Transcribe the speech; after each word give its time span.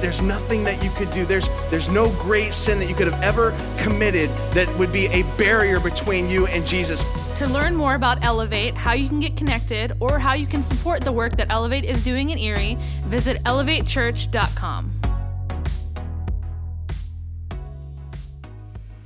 There's 0.00 0.22
nothing 0.22 0.62
that 0.64 0.82
you 0.82 0.90
could 0.90 1.10
do. 1.10 1.24
There's, 1.24 1.48
there's 1.70 1.88
no 1.88 2.08
great 2.20 2.54
sin 2.54 2.78
that 2.78 2.88
you 2.88 2.94
could 2.94 3.08
have 3.08 3.20
ever 3.22 3.50
committed 3.78 4.30
that 4.52 4.68
would 4.78 4.92
be 4.92 5.06
a 5.06 5.22
barrier 5.36 5.80
between 5.80 6.28
you 6.28 6.46
and 6.46 6.64
Jesus. 6.64 7.02
To 7.38 7.46
learn 7.46 7.74
more 7.74 7.94
about 7.94 8.24
Elevate, 8.24 8.74
how 8.74 8.92
you 8.92 9.08
can 9.08 9.18
get 9.18 9.36
connected, 9.36 9.92
or 9.98 10.18
how 10.18 10.34
you 10.34 10.46
can 10.46 10.62
support 10.62 11.02
the 11.02 11.12
work 11.12 11.36
that 11.36 11.48
Elevate 11.50 11.84
is 11.84 12.04
doing 12.04 12.30
in 12.30 12.38
Erie, 12.38 12.76
visit 13.04 13.42
elevatechurch.com. 13.44 14.92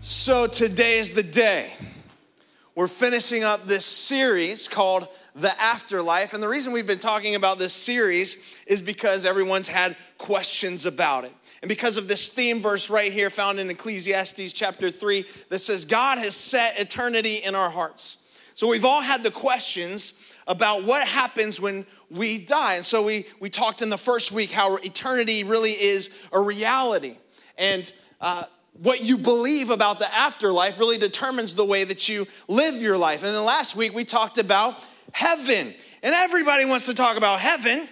So 0.01 0.47
today 0.47 0.99
is 0.99 1.13
the 1.13 1.23
day. 1.23 1.73
We're 2.75 2.89
finishing 2.89 3.45
up 3.45 3.67
this 3.67 3.85
series 3.85 4.67
called 4.67 5.07
The 5.35 5.59
Afterlife. 5.61 6.35
And 6.35 6.43
the 6.43 6.49
reason 6.49 6.73
we've 6.73 6.87
been 6.87 6.99
talking 6.99 7.35
about 7.35 7.59
this 7.59 7.73
series 7.73 8.37
is 8.67 8.83
because 8.83 9.25
everyone's 9.25 9.69
had 9.69 9.97
questions 10.19 10.87
about 10.87 11.25
it. 11.25 11.33
And 11.63 11.69
because 11.69 11.97
of 11.97 12.09
this 12.09 12.29
theme 12.29 12.61
verse 12.61 12.91
right 12.91 13.13
here 13.13 13.31
found 13.31 13.61
in 13.61 13.71
Ecclesiastes 13.71 14.53
chapter 14.53 14.91
3 14.91 15.25
that 15.49 15.61
says, 15.61 15.85
God 15.85 16.19
has 16.19 16.35
set 16.35 16.79
eternity 16.79 17.37
in 17.37 17.55
our 17.55 17.71
hearts. 17.71 18.19
So 18.55 18.69
we've 18.69 18.85
all 18.85 19.01
had 19.01 19.23
the 19.23 19.31
questions 19.31 20.15
about 20.47 20.85
what 20.85 21.07
happens 21.07 21.61
when 21.61 21.87
we 22.11 22.45
die. 22.45 22.75
And 22.75 22.85
so 22.85 23.03
we, 23.03 23.27
we 23.41 23.49
talked 23.49 23.81
in 23.81 23.91
the 23.91 23.99
first 23.99 24.33
week 24.33 24.51
how 24.51 24.77
eternity 24.77 25.45
really 25.45 25.71
is 25.71 26.11
a 26.33 26.41
reality. 26.41 27.17
And 27.57 27.91
uh, 28.21 28.43
what 28.75 29.03
you 29.05 29.17
believe 29.17 29.71
about 29.71 29.99
the 29.99 30.13
afterlife 30.13 30.79
really 30.79 30.99
determines 30.99 31.55
the 31.55 31.65
way 31.65 31.85
that 31.85 32.09
you 32.09 32.27
live 32.49 32.83
your 32.83 32.99
life. 32.99 33.23
And 33.23 33.35
then 33.35 33.45
last 33.45 33.77
week 33.77 33.95
we 33.95 34.05
talked 34.05 34.39
about 34.39 34.77
heaven. 35.13 35.75
And 36.03 36.15
everybody 36.15 36.65
wants 36.65 36.87
to 36.87 36.95
talk 36.95 37.17
about 37.17 37.41
heaven. 37.41 37.89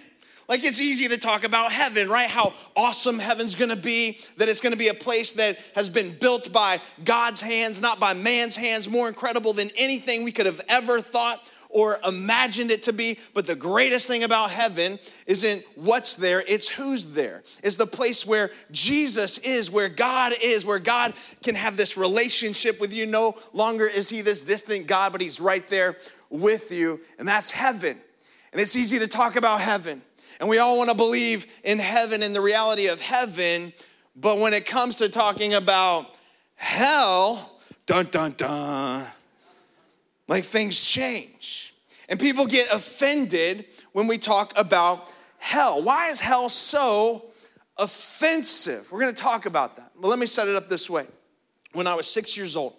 Like 0.49 0.65
it's 0.65 0.81
easy 0.81 1.07
to 1.07 1.17
talk 1.17 1.45
about 1.45 1.71
heaven, 1.71 2.09
right? 2.09 2.29
How 2.29 2.53
awesome 2.75 3.19
heaven's 3.19 3.55
gonna 3.55 3.77
be, 3.77 4.19
that 4.35 4.49
it's 4.49 4.59
gonna 4.59 4.75
be 4.75 4.89
a 4.89 4.93
place 4.93 5.31
that 5.33 5.57
has 5.75 5.87
been 5.87 6.17
built 6.19 6.51
by 6.51 6.81
God's 7.05 7.39
hands, 7.39 7.79
not 7.79 8.01
by 8.01 8.13
man's 8.13 8.57
hands, 8.57 8.89
more 8.89 9.07
incredible 9.07 9.53
than 9.53 9.69
anything 9.77 10.23
we 10.25 10.31
could 10.33 10.45
have 10.45 10.59
ever 10.67 10.99
thought 10.99 11.49
or 11.69 11.99
imagined 12.05 12.69
it 12.69 12.83
to 12.83 12.91
be. 12.91 13.17
But 13.33 13.47
the 13.47 13.55
greatest 13.55 14.07
thing 14.07 14.23
about 14.23 14.51
heaven 14.51 14.99
isn't 15.25 15.63
what's 15.75 16.15
there, 16.15 16.43
it's 16.45 16.67
who's 16.67 17.07
there. 17.07 17.43
It's 17.63 17.77
the 17.77 17.87
place 17.87 18.25
where 18.25 18.51
Jesus 18.71 19.37
is, 19.37 19.71
where 19.71 19.87
God 19.87 20.33
is, 20.43 20.65
where 20.65 20.79
God 20.79 21.13
can 21.43 21.55
have 21.55 21.77
this 21.77 21.95
relationship 21.95 22.81
with 22.81 22.93
you. 22.93 23.05
No 23.05 23.37
longer 23.53 23.87
is 23.87 24.09
He 24.09 24.21
this 24.21 24.43
distant 24.43 24.85
God, 24.85 25.13
but 25.13 25.21
He's 25.21 25.39
right 25.39 25.65
there 25.69 25.95
with 26.31 26.71
you, 26.71 26.99
and 27.19 27.27
that's 27.27 27.51
heaven. 27.51 27.99
And 28.51 28.59
it's 28.61 28.75
easy 28.75 28.99
to 28.99 29.07
talk 29.07 29.35
about 29.35 29.61
heaven. 29.61 30.01
And 30.39 30.49
we 30.49 30.57
all 30.57 30.77
want 30.77 30.89
to 30.89 30.95
believe 30.95 31.45
in 31.63 31.79
heaven 31.79 32.23
and 32.23 32.35
the 32.35 32.41
reality 32.41 32.87
of 32.87 32.99
heaven. 32.99 33.73
But 34.15 34.39
when 34.39 34.53
it 34.53 34.65
comes 34.65 34.95
to 34.97 35.09
talking 35.09 35.53
about 35.53 36.07
hell, 36.55 37.59
dun 37.85 38.07
dun 38.11 38.33
dun, 38.37 39.05
like 40.27 40.43
things 40.43 40.83
change. 40.83 41.73
And 42.09 42.19
people 42.19 42.45
get 42.45 42.73
offended 42.73 43.65
when 43.93 44.07
we 44.07 44.17
talk 44.17 44.51
about 44.57 45.13
hell. 45.37 45.81
Why 45.81 46.09
is 46.09 46.19
hell 46.19 46.49
so 46.49 47.25
offensive? 47.77 48.91
We're 48.91 48.99
going 49.01 49.13
to 49.13 49.21
talk 49.21 49.45
about 49.45 49.75
that. 49.77 49.91
But 49.99 50.07
let 50.07 50.19
me 50.19 50.25
set 50.25 50.47
it 50.47 50.55
up 50.55 50.67
this 50.67 50.89
way. 50.89 51.05
When 51.73 51.87
I 51.87 51.95
was 51.95 52.05
six 52.05 52.35
years 52.35 52.55
old, 52.55 52.73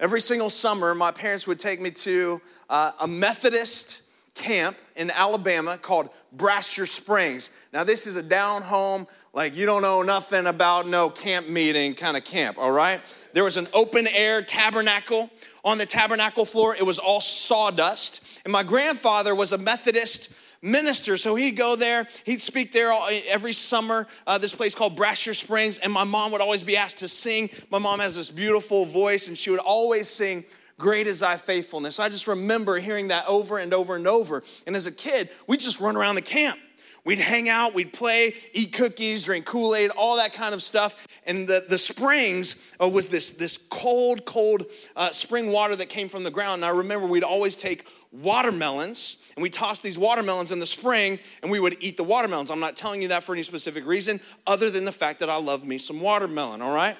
every 0.00 0.20
single 0.20 0.50
summer, 0.50 0.94
my 0.94 1.12
parents 1.12 1.46
would 1.46 1.58
take 1.58 1.80
me 1.80 1.90
to 1.92 2.40
uh, 2.68 2.92
a 3.00 3.06
Methodist 3.06 4.02
camp 4.34 4.76
in 4.96 5.10
Alabama 5.10 5.76
called 5.76 6.10
Brasher 6.36 6.86
Springs. 6.86 7.50
Now, 7.72 7.84
this 7.84 8.06
is 8.06 8.16
a 8.16 8.22
down 8.22 8.62
home, 8.62 9.06
like 9.32 9.56
you 9.56 9.66
don't 9.66 9.82
know 9.82 10.02
nothing 10.02 10.46
about 10.46 10.86
no 10.86 11.10
camp 11.10 11.48
meeting 11.48 11.94
kind 11.94 12.16
of 12.16 12.24
camp, 12.24 12.58
all 12.58 12.70
right? 12.70 13.00
There 13.32 13.44
was 13.44 13.56
an 13.56 13.68
open 13.72 14.06
air 14.06 14.42
tabernacle. 14.42 15.30
On 15.64 15.76
the 15.76 15.86
tabernacle 15.86 16.44
floor, 16.44 16.74
it 16.74 16.86
was 16.86 16.98
all 16.98 17.20
sawdust. 17.20 18.24
And 18.44 18.52
my 18.52 18.62
grandfather 18.62 19.34
was 19.34 19.52
a 19.52 19.58
Methodist 19.58 20.32
minister. 20.62 21.16
So 21.16 21.34
he'd 21.34 21.56
go 21.56 21.76
there, 21.76 22.08
he'd 22.24 22.42
speak 22.42 22.72
there 22.72 22.90
all, 22.90 23.08
every 23.28 23.52
summer, 23.52 24.06
uh, 24.26 24.38
this 24.38 24.54
place 24.54 24.74
called 24.74 24.96
Brasher 24.96 25.34
Springs. 25.34 25.78
And 25.78 25.92
my 25.92 26.04
mom 26.04 26.32
would 26.32 26.40
always 26.40 26.62
be 26.62 26.76
asked 26.76 26.98
to 26.98 27.08
sing. 27.08 27.50
My 27.70 27.78
mom 27.78 28.00
has 28.00 28.16
this 28.16 28.30
beautiful 28.30 28.84
voice, 28.86 29.28
and 29.28 29.36
she 29.36 29.50
would 29.50 29.60
always 29.60 30.08
sing 30.08 30.44
Great 30.78 31.06
is 31.08 31.20
thy 31.20 31.36
faithfulness. 31.36 31.98
I 31.98 32.08
just 32.08 32.26
remember 32.28 32.78
hearing 32.78 33.08
that 33.08 33.26
over 33.26 33.58
and 33.58 33.74
over 33.74 33.96
and 33.96 34.06
over. 34.06 34.44
And 34.66 34.76
as 34.76 34.86
a 34.86 34.92
kid, 34.92 35.28
we'd 35.46 35.60
just 35.60 35.80
run 35.80 35.96
around 35.96 36.14
the 36.14 36.22
camp. 36.22 36.58
We'd 37.04 37.20
hang 37.20 37.48
out, 37.48 37.74
we'd 37.74 37.92
play, 37.92 38.34
eat 38.52 38.72
cookies, 38.72 39.24
drink 39.24 39.46
Kool 39.46 39.74
Aid, 39.74 39.90
all 39.96 40.16
that 40.16 40.32
kind 40.32 40.54
of 40.54 40.62
stuff. 40.62 41.06
And 41.26 41.48
the, 41.48 41.64
the 41.66 41.78
springs 41.78 42.62
uh, 42.80 42.88
was 42.88 43.08
this, 43.08 43.30
this 43.30 43.56
cold, 43.56 44.24
cold 44.24 44.66
uh, 44.94 45.10
spring 45.10 45.50
water 45.50 45.74
that 45.76 45.88
came 45.88 46.08
from 46.08 46.22
the 46.22 46.30
ground. 46.30 46.62
And 46.62 46.64
I 46.66 46.76
remember 46.76 47.06
we'd 47.06 47.24
always 47.24 47.56
take 47.56 47.86
watermelons 48.12 49.24
and 49.36 49.42
we 49.42 49.50
toss 49.50 49.80
these 49.80 49.98
watermelons 49.98 50.52
in 50.52 50.58
the 50.58 50.66
spring 50.66 51.18
and 51.42 51.50
we 51.50 51.60
would 51.60 51.82
eat 51.82 51.96
the 51.96 52.04
watermelons. 52.04 52.50
I'm 52.50 52.60
not 52.60 52.76
telling 52.76 53.00
you 53.00 53.08
that 53.08 53.22
for 53.22 53.32
any 53.32 53.42
specific 53.42 53.86
reason 53.86 54.20
other 54.46 54.70
than 54.70 54.84
the 54.84 54.92
fact 54.92 55.20
that 55.20 55.30
I 55.30 55.36
love 55.36 55.64
me 55.64 55.78
some 55.78 56.00
watermelon, 56.00 56.60
all 56.60 56.74
right? 56.74 56.96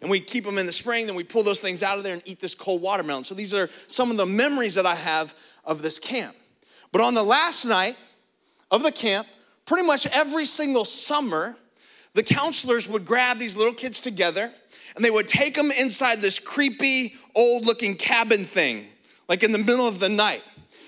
And 0.00 0.10
we 0.10 0.20
keep 0.20 0.44
them 0.44 0.58
in 0.58 0.66
the 0.66 0.72
spring, 0.72 1.06
then 1.06 1.14
we 1.14 1.24
pull 1.24 1.42
those 1.42 1.60
things 1.60 1.82
out 1.82 1.98
of 1.98 2.04
there 2.04 2.12
and 2.12 2.22
eat 2.24 2.40
this 2.40 2.54
cold 2.54 2.82
watermelon. 2.82 3.24
So 3.24 3.34
these 3.34 3.54
are 3.54 3.70
some 3.86 4.10
of 4.10 4.16
the 4.16 4.26
memories 4.26 4.74
that 4.74 4.86
I 4.86 4.94
have 4.94 5.34
of 5.64 5.82
this 5.82 5.98
camp. 5.98 6.36
But 6.92 7.00
on 7.00 7.14
the 7.14 7.22
last 7.22 7.64
night 7.64 7.96
of 8.70 8.82
the 8.82 8.92
camp, 8.92 9.26
pretty 9.64 9.86
much 9.86 10.06
every 10.06 10.46
single 10.46 10.84
summer, 10.84 11.56
the 12.14 12.22
counselors 12.22 12.88
would 12.88 13.06
grab 13.06 13.38
these 13.38 13.56
little 13.56 13.72
kids 13.72 14.00
together 14.00 14.52
and 14.94 15.04
they 15.04 15.10
would 15.10 15.28
take 15.28 15.54
them 15.54 15.70
inside 15.70 16.20
this 16.20 16.38
creepy, 16.38 17.14
old 17.34 17.64
looking 17.64 17.94
cabin 17.94 18.44
thing, 18.44 18.86
like 19.28 19.42
in 19.42 19.52
the 19.52 19.58
middle 19.58 19.86
of 19.86 20.00
the 20.00 20.08
night. 20.08 20.42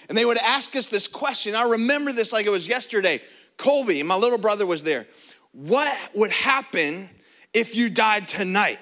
And 0.08 0.18
they 0.18 0.26
would 0.26 0.38
ask 0.38 0.76
us 0.76 0.88
this 0.88 1.08
question. 1.08 1.54
I 1.54 1.64
remember 1.70 2.12
this 2.12 2.32
like 2.32 2.44
it 2.44 2.50
was 2.50 2.68
yesterday. 2.68 3.20
Colby, 3.56 4.02
my 4.02 4.16
little 4.16 4.38
brother, 4.38 4.66
was 4.66 4.82
there. 4.82 5.06
What 5.52 5.96
would 6.14 6.30
happen 6.32 7.08
if 7.54 7.74
you 7.74 7.88
died 7.88 8.28
tonight? 8.28 8.78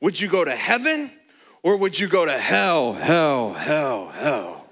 Would 0.00 0.20
you 0.20 0.28
go 0.28 0.44
to 0.44 0.50
heaven 0.50 1.12
or 1.62 1.76
would 1.76 1.98
you 1.98 2.08
go 2.08 2.24
to 2.24 2.32
hell, 2.32 2.94
hell, 2.94 3.52
hell, 3.52 4.08
hell? 4.08 4.66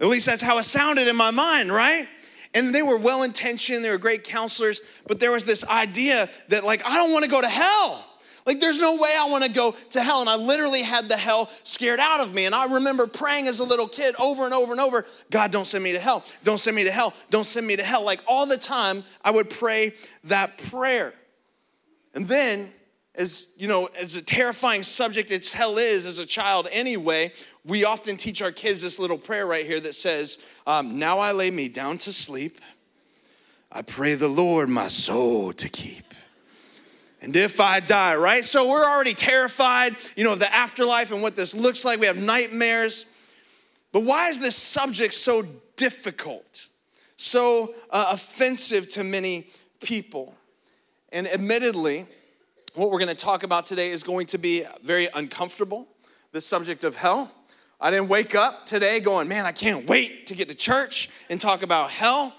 At 0.00 0.06
least 0.06 0.26
that's 0.26 0.42
how 0.42 0.58
it 0.58 0.64
sounded 0.64 1.08
in 1.08 1.16
my 1.16 1.30
mind, 1.30 1.72
right? 1.72 2.06
And 2.52 2.72
they 2.72 2.82
were 2.82 2.98
well 2.98 3.24
intentioned, 3.24 3.84
they 3.84 3.90
were 3.90 3.98
great 3.98 4.22
counselors, 4.22 4.80
but 5.08 5.18
there 5.18 5.32
was 5.32 5.44
this 5.44 5.66
idea 5.66 6.28
that, 6.48 6.62
like, 6.62 6.84
I 6.86 6.96
don't 6.96 7.12
wanna 7.12 7.26
go 7.26 7.40
to 7.40 7.48
hell. 7.48 8.04
Like, 8.46 8.60
there's 8.60 8.78
no 8.78 8.96
way 8.96 9.10
I 9.18 9.28
wanna 9.28 9.48
go 9.48 9.74
to 9.90 10.02
hell. 10.02 10.20
And 10.20 10.28
I 10.28 10.36
literally 10.36 10.82
had 10.82 11.08
the 11.08 11.16
hell 11.16 11.50
scared 11.62 11.98
out 11.98 12.20
of 12.20 12.34
me. 12.34 12.44
And 12.44 12.54
I 12.54 12.72
remember 12.74 13.06
praying 13.06 13.48
as 13.48 13.58
a 13.58 13.64
little 13.64 13.88
kid 13.88 14.14
over 14.20 14.44
and 14.44 14.52
over 14.52 14.70
and 14.70 14.80
over 14.80 15.06
God, 15.30 15.50
don't 15.50 15.66
send 15.66 15.82
me 15.82 15.92
to 15.92 15.98
hell. 15.98 16.24
Don't 16.44 16.58
send 16.58 16.76
me 16.76 16.84
to 16.84 16.92
hell. 16.92 17.14
Don't 17.30 17.46
send 17.46 17.66
me 17.66 17.74
to 17.74 17.82
hell. 17.82 18.04
Like, 18.04 18.20
all 18.28 18.46
the 18.46 18.58
time, 18.58 19.02
I 19.24 19.30
would 19.30 19.48
pray 19.48 19.94
that 20.24 20.58
prayer. 20.70 21.14
And 22.14 22.26
then 22.28 22.72
as 23.14 23.48
you 23.56 23.68
know 23.68 23.88
as 24.00 24.16
a 24.16 24.22
terrifying 24.22 24.82
subject 24.82 25.30
it's 25.30 25.52
hell 25.52 25.78
is 25.78 26.04
as 26.06 26.18
a 26.18 26.26
child 26.26 26.66
anyway 26.72 27.32
we 27.64 27.84
often 27.84 28.16
teach 28.16 28.42
our 28.42 28.50
kids 28.50 28.82
this 28.82 28.98
little 28.98 29.18
prayer 29.18 29.46
right 29.46 29.64
here 29.64 29.80
that 29.80 29.94
says 29.94 30.38
um, 30.66 30.98
now 30.98 31.18
i 31.18 31.32
lay 31.32 31.50
me 31.50 31.68
down 31.68 31.96
to 31.98 32.12
sleep. 32.12 32.60
I 33.70 33.82
pray 33.82 34.14
the 34.14 34.28
lord 34.28 34.68
my 34.68 34.88
soul 34.88 35.52
to 35.54 35.68
keep. 35.68 36.14
And 37.20 37.34
if 37.36 37.60
i 37.60 37.80
die 37.80 38.16
right? 38.16 38.44
So 38.44 38.68
we're 38.70 38.84
already 38.84 39.14
terrified 39.14 39.96
you 40.16 40.24
know 40.24 40.32
of 40.32 40.40
the 40.40 40.52
afterlife 40.52 41.12
and 41.12 41.22
what 41.22 41.36
this 41.36 41.54
looks 41.54 41.84
like. 41.84 42.00
We 42.00 42.06
have 42.06 42.18
nightmares. 42.18 43.06
But 43.92 44.00
why 44.02 44.28
is 44.28 44.40
this 44.40 44.56
subject 44.56 45.14
so 45.14 45.44
difficult 45.76 46.68
so 47.16 47.74
uh, 47.90 48.06
offensive 48.10 48.88
to 48.88 49.04
many 49.04 49.46
people 49.80 50.34
and 51.14 51.28
admittedly 51.28 52.06
what 52.74 52.90
we're 52.90 52.98
going 52.98 53.08
to 53.08 53.14
talk 53.14 53.44
about 53.44 53.64
today 53.64 53.90
is 53.90 54.02
going 54.02 54.26
to 54.26 54.36
be 54.36 54.64
very 54.82 55.08
uncomfortable 55.14 55.86
the 56.32 56.40
subject 56.40 56.82
of 56.82 56.96
hell. 56.96 57.30
I 57.80 57.92
didn't 57.92 58.08
wake 58.08 58.34
up 58.34 58.66
today 58.66 58.98
going, 58.98 59.28
man, 59.28 59.46
I 59.46 59.52
can't 59.52 59.86
wait 59.86 60.26
to 60.26 60.34
get 60.34 60.48
to 60.48 60.54
church 60.54 61.08
and 61.30 61.40
talk 61.40 61.62
about 61.62 61.90
hell. 61.90 62.34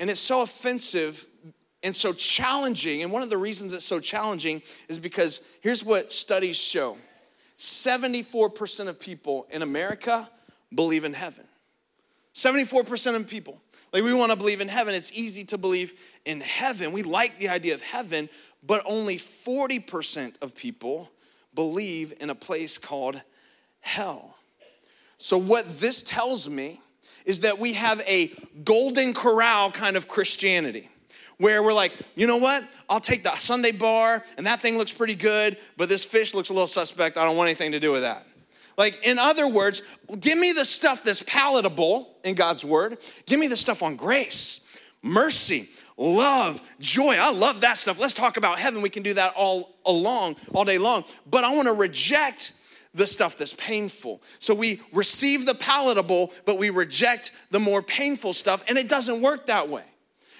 And 0.00 0.10
it's 0.10 0.20
so 0.20 0.42
offensive 0.42 1.24
and 1.84 1.94
so 1.94 2.12
challenging. 2.12 3.04
And 3.04 3.12
one 3.12 3.22
of 3.22 3.30
the 3.30 3.38
reasons 3.38 3.72
it's 3.72 3.84
so 3.84 4.00
challenging 4.00 4.60
is 4.88 4.98
because 4.98 5.40
here's 5.60 5.84
what 5.84 6.12
studies 6.12 6.56
show 6.56 6.96
74% 7.58 8.88
of 8.88 8.98
people 8.98 9.46
in 9.50 9.62
America 9.62 10.28
believe 10.74 11.04
in 11.04 11.12
heaven. 11.12 11.44
74% 12.34 13.14
of 13.14 13.26
people. 13.28 13.62
Like 13.96 14.04
we 14.04 14.12
want 14.12 14.30
to 14.30 14.36
believe 14.36 14.60
in 14.60 14.68
heaven. 14.68 14.94
It's 14.94 15.10
easy 15.12 15.42
to 15.44 15.56
believe 15.56 15.94
in 16.26 16.42
heaven. 16.42 16.92
We 16.92 17.02
like 17.02 17.38
the 17.38 17.48
idea 17.48 17.72
of 17.72 17.80
heaven, 17.80 18.28
but 18.62 18.82
only 18.84 19.16
40% 19.16 20.34
of 20.42 20.54
people 20.54 21.10
believe 21.54 22.12
in 22.20 22.28
a 22.28 22.34
place 22.34 22.76
called 22.76 23.22
hell. 23.80 24.36
So, 25.16 25.38
what 25.38 25.80
this 25.80 26.02
tells 26.02 26.46
me 26.46 26.82
is 27.24 27.40
that 27.40 27.58
we 27.58 27.72
have 27.72 28.02
a 28.06 28.30
golden 28.64 29.14
corral 29.14 29.70
kind 29.70 29.96
of 29.96 30.08
Christianity 30.08 30.90
where 31.38 31.62
we're 31.62 31.72
like, 31.72 31.92
you 32.16 32.26
know 32.26 32.36
what? 32.36 32.64
I'll 32.90 33.00
take 33.00 33.22
the 33.22 33.34
sundae 33.36 33.72
bar 33.72 34.22
and 34.36 34.46
that 34.46 34.60
thing 34.60 34.76
looks 34.76 34.92
pretty 34.92 35.14
good, 35.14 35.56
but 35.78 35.88
this 35.88 36.04
fish 36.04 36.34
looks 36.34 36.50
a 36.50 36.52
little 36.52 36.66
suspect. 36.66 37.16
I 37.16 37.24
don't 37.24 37.38
want 37.38 37.48
anything 37.48 37.72
to 37.72 37.80
do 37.80 37.92
with 37.92 38.02
that. 38.02 38.25
Like, 38.76 39.06
in 39.06 39.18
other 39.18 39.48
words, 39.48 39.82
give 40.20 40.38
me 40.38 40.52
the 40.52 40.64
stuff 40.64 41.02
that's 41.02 41.22
palatable 41.22 42.16
in 42.24 42.34
God's 42.34 42.64
word. 42.64 42.98
Give 43.26 43.40
me 43.40 43.46
the 43.46 43.56
stuff 43.56 43.82
on 43.82 43.96
grace, 43.96 44.66
mercy, 45.02 45.70
love, 45.96 46.60
joy. 46.78 47.16
I 47.18 47.32
love 47.32 47.62
that 47.62 47.78
stuff. 47.78 47.98
Let's 47.98 48.14
talk 48.14 48.36
about 48.36 48.58
heaven. 48.58 48.82
We 48.82 48.90
can 48.90 49.02
do 49.02 49.14
that 49.14 49.32
all 49.34 49.76
along, 49.86 50.36
all 50.52 50.64
day 50.64 50.78
long. 50.78 51.04
But 51.28 51.44
I 51.44 51.54
want 51.54 51.68
to 51.68 51.74
reject 51.74 52.52
the 52.92 53.06
stuff 53.06 53.36
that's 53.36 53.52
painful. 53.54 54.22
So 54.38 54.54
we 54.54 54.80
receive 54.92 55.46
the 55.46 55.54
palatable, 55.54 56.32
but 56.44 56.58
we 56.58 56.70
reject 56.70 57.30
the 57.50 57.60
more 57.60 57.82
painful 57.82 58.32
stuff, 58.32 58.64
and 58.68 58.78
it 58.78 58.88
doesn't 58.88 59.20
work 59.20 59.46
that 59.46 59.68
way. 59.68 59.84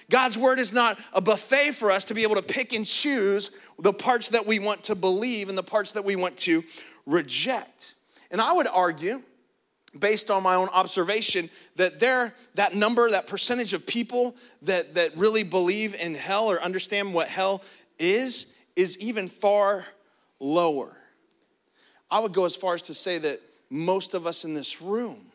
God's 0.09 0.37
word 0.37 0.57
is 0.57 0.73
not 0.73 0.97
a 1.13 1.21
buffet 1.21 1.71
for 1.71 1.91
us 1.91 2.05
to 2.05 2.13
be 2.13 2.23
able 2.23 2.35
to 2.35 2.41
pick 2.41 2.73
and 2.73 2.85
choose 2.85 3.51
the 3.79 3.93
parts 3.93 4.29
that 4.29 4.45
we 4.45 4.57
want 4.57 4.83
to 4.85 4.95
believe 4.95 5.49
and 5.49 5.57
the 5.57 5.63
parts 5.63 5.91
that 5.93 6.05
we 6.05 6.15
want 6.15 6.37
to 6.37 6.63
reject. 7.05 7.95
And 8.31 8.41
I 8.41 8.53
would 8.53 8.67
argue, 8.67 9.21
based 9.97 10.29
on 10.29 10.43
my 10.43 10.55
own 10.55 10.69
observation, 10.69 11.49
that 11.75 11.99
there, 11.99 12.33
that 12.55 12.75
number, 12.75 13.09
that 13.09 13.27
percentage 13.27 13.73
of 13.73 13.85
people 13.85 14.35
that, 14.63 14.95
that 14.95 15.15
really 15.15 15.43
believe 15.43 15.95
in 15.95 16.13
hell 16.13 16.47
or 16.47 16.61
understand 16.61 17.13
what 17.13 17.27
hell 17.27 17.63
is, 17.99 18.53
is 18.75 18.97
even 18.99 19.27
far 19.27 19.85
lower. 20.39 20.95
I 22.09 22.19
would 22.19 22.33
go 22.33 22.45
as 22.45 22.55
far 22.55 22.73
as 22.73 22.83
to 22.83 22.93
say 22.93 23.17
that 23.17 23.41
most 23.69 24.13
of 24.13 24.25
us 24.25 24.45
in 24.45 24.53
this 24.53 24.81
room 24.81 25.25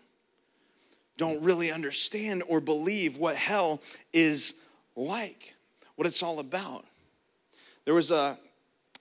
don't 1.19 1.43
really 1.43 1.71
understand 1.71 2.43
or 2.49 2.61
believe 2.61 3.19
what 3.19 3.37
hell 3.37 3.81
is 4.13 4.55
like, 4.97 5.55
what 5.97 6.07
it's 6.07 6.23
all 6.23 6.39
about. 6.39 6.85
There 7.85 7.95
was 7.95 8.11
a, 8.11 8.39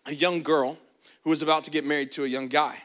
a 0.06 0.14
young 0.14 0.42
girl 0.42 0.78
who 1.24 1.30
was 1.30 1.42
about 1.42 1.64
to 1.66 1.72
get 1.72 1.86
married 1.86 2.12
to 2.14 2.26
a 2.26 2.28
young 2.28 2.48
guy. 2.48 2.82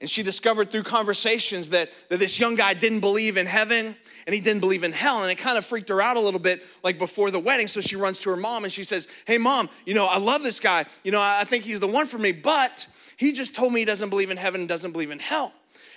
And 0.00 0.10
she 0.10 0.22
discovered 0.22 0.70
through 0.70 0.82
conversations 0.82 1.70
that, 1.70 1.90
that 2.10 2.18
this 2.18 2.38
young 2.38 2.54
guy 2.54 2.74
didn't 2.74 3.00
believe 3.00 3.36
in 3.36 3.46
heaven 3.46 3.96
and 4.26 4.34
he 4.34 4.40
didn't 4.40 4.60
believe 4.60 4.84
in 4.84 4.92
hell. 4.92 5.22
And 5.22 5.30
it 5.30 5.36
kind 5.36 5.56
of 5.56 5.64
freaked 5.64 5.88
her 5.88 6.02
out 6.02 6.16
a 6.16 6.20
little 6.20 6.40
bit, 6.40 6.62
like 6.82 6.98
before 6.98 7.30
the 7.30 7.38
wedding. 7.38 7.68
So 7.68 7.80
she 7.80 7.96
runs 7.96 8.18
to 8.20 8.30
her 8.30 8.36
mom 8.36 8.64
and 8.64 8.72
she 8.72 8.84
says, 8.84 9.08
Hey, 9.26 9.38
mom, 9.38 9.68
you 9.86 9.94
know, 9.94 10.06
I 10.06 10.18
love 10.18 10.42
this 10.42 10.60
guy. 10.60 10.84
You 11.04 11.12
know, 11.12 11.20
I 11.20 11.44
think 11.44 11.64
he's 11.64 11.80
the 11.80 11.86
one 11.86 12.06
for 12.06 12.18
me, 12.18 12.32
but 12.32 12.86
he 13.16 13.32
just 13.32 13.54
told 13.54 13.72
me 13.72 13.80
he 13.80 13.86
doesn't 13.86 14.10
believe 14.10 14.30
in 14.30 14.36
heaven 14.36 14.60
and 14.60 14.68
doesn't 14.68 14.92
believe 14.92 15.10
in 15.10 15.18
hell. 15.18 15.52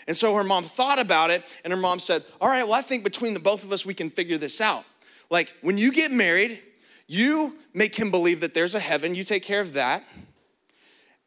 And 0.07 0.15
so 0.15 0.33
her 0.35 0.43
mom 0.43 0.63
thought 0.63 0.99
about 0.99 1.29
it 1.29 1.43
and 1.63 1.73
her 1.73 1.79
mom 1.79 1.99
said, 1.99 2.23
All 2.39 2.47
right, 2.47 2.63
well, 2.63 2.73
I 2.73 2.81
think 2.81 3.03
between 3.03 3.33
the 3.33 3.39
both 3.39 3.63
of 3.63 3.71
us, 3.71 3.85
we 3.85 3.93
can 3.93 4.09
figure 4.09 4.37
this 4.37 4.61
out. 4.61 4.85
Like 5.29 5.53
when 5.61 5.77
you 5.77 5.91
get 5.91 6.11
married, 6.11 6.59
you 7.07 7.57
make 7.73 7.97
him 7.97 8.11
believe 8.11 8.41
that 8.41 8.53
there's 8.53 8.75
a 8.75 8.79
heaven, 8.79 9.15
you 9.15 9.23
take 9.23 9.43
care 9.43 9.61
of 9.61 9.73
that. 9.73 10.03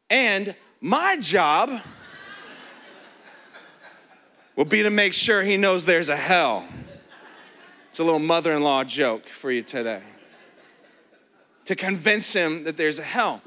And 0.09 0.55
my 0.79 1.17
job 1.19 1.69
will 4.55 4.65
be 4.65 4.83
to 4.83 4.89
make 4.89 5.13
sure 5.13 5.41
he 5.41 5.57
knows 5.57 5.85
there's 5.85 6.09
a 6.09 6.15
hell. 6.15 6.65
It's 7.89 7.99
a 7.99 8.03
little 8.03 8.19
mother 8.19 8.53
in 8.53 8.63
law 8.63 8.83
joke 8.83 9.25
for 9.25 9.51
you 9.51 9.61
today. 9.61 10.01
To 11.65 11.75
convince 11.75 12.33
him 12.33 12.63
that 12.65 12.77
there's 12.77 12.99
a 12.99 13.03
hell. 13.03 13.41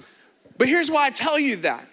But 0.59 0.69
here's 0.69 0.91
why 0.91 1.07
I 1.07 1.11
tell 1.11 1.39
you 1.39 1.57
that. 1.57 1.87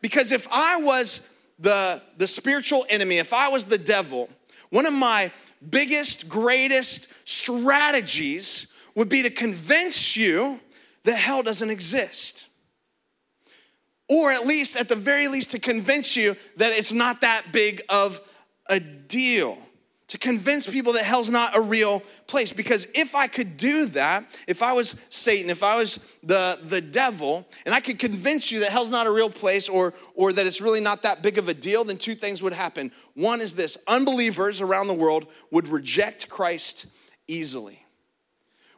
Because 0.00 0.32
if 0.32 0.46
I 0.50 0.80
was 0.80 1.28
the, 1.58 2.02
the 2.16 2.26
spiritual 2.26 2.86
enemy, 2.88 3.18
if 3.18 3.32
I 3.32 3.48
was 3.48 3.64
the 3.64 3.78
devil, 3.78 4.28
one 4.70 4.86
of 4.86 4.92
my 4.92 5.32
biggest, 5.70 6.28
greatest 6.28 7.12
strategies 7.28 8.72
would 8.94 9.08
be 9.08 9.22
to 9.22 9.30
convince 9.30 10.16
you 10.16 10.60
that 11.04 11.16
hell 11.16 11.42
doesn't 11.42 11.70
exist. 11.70 12.46
Or 14.08 14.32
at 14.32 14.46
least, 14.46 14.76
at 14.76 14.88
the 14.88 14.96
very 14.96 15.28
least, 15.28 15.50
to 15.50 15.58
convince 15.58 16.16
you 16.16 16.36
that 16.56 16.72
it's 16.72 16.92
not 16.92 17.20
that 17.20 17.52
big 17.52 17.82
of 17.88 18.20
a 18.68 18.80
deal 18.80 19.58
to 20.08 20.16
convince 20.16 20.66
people 20.66 20.94
that 20.94 21.04
hell's 21.04 21.28
not 21.28 21.56
a 21.56 21.60
real 21.60 22.02
place. 22.26 22.52
Because 22.52 22.86
if 22.94 23.14
i 23.14 23.26
could 23.26 23.56
do 23.56 23.86
that 23.86 24.24
if 24.46 24.62
i 24.62 24.72
was 24.72 25.00
satan 25.10 25.50
if 25.50 25.62
i 25.62 25.76
was 25.76 25.96
the, 26.22 26.58
the 26.62 26.80
devil 26.80 27.46
and 27.64 27.74
i 27.74 27.80
could 27.80 27.98
convince 27.98 28.50
you 28.50 28.60
that 28.60 28.70
hell's 28.70 28.90
not 28.90 29.06
a 29.06 29.10
real 29.10 29.30
place 29.30 29.68
or, 29.68 29.94
or 30.14 30.32
that 30.32 30.46
it's 30.46 30.60
really 30.60 30.80
not 30.80 31.02
that 31.02 31.22
big 31.22 31.38
of 31.38 31.48
a 31.48 31.54
deal 31.54 31.84
then 31.84 31.96
two 31.96 32.14
things 32.14 32.42
would 32.42 32.52
happen. 32.52 32.90
One 33.14 33.40
is 33.40 33.54
this 33.54 33.78
unbelievers 33.86 34.60
around 34.60 34.88
the 34.88 34.94
world 34.94 35.26
would 35.50 35.68
reject 35.68 36.28
christ 36.28 36.86
easily 37.26 37.84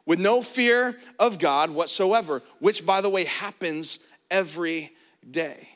with 0.05 0.19
no 0.19 0.41
fear 0.41 0.97
of 1.19 1.39
god 1.39 1.71
whatsoever 1.71 2.43
which 2.59 2.85
by 2.85 3.01
the 3.01 3.09
way 3.09 3.23
happens 3.23 3.99
every 4.29 4.91
day 5.29 5.70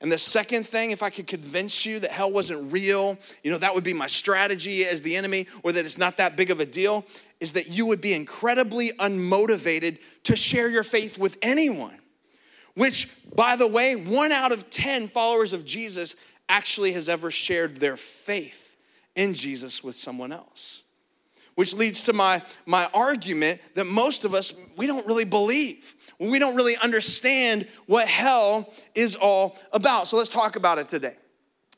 and 0.00 0.12
the 0.12 0.18
second 0.18 0.64
thing, 0.64 0.92
if 0.92 1.02
I 1.02 1.10
could 1.10 1.26
convince 1.26 1.84
you 1.84 1.98
that 2.00 2.12
hell 2.12 2.30
wasn't 2.30 2.72
real, 2.72 3.18
you 3.42 3.50
know, 3.50 3.58
that 3.58 3.74
would 3.74 3.82
be 3.82 3.92
my 3.92 4.06
strategy 4.06 4.84
as 4.84 5.02
the 5.02 5.16
enemy, 5.16 5.48
or 5.64 5.72
that 5.72 5.84
it's 5.84 5.98
not 5.98 6.18
that 6.18 6.36
big 6.36 6.50
of 6.52 6.60
a 6.60 6.66
deal, 6.66 7.04
is 7.40 7.54
that 7.54 7.68
you 7.68 7.86
would 7.86 8.00
be 8.00 8.14
incredibly 8.14 8.90
unmotivated 8.92 9.98
to 10.24 10.36
share 10.36 10.68
your 10.68 10.84
faith 10.84 11.18
with 11.18 11.36
anyone. 11.42 11.98
Which, 12.74 13.10
by 13.34 13.56
the 13.56 13.66
way, 13.66 13.96
one 13.96 14.30
out 14.30 14.52
of 14.52 14.70
10 14.70 15.08
followers 15.08 15.52
of 15.52 15.64
Jesus 15.64 16.14
actually 16.48 16.92
has 16.92 17.08
ever 17.08 17.32
shared 17.32 17.78
their 17.78 17.96
faith 17.96 18.76
in 19.16 19.34
Jesus 19.34 19.82
with 19.82 19.96
someone 19.96 20.30
else. 20.30 20.84
Which 21.58 21.74
leads 21.74 22.04
to 22.04 22.12
my, 22.12 22.40
my 22.66 22.88
argument 22.94 23.60
that 23.74 23.86
most 23.86 24.24
of 24.24 24.32
us, 24.32 24.52
we 24.76 24.86
don't 24.86 25.04
really 25.08 25.24
believe 25.24 25.96
we 26.18 26.38
don't 26.38 26.56
really 26.56 26.76
understand 26.76 27.66
what 27.86 28.08
hell 28.08 28.72
is 28.94 29.16
all 29.16 29.56
about. 29.72 30.08
So 30.08 30.16
let's 30.16 30.28
talk 30.28 30.56
about 30.56 30.78
it 30.78 30.88
today. 30.88 31.14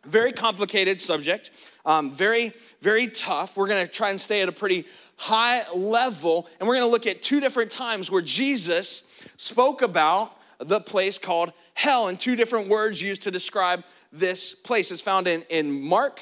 Very 0.04 0.32
complicated 0.32 1.00
subject, 1.00 1.50
um, 1.84 2.10
very, 2.10 2.54
very 2.80 3.06
tough. 3.06 3.56
We're 3.56 3.68
gonna 3.68 3.86
try 3.86 4.10
and 4.10 4.18
stay 4.18 4.40
at 4.40 4.48
a 4.48 4.52
pretty 4.52 4.86
high 5.16 5.62
level, 5.74 6.48
and 6.58 6.66
we're 6.66 6.74
gonna 6.74 6.86
look 6.86 7.06
at 7.06 7.20
two 7.20 7.38
different 7.38 7.70
times 7.70 8.10
where 8.10 8.22
Jesus 8.22 9.10
spoke 9.36 9.82
about 9.82 10.36
the 10.58 10.80
place 10.80 11.18
called 11.18 11.52
hell, 11.74 12.08
and 12.08 12.18
two 12.18 12.34
different 12.34 12.68
words 12.68 13.02
used 13.02 13.22
to 13.22 13.30
describe 13.30 13.84
this 14.10 14.54
place. 14.54 14.90
is 14.90 15.02
found 15.02 15.28
in, 15.28 15.42
in 15.50 15.86
Mark 15.86 16.20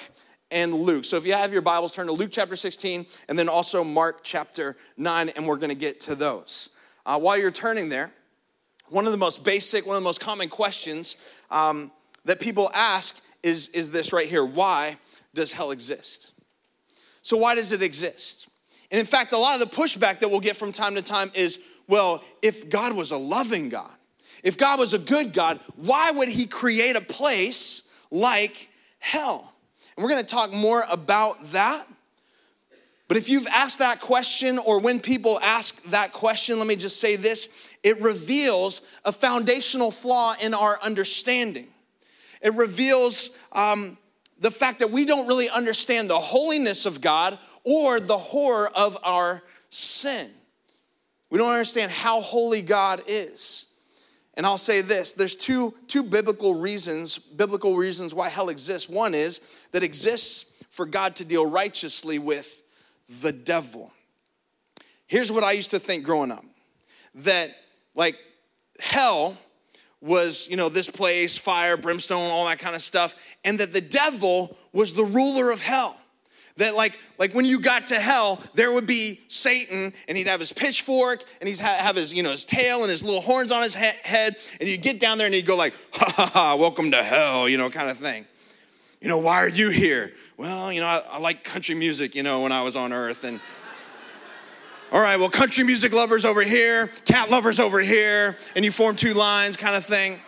and 0.50 0.74
Luke. 0.74 1.04
So 1.04 1.16
if 1.16 1.26
you 1.26 1.32
have 1.34 1.52
your 1.52 1.62
Bibles, 1.62 1.94
turn 1.94 2.06
to 2.06 2.12
Luke 2.12 2.30
chapter 2.32 2.56
16 2.56 3.06
and 3.28 3.38
then 3.38 3.48
also 3.48 3.84
Mark 3.84 4.20
chapter 4.22 4.76
9, 4.96 5.28
and 5.30 5.46
we're 5.46 5.56
gonna 5.56 5.74
get 5.74 6.00
to 6.00 6.14
those. 6.14 6.70
Uh, 7.04 7.18
while 7.18 7.38
you're 7.38 7.50
turning 7.50 7.88
there, 7.88 8.10
one 8.88 9.06
of 9.06 9.12
the 9.12 9.18
most 9.18 9.44
basic, 9.44 9.86
one 9.86 9.96
of 9.96 10.02
the 10.02 10.06
most 10.06 10.20
common 10.20 10.48
questions 10.48 11.16
um, 11.50 11.90
that 12.24 12.40
people 12.40 12.70
ask 12.74 13.20
is, 13.42 13.68
is 13.68 13.90
this 13.90 14.12
right 14.12 14.28
here 14.28 14.44
Why 14.44 14.98
does 15.34 15.52
hell 15.52 15.70
exist? 15.70 16.32
So, 17.22 17.36
why 17.36 17.54
does 17.54 17.72
it 17.72 17.82
exist? 17.82 18.48
And 18.90 18.98
in 18.98 19.06
fact, 19.06 19.32
a 19.32 19.38
lot 19.38 19.54
of 19.54 19.60
the 19.60 19.76
pushback 19.76 20.20
that 20.20 20.28
we'll 20.28 20.40
get 20.40 20.56
from 20.56 20.72
time 20.72 20.94
to 20.94 21.02
time 21.02 21.30
is 21.34 21.58
well, 21.88 22.22
if 22.42 22.68
God 22.68 22.94
was 22.94 23.10
a 23.10 23.16
loving 23.16 23.68
God, 23.68 23.90
if 24.44 24.56
God 24.56 24.78
was 24.78 24.94
a 24.94 24.98
good 24.98 25.32
God, 25.32 25.60
why 25.76 26.10
would 26.10 26.28
He 26.28 26.46
create 26.46 26.96
a 26.96 27.00
place 27.00 27.88
like 28.10 28.68
hell? 28.98 29.54
And 29.98 30.04
we're 30.04 30.10
gonna 30.10 30.22
talk 30.22 30.52
more 30.52 30.84
about 30.88 31.42
that. 31.50 31.84
But 33.08 33.16
if 33.16 33.28
you've 33.28 33.48
asked 33.48 33.80
that 33.80 34.00
question, 34.00 34.60
or 34.60 34.78
when 34.78 35.00
people 35.00 35.40
ask 35.40 35.82
that 35.86 36.12
question, 36.12 36.56
let 36.58 36.68
me 36.68 36.76
just 36.76 37.00
say 37.00 37.16
this 37.16 37.48
it 37.82 38.00
reveals 38.00 38.80
a 39.04 39.10
foundational 39.10 39.90
flaw 39.90 40.36
in 40.40 40.54
our 40.54 40.78
understanding. 40.82 41.66
It 42.40 42.54
reveals 42.54 43.30
um, 43.50 43.98
the 44.38 44.52
fact 44.52 44.78
that 44.78 44.92
we 44.92 45.04
don't 45.04 45.26
really 45.26 45.50
understand 45.50 46.08
the 46.08 46.20
holiness 46.20 46.86
of 46.86 47.00
God 47.00 47.36
or 47.64 47.98
the 47.98 48.18
horror 48.18 48.70
of 48.76 48.96
our 49.02 49.42
sin. 49.68 50.30
We 51.28 51.40
don't 51.40 51.50
understand 51.50 51.90
how 51.90 52.20
holy 52.20 52.62
God 52.62 53.02
is. 53.08 53.67
And 54.38 54.46
I'll 54.46 54.56
say 54.56 54.80
this 54.80 55.12
there's 55.12 55.34
two, 55.34 55.74
two 55.88 56.04
biblical 56.04 56.54
reasons, 56.54 57.18
biblical 57.18 57.76
reasons 57.76 58.14
why 58.14 58.28
hell 58.30 58.48
exists. 58.48 58.88
One 58.88 59.12
is 59.12 59.40
that 59.72 59.82
exists 59.82 60.54
for 60.70 60.86
God 60.86 61.16
to 61.16 61.24
deal 61.24 61.44
righteously 61.44 62.20
with 62.20 62.62
the 63.20 63.32
devil. 63.32 63.92
Here's 65.08 65.32
what 65.32 65.42
I 65.42 65.52
used 65.52 65.72
to 65.72 65.80
think 65.80 66.04
growing 66.04 66.30
up 66.30 66.44
that 67.16 67.50
like 67.96 68.16
hell 68.78 69.36
was, 70.00 70.46
you 70.48 70.56
know, 70.56 70.68
this 70.68 70.88
place, 70.88 71.36
fire, 71.36 71.76
brimstone, 71.76 72.30
all 72.30 72.46
that 72.46 72.60
kind 72.60 72.76
of 72.76 72.82
stuff, 72.82 73.16
and 73.44 73.58
that 73.58 73.72
the 73.72 73.80
devil 73.80 74.56
was 74.72 74.94
the 74.94 75.02
ruler 75.02 75.50
of 75.50 75.60
hell. 75.60 75.96
That 76.58 76.74
like, 76.74 76.98
like 77.18 77.34
when 77.34 77.44
you 77.44 77.60
got 77.60 77.86
to 77.88 77.94
hell, 77.94 78.42
there 78.54 78.72
would 78.72 78.86
be 78.86 79.20
Satan, 79.28 79.92
and 80.08 80.18
he'd 80.18 80.26
have 80.26 80.40
his 80.40 80.52
pitchfork, 80.52 81.22
and 81.40 81.48
he'd 81.48 81.58
have 81.58 81.94
his, 81.94 82.12
you 82.12 82.24
know, 82.24 82.32
his 82.32 82.44
tail 82.44 82.82
and 82.82 82.90
his 82.90 83.04
little 83.04 83.20
horns 83.20 83.52
on 83.52 83.62
his 83.62 83.76
he- 83.76 83.90
head, 84.02 84.36
and 84.58 84.68
you'd 84.68 84.82
get 84.82 84.98
down 84.98 85.18
there 85.18 85.26
and 85.26 85.34
he'd 85.34 85.46
go 85.46 85.56
like, 85.56 85.72
ha 85.92 86.12
ha 86.16 86.26
ha, 86.26 86.56
welcome 86.56 86.90
to 86.90 87.02
hell, 87.02 87.48
you 87.48 87.58
know, 87.58 87.70
kind 87.70 87.88
of 87.88 87.96
thing. 87.96 88.26
You 89.00 89.06
know, 89.06 89.18
why 89.18 89.36
are 89.36 89.48
you 89.48 89.70
here? 89.70 90.12
Well, 90.36 90.72
you 90.72 90.80
know, 90.80 90.88
I, 90.88 91.02
I 91.12 91.18
like 91.18 91.44
country 91.44 91.76
music, 91.76 92.16
you 92.16 92.24
know, 92.24 92.40
when 92.40 92.50
I 92.50 92.62
was 92.62 92.74
on 92.74 92.92
earth, 92.92 93.22
and 93.22 93.38
all 94.92 95.00
right, 95.00 95.16
well, 95.16 95.30
country 95.30 95.62
music 95.62 95.92
lovers 95.94 96.24
over 96.24 96.42
here, 96.42 96.88
cat 97.04 97.30
lovers 97.30 97.60
over 97.60 97.78
here, 97.78 98.36
and 98.56 98.64
you 98.64 98.72
form 98.72 98.96
two 98.96 99.14
lines 99.14 99.56
kind 99.56 99.76
of 99.76 99.84
thing. 99.84 100.18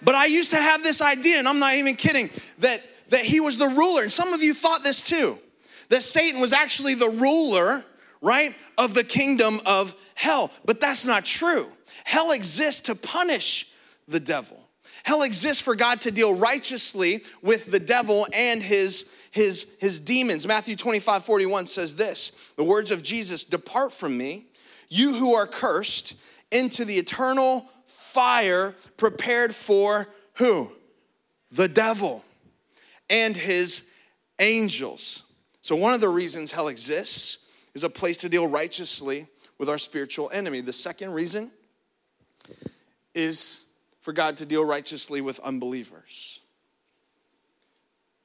But 0.00 0.14
I 0.14 0.24
used 0.24 0.52
to 0.52 0.56
have 0.56 0.82
this 0.82 1.02
idea, 1.02 1.38
and 1.38 1.46
I'm 1.46 1.58
not 1.58 1.74
even 1.74 1.94
kidding, 1.94 2.30
that, 2.60 2.80
that 3.10 3.24
he 3.24 3.40
was 3.40 3.58
the 3.58 3.68
ruler. 3.68 4.02
And 4.02 4.10
some 4.10 4.32
of 4.32 4.42
you 4.42 4.54
thought 4.54 4.82
this 4.82 5.02
too, 5.02 5.38
that 5.90 6.02
Satan 6.02 6.40
was 6.40 6.52
actually 6.52 6.94
the 6.94 7.08
ruler, 7.08 7.84
right, 8.20 8.54
of 8.78 8.94
the 8.94 9.04
kingdom 9.04 9.60
of 9.66 9.94
hell. 10.14 10.50
But 10.64 10.80
that's 10.80 11.04
not 11.04 11.24
true. 11.24 11.68
Hell 12.04 12.32
exists 12.32 12.80
to 12.82 12.94
punish 12.94 13.68
the 14.08 14.20
devil. 14.20 14.56
Hell 15.02 15.22
exists 15.22 15.62
for 15.62 15.74
God 15.74 16.00
to 16.02 16.10
deal 16.10 16.34
righteously 16.34 17.24
with 17.42 17.70
the 17.70 17.80
devil 17.80 18.26
and 18.34 18.62
his 18.62 19.06
his, 19.30 19.76
his 19.78 20.00
demons. 20.00 20.44
Matthew 20.44 20.74
25, 20.74 21.24
41 21.24 21.66
says 21.66 21.94
this 21.94 22.32
the 22.56 22.64
words 22.64 22.90
of 22.90 23.02
Jesus 23.02 23.44
Depart 23.44 23.92
from 23.92 24.16
me, 24.16 24.46
you 24.88 25.14
who 25.14 25.34
are 25.34 25.46
cursed, 25.46 26.14
into 26.50 26.84
the 26.84 26.94
eternal 26.94 27.68
fire 27.86 28.74
prepared 28.96 29.54
for 29.54 30.08
who? 30.34 30.72
The 31.52 31.68
devil 31.68 32.24
and 33.10 33.36
his 33.36 33.90
angels. 34.38 35.24
So, 35.60 35.76
one 35.76 35.92
of 35.92 36.00
the 36.00 36.08
reasons 36.08 36.52
hell 36.52 36.68
exists 36.68 37.46
is 37.74 37.84
a 37.84 37.90
place 37.90 38.16
to 38.18 38.28
deal 38.28 38.46
righteously 38.46 39.26
with 39.58 39.68
our 39.68 39.78
spiritual 39.78 40.30
enemy. 40.32 40.62
The 40.62 40.72
second 40.72 41.12
reason 41.12 41.50
is 43.14 43.66
for 44.00 44.12
God 44.12 44.36
to 44.38 44.46
deal 44.46 44.64
righteously 44.64 45.20
with 45.20 45.38
unbelievers. 45.40 46.40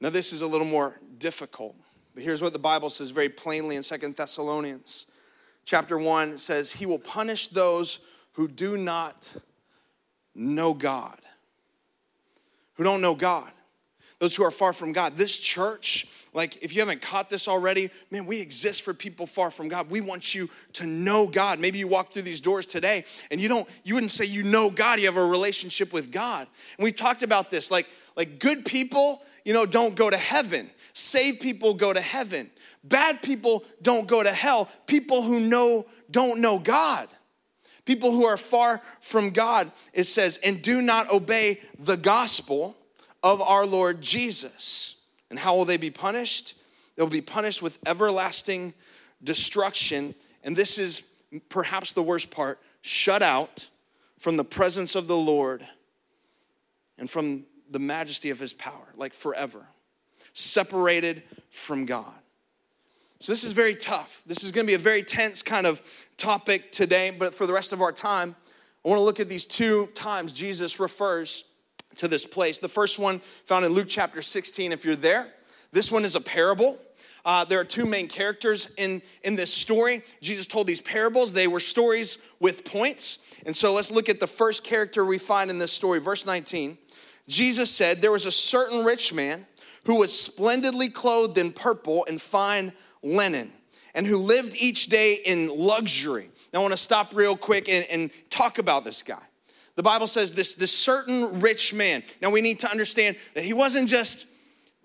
Now, 0.00 0.10
this 0.10 0.32
is 0.32 0.42
a 0.42 0.46
little 0.46 0.66
more 0.66 0.98
difficult, 1.18 1.74
but 2.14 2.22
here's 2.22 2.42
what 2.42 2.52
the 2.52 2.58
Bible 2.58 2.90
says 2.90 3.10
very 3.10 3.28
plainly 3.28 3.76
in 3.76 3.82
Second 3.82 4.16
Thessalonians. 4.16 5.06
Chapter 5.64 5.98
1 5.98 6.38
says, 6.38 6.72
He 6.72 6.86
will 6.86 6.98
punish 6.98 7.48
those 7.48 7.98
who 8.32 8.46
do 8.46 8.76
not 8.76 9.36
know 10.34 10.74
God, 10.74 11.18
who 12.74 12.84
don't 12.84 13.00
know 13.00 13.14
God, 13.14 13.50
those 14.18 14.34
who 14.34 14.44
are 14.44 14.50
far 14.50 14.72
from 14.72 14.92
God. 14.92 15.16
This 15.16 15.38
church, 15.38 16.06
like 16.32 16.62
if 16.62 16.74
you 16.74 16.80
haven't 16.80 17.02
caught 17.02 17.28
this 17.28 17.48
already, 17.48 17.90
man, 18.10 18.26
we 18.26 18.40
exist 18.40 18.82
for 18.82 18.94
people 18.94 19.26
far 19.26 19.50
from 19.50 19.68
God. 19.68 19.90
We 19.90 20.00
want 20.00 20.34
you 20.34 20.48
to 20.74 20.86
know 20.86 21.26
God. 21.26 21.60
Maybe 21.60 21.78
you 21.78 21.88
walk 21.88 22.12
through 22.12 22.22
these 22.22 22.40
doors 22.40 22.66
today 22.66 23.04
and 23.30 23.40
you 23.40 23.48
don't, 23.48 23.68
you 23.84 23.94
wouldn't 23.94 24.12
say 24.12 24.24
you 24.24 24.42
know 24.42 24.70
God, 24.70 25.00
you 25.00 25.06
have 25.06 25.16
a 25.16 25.26
relationship 25.26 25.92
with 25.92 26.10
God. 26.10 26.46
And 26.78 26.84
we've 26.84 26.96
talked 26.96 27.22
about 27.22 27.50
this, 27.50 27.70
like, 27.70 27.86
like 28.16 28.38
good 28.38 28.64
people 28.64 29.22
you 29.46 29.52
know, 29.52 29.64
don't 29.64 29.94
go 29.94 30.10
to 30.10 30.16
heaven. 30.16 30.68
Saved 30.92 31.40
people 31.40 31.72
go 31.72 31.92
to 31.92 32.00
heaven. 32.00 32.50
Bad 32.82 33.22
people 33.22 33.64
don't 33.80 34.08
go 34.08 34.20
to 34.20 34.32
hell. 34.32 34.68
People 34.88 35.22
who 35.22 35.38
know 35.38 35.86
don't 36.10 36.40
know 36.40 36.58
God. 36.58 37.06
People 37.84 38.10
who 38.10 38.26
are 38.26 38.36
far 38.36 38.82
from 39.00 39.30
God, 39.30 39.70
it 39.94 40.04
says, 40.04 40.40
and 40.42 40.60
do 40.60 40.82
not 40.82 41.12
obey 41.12 41.60
the 41.78 41.96
gospel 41.96 42.76
of 43.32 43.42
our 43.42 43.66
Lord 43.66 44.00
Jesus. 44.00 44.94
And 45.30 45.38
how 45.38 45.56
will 45.56 45.64
they 45.64 45.76
be 45.76 45.90
punished? 45.90 46.54
They'll 46.94 47.08
be 47.08 47.20
punished 47.20 47.60
with 47.60 47.78
everlasting 47.84 48.72
destruction. 49.22 50.14
And 50.44 50.56
this 50.56 50.78
is 50.78 51.08
perhaps 51.48 51.92
the 51.92 52.02
worst 52.02 52.30
part 52.30 52.60
shut 52.82 53.22
out 53.22 53.68
from 54.18 54.36
the 54.36 54.44
presence 54.44 54.94
of 54.94 55.08
the 55.08 55.16
Lord 55.16 55.66
and 56.98 57.10
from 57.10 57.44
the 57.68 57.80
majesty 57.80 58.30
of 58.30 58.38
his 58.38 58.52
power, 58.52 58.92
like 58.96 59.12
forever, 59.12 59.66
separated 60.32 61.24
from 61.50 61.84
God. 61.84 62.12
So, 63.18 63.32
this 63.32 63.44
is 63.44 63.52
very 63.52 63.74
tough. 63.74 64.22
This 64.26 64.44
is 64.44 64.52
gonna 64.52 64.66
be 64.66 64.74
a 64.74 64.78
very 64.78 65.02
tense 65.02 65.42
kind 65.42 65.66
of 65.66 65.82
topic 66.16 66.70
today, 66.70 67.10
but 67.10 67.34
for 67.34 67.46
the 67.46 67.52
rest 67.52 67.72
of 67.72 67.80
our 67.80 67.92
time, 67.92 68.36
I 68.84 68.88
wanna 68.88 69.00
look 69.00 69.18
at 69.18 69.28
these 69.28 69.46
two 69.46 69.86
times 69.88 70.32
Jesus 70.32 70.78
refers 70.78 71.44
to 71.98 72.08
this 72.08 72.24
place. 72.24 72.58
The 72.58 72.68
first 72.68 72.98
one 72.98 73.20
found 73.44 73.64
in 73.64 73.72
Luke 73.72 73.88
chapter 73.88 74.22
16, 74.22 74.72
if 74.72 74.84
you're 74.84 74.96
there. 74.96 75.28
This 75.72 75.90
one 75.90 76.04
is 76.04 76.14
a 76.14 76.20
parable. 76.20 76.78
Uh, 77.24 77.44
there 77.44 77.58
are 77.58 77.64
two 77.64 77.86
main 77.86 78.06
characters 78.06 78.70
in, 78.76 79.02
in 79.24 79.34
this 79.34 79.52
story. 79.52 80.02
Jesus 80.20 80.46
told 80.46 80.68
these 80.68 80.80
parables, 80.80 81.32
they 81.32 81.48
were 81.48 81.60
stories 81.60 82.18
with 82.38 82.64
points. 82.64 83.18
And 83.44 83.54
so 83.54 83.72
let's 83.72 83.90
look 83.90 84.08
at 84.08 84.20
the 84.20 84.28
first 84.28 84.62
character 84.62 85.04
we 85.04 85.18
find 85.18 85.50
in 85.50 85.58
this 85.58 85.72
story, 85.72 85.98
verse 85.98 86.24
19. 86.24 86.78
Jesus 87.28 87.70
said, 87.70 88.00
There 88.00 88.12
was 88.12 88.26
a 88.26 88.32
certain 88.32 88.84
rich 88.84 89.12
man 89.12 89.46
who 89.86 89.96
was 89.96 90.18
splendidly 90.18 90.88
clothed 90.88 91.36
in 91.36 91.52
purple 91.52 92.06
and 92.08 92.22
fine 92.22 92.72
linen, 93.02 93.52
and 93.94 94.06
who 94.06 94.18
lived 94.18 94.56
each 94.60 94.86
day 94.86 95.18
in 95.24 95.48
luxury. 95.48 96.30
Now, 96.52 96.60
I 96.60 96.62
want 96.62 96.72
to 96.72 96.78
stop 96.78 97.14
real 97.14 97.36
quick 97.36 97.68
and, 97.68 97.86
and 97.90 98.10
talk 98.30 98.58
about 98.58 98.84
this 98.84 99.02
guy. 99.02 99.22
The 99.76 99.82
Bible 99.82 100.06
says 100.06 100.32
this, 100.32 100.54
this 100.54 100.72
certain 100.72 101.40
rich 101.40 101.72
man. 101.72 102.02
Now, 102.20 102.30
we 102.30 102.40
need 102.40 102.60
to 102.60 102.70
understand 102.70 103.16
that 103.34 103.44
he 103.44 103.52
wasn't 103.52 103.88
just, 103.88 104.26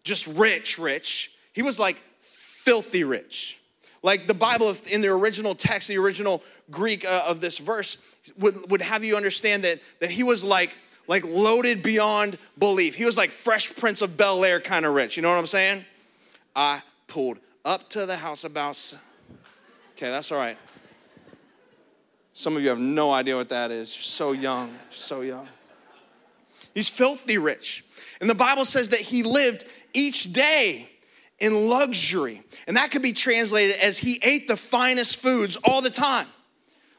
just 0.03 0.27
rich, 0.27 0.77
rich. 0.77 1.31
He 1.53 1.61
was 1.61 1.79
like 1.79 1.97
filthy 2.19 3.03
rich. 3.03 3.57
Like 4.03 4.27
the 4.27 4.33
Bible 4.33 4.75
in 4.91 5.01
the 5.01 5.09
original 5.09 5.55
text, 5.55 5.87
the 5.87 5.97
original 5.97 6.43
Greek 6.69 7.05
uh, 7.05 7.23
of 7.27 7.39
this 7.39 7.57
verse 7.57 7.97
would, 8.37 8.69
would 8.69 8.81
have 8.81 9.03
you 9.03 9.15
understand 9.15 9.63
that, 9.63 9.79
that 9.99 10.11
he 10.11 10.23
was 10.23 10.43
like 10.43 10.75
like 11.07 11.25
loaded 11.25 11.83
beyond 11.83 12.37
belief. 12.57 12.95
He 12.95 13.03
was 13.03 13.17
like 13.17 13.31
Fresh 13.31 13.75
Prince 13.75 14.01
of 14.01 14.15
Bel 14.15 14.45
Air 14.45 14.61
kind 14.61 14.85
of 14.85 14.93
rich. 14.93 15.17
You 15.17 15.23
know 15.23 15.29
what 15.29 15.37
I'm 15.37 15.45
saying? 15.45 15.83
I 16.55 16.81
pulled 17.07 17.37
up 17.65 17.89
to 17.89 18.05
the 18.05 18.15
house 18.15 18.45
about. 18.45 18.95
Okay, 19.95 20.07
that's 20.07 20.31
all 20.31 20.37
right. 20.37 20.57
Some 22.33 22.55
of 22.55 22.63
you 22.63 22.69
have 22.69 22.79
no 22.79 23.11
idea 23.11 23.35
what 23.35 23.49
that 23.49 23.71
is. 23.71 23.95
You're 23.95 24.03
so 24.03 24.31
young, 24.31 24.73
so 24.89 25.21
young. 25.21 25.47
He's 26.73 26.89
filthy 26.89 27.37
rich. 27.37 27.83
And 28.21 28.29
the 28.29 28.35
Bible 28.35 28.65
says 28.65 28.89
that 28.89 28.99
he 28.99 29.23
lived 29.23 29.65
each 29.93 30.31
day 30.31 30.89
in 31.39 31.69
luxury. 31.69 32.43
And 32.67 32.77
that 32.77 32.91
could 32.91 33.01
be 33.01 33.11
translated 33.11 33.75
as 33.77 33.97
he 33.97 34.19
ate 34.23 34.47
the 34.47 34.55
finest 34.55 35.17
foods 35.17 35.57
all 35.57 35.81
the 35.81 35.89
time. 35.89 36.27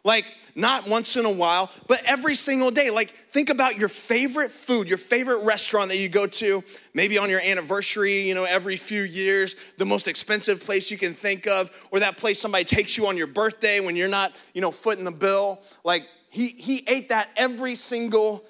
Like 0.04 0.26
not 0.54 0.88
once 0.88 1.16
in 1.16 1.24
a 1.24 1.30
while, 1.30 1.70
but 1.88 2.00
every 2.04 2.34
single 2.34 2.70
day. 2.70 2.90
Like, 2.90 3.10
think 3.10 3.50
about 3.50 3.76
your 3.76 3.88
favorite 3.88 4.50
food, 4.50 4.88
your 4.88 4.98
favorite 4.98 5.44
restaurant 5.44 5.88
that 5.88 5.98
you 5.98 6.08
go 6.08 6.26
to, 6.26 6.62
maybe 6.94 7.18
on 7.18 7.30
your 7.30 7.40
anniversary, 7.40 8.20
you 8.20 8.34
know, 8.34 8.44
every 8.44 8.76
few 8.76 9.02
years, 9.02 9.56
the 9.78 9.86
most 9.86 10.08
expensive 10.08 10.62
place 10.62 10.90
you 10.90 10.98
can 10.98 11.12
think 11.12 11.46
of, 11.46 11.70
or 11.90 12.00
that 12.00 12.16
place 12.16 12.40
somebody 12.40 12.64
takes 12.64 12.96
you 12.96 13.06
on 13.06 13.16
your 13.16 13.26
birthday 13.26 13.80
when 13.80 13.96
you're 13.96 14.08
not, 14.08 14.32
you 14.54 14.60
know, 14.60 14.70
footing 14.70 15.04
the 15.04 15.10
bill. 15.10 15.62
Like, 15.84 16.02
he, 16.28 16.48
he 16.48 16.84
ate 16.88 17.08
that 17.10 17.28
every 17.36 17.74
single 17.74 18.44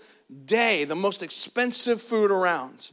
day, 0.44 0.84
the 0.84 0.96
most 0.96 1.22
expensive 1.22 2.00
food 2.00 2.30
around. 2.30 2.90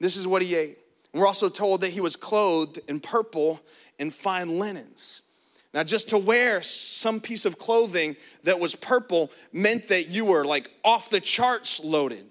This 0.00 0.16
is 0.16 0.26
what 0.26 0.42
he 0.42 0.54
ate. 0.54 0.78
And 1.12 1.20
we're 1.20 1.26
also 1.26 1.48
told 1.48 1.82
that 1.82 1.90
he 1.90 2.00
was 2.00 2.16
clothed 2.16 2.80
in 2.88 3.00
purple 3.00 3.60
and 3.98 4.12
fine 4.12 4.58
linens. 4.58 5.22
Now, 5.74 5.82
just 5.82 6.10
to 6.10 6.18
wear 6.18 6.62
some 6.62 7.20
piece 7.20 7.44
of 7.44 7.58
clothing 7.58 8.16
that 8.44 8.60
was 8.60 8.74
purple 8.74 9.30
meant 9.52 9.88
that 9.88 10.08
you 10.08 10.26
were 10.26 10.44
like 10.44 10.70
off 10.84 11.08
the 11.08 11.20
charts 11.20 11.82
loaded. 11.82 12.26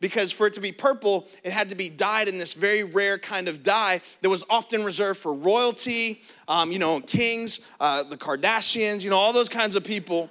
Because 0.00 0.32
for 0.32 0.46
it 0.46 0.54
to 0.54 0.62
be 0.62 0.72
purple, 0.72 1.28
it 1.44 1.52
had 1.52 1.68
to 1.68 1.74
be 1.74 1.90
dyed 1.90 2.26
in 2.26 2.38
this 2.38 2.54
very 2.54 2.84
rare 2.84 3.18
kind 3.18 3.48
of 3.48 3.62
dye 3.62 4.00
that 4.22 4.30
was 4.30 4.44
often 4.48 4.82
reserved 4.82 5.20
for 5.20 5.34
royalty, 5.34 6.22
um, 6.48 6.72
you 6.72 6.78
know, 6.78 7.00
kings, 7.00 7.60
uh, 7.80 8.02
the 8.02 8.16
Kardashians, 8.16 9.04
you 9.04 9.10
know, 9.10 9.16
all 9.16 9.32
those 9.34 9.50
kinds 9.50 9.76
of 9.76 9.84
people. 9.84 10.30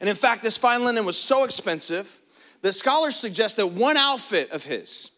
And 0.00 0.08
in 0.08 0.14
fact, 0.14 0.44
this 0.44 0.56
fine 0.56 0.84
linen 0.84 1.04
was 1.04 1.18
so 1.18 1.44
expensive 1.44 2.20
that 2.62 2.72
scholars 2.72 3.16
suggest 3.16 3.56
that 3.56 3.66
one 3.66 3.96
outfit 3.96 4.50
of 4.52 4.64
his 4.64 5.10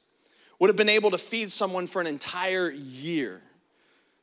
would 0.59 0.71
have 0.71 0.77
been 0.77 0.89
able 0.89 1.11
to 1.11 1.19
feed 1.19 1.53
someone 1.53 1.87
for 1.87 2.01
an 2.01 2.07
entire 2.07 2.71
year. 2.71 3.43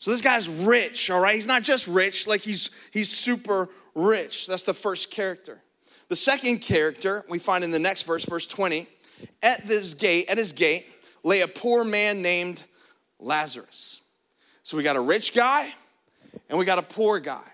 So 0.01 0.10
this 0.10 0.22
guy's 0.22 0.50
rich, 0.50 1.12
all 1.12 1.20
right? 1.20 1.36
He's 1.36 1.46
not 1.46 1.62
just 1.62 1.88
rich, 1.88 2.25
like 2.25 2.41
he's 2.41 2.72
he's 2.89 3.08
super 3.08 3.70
rich. 3.93 4.48
That's 4.48 4.63
the 4.63 4.74
first 4.74 5.12
character. 5.12 5.62
The 6.10 6.15
second 6.15 6.58
character 6.58 7.24
we 7.29 7.38
find 7.38 7.63
in 7.63 7.70
the 7.70 7.77
next 7.77 8.01
verse, 8.01 8.25
verse 8.25 8.48
20. 8.48 8.88
At 9.43 9.63
this 9.65 9.93
gate, 9.93 10.27
at 10.27 10.39
his 10.39 10.53
gate, 10.53 10.88
lay 11.22 11.41
a 11.41 11.48
poor 11.48 11.84
man 11.84 12.24
named 12.24 12.63
Lazarus. 13.20 14.01
So 14.63 14.75
we 14.75 14.81
got 14.81 14.96
a 14.96 15.01
rich 15.01 15.36
guy 15.36 15.72
and 16.50 16.58
we 16.58 16.65
got 16.65 16.79
a 16.79 16.81
poor 16.81 17.20
guy. 17.20 17.48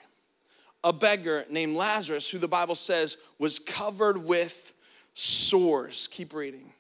a 0.86 0.94
beggar 0.94 1.44
named 1.50 1.76
Lazarus, 1.76 2.30
who 2.30 2.38
the 2.38 2.48
Bible 2.48 2.76
says 2.76 3.18
was 3.40 3.60
covered 3.60 4.18
with 4.18 4.74
sores. 5.16 6.08
Keep 6.14 6.34
reading. 6.34 6.72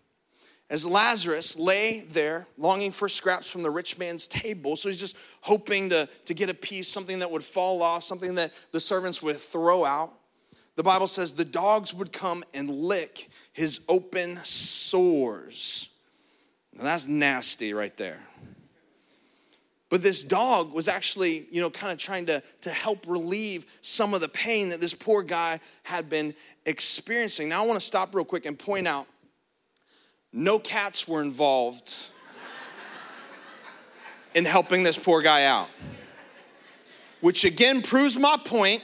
As 0.69 0.85
Lazarus 0.85 1.57
lay 1.57 2.01
there, 2.01 2.45
longing 2.57 2.91
for 2.91 3.07
scraps 3.07 3.49
from 3.49 3.63
the 3.63 3.69
rich 3.69 3.97
man's 3.97 4.27
table, 4.27 4.75
so 4.75 4.89
he's 4.89 4.99
just 4.99 5.15
hoping 5.41 5.89
to, 5.89 6.09
to 6.25 6.33
get 6.33 6.49
a 6.49 6.53
piece, 6.53 6.89
something 6.89 7.19
that 7.19 7.31
would 7.31 7.43
fall 7.43 7.81
off, 7.81 8.03
something 8.03 8.35
that 8.35 8.51
the 8.73 8.79
servants 8.79 9.21
would 9.21 9.37
throw 9.37 9.85
out. 9.85 10.13
The 10.75 10.83
Bible 10.83 11.07
says 11.07 11.31
the 11.31 11.45
dogs 11.45 11.93
would 11.93 12.11
come 12.11 12.43
and 12.53 12.69
lick 12.69 13.29
his 13.53 13.79
open 13.87 14.39
sores. 14.43 15.89
Now 16.75 16.83
that's 16.83 17.07
nasty 17.07 17.73
right 17.73 17.95
there. 17.95 18.19
But 19.89 20.03
this 20.03 20.23
dog 20.23 20.73
was 20.73 20.89
actually, 20.89 21.47
you 21.49 21.61
know, 21.61 21.69
kind 21.69 21.93
of 21.93 21.97
trying 21.97 22.25
to, 22.25 22.43
to 22.61 22.69
help 22.69 23.05
relieve 23.07 23.65
some 23.81 24.13
of 24.13 24.19
the 24.19 24.27
pain 24.27 24.69
that 24.69 24.81
this 24.81 24.93
poor 24.93 25.23
guy 25.23 25.61
had 25.83 26.09
been 26.09 26.35
experiencing. 26.65 27.47
Now, 27.47 27.63
I 27.63 27.65
want 27.65 27.79
to 27.79 27.85
stop 27.85 28.13
real 28.13 28.25
quick 28.25 28.45
and 28.45 28.59
point 28.59 28.85
out 28.85 29.07
no 30.33 30.59
cats 30.59 31.07
were 31.07 31.21
involved 31.21 32.07
in 34.33 34.45
helping 34.45 34.83
this 34.83 34.97
poor 34.97 35.21
guy 35.21 35.45
out, 35.45 35.69
which 37.21 37.43
again 37.43 37.81
proves 37.81 38.17
my 38.17 38.37
point 38.43 38.83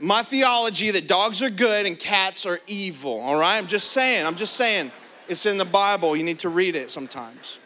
my 0.00 0.22
theology 0.22 0.90
that 0.90 1.06
dogs 1.06 1.42
are 1.42 1.50
good 1.50 1.86
and 1.86 1.98
cats 1.98 2.46
are 2.46 2.58
evil, 2.66 3.20
all 3.20 3.36
right? 3.36 3.58
I'm 3.58 3.66
just 3.66 3.90
saying, 3.90 4.26
I'm 4.26 4.34
just 4.34 4.54
saying. 4.54 4.90
It's 5.28 5.46
in 5.46 5.58
the 5.58 5.64
Bible. 5.64 6.16
You 6.16 6.24
need 6.24 6.40
to 6.40 6.48
read 6.48 6.74
it 6.74 6.90
sometimes. 6.90 7.58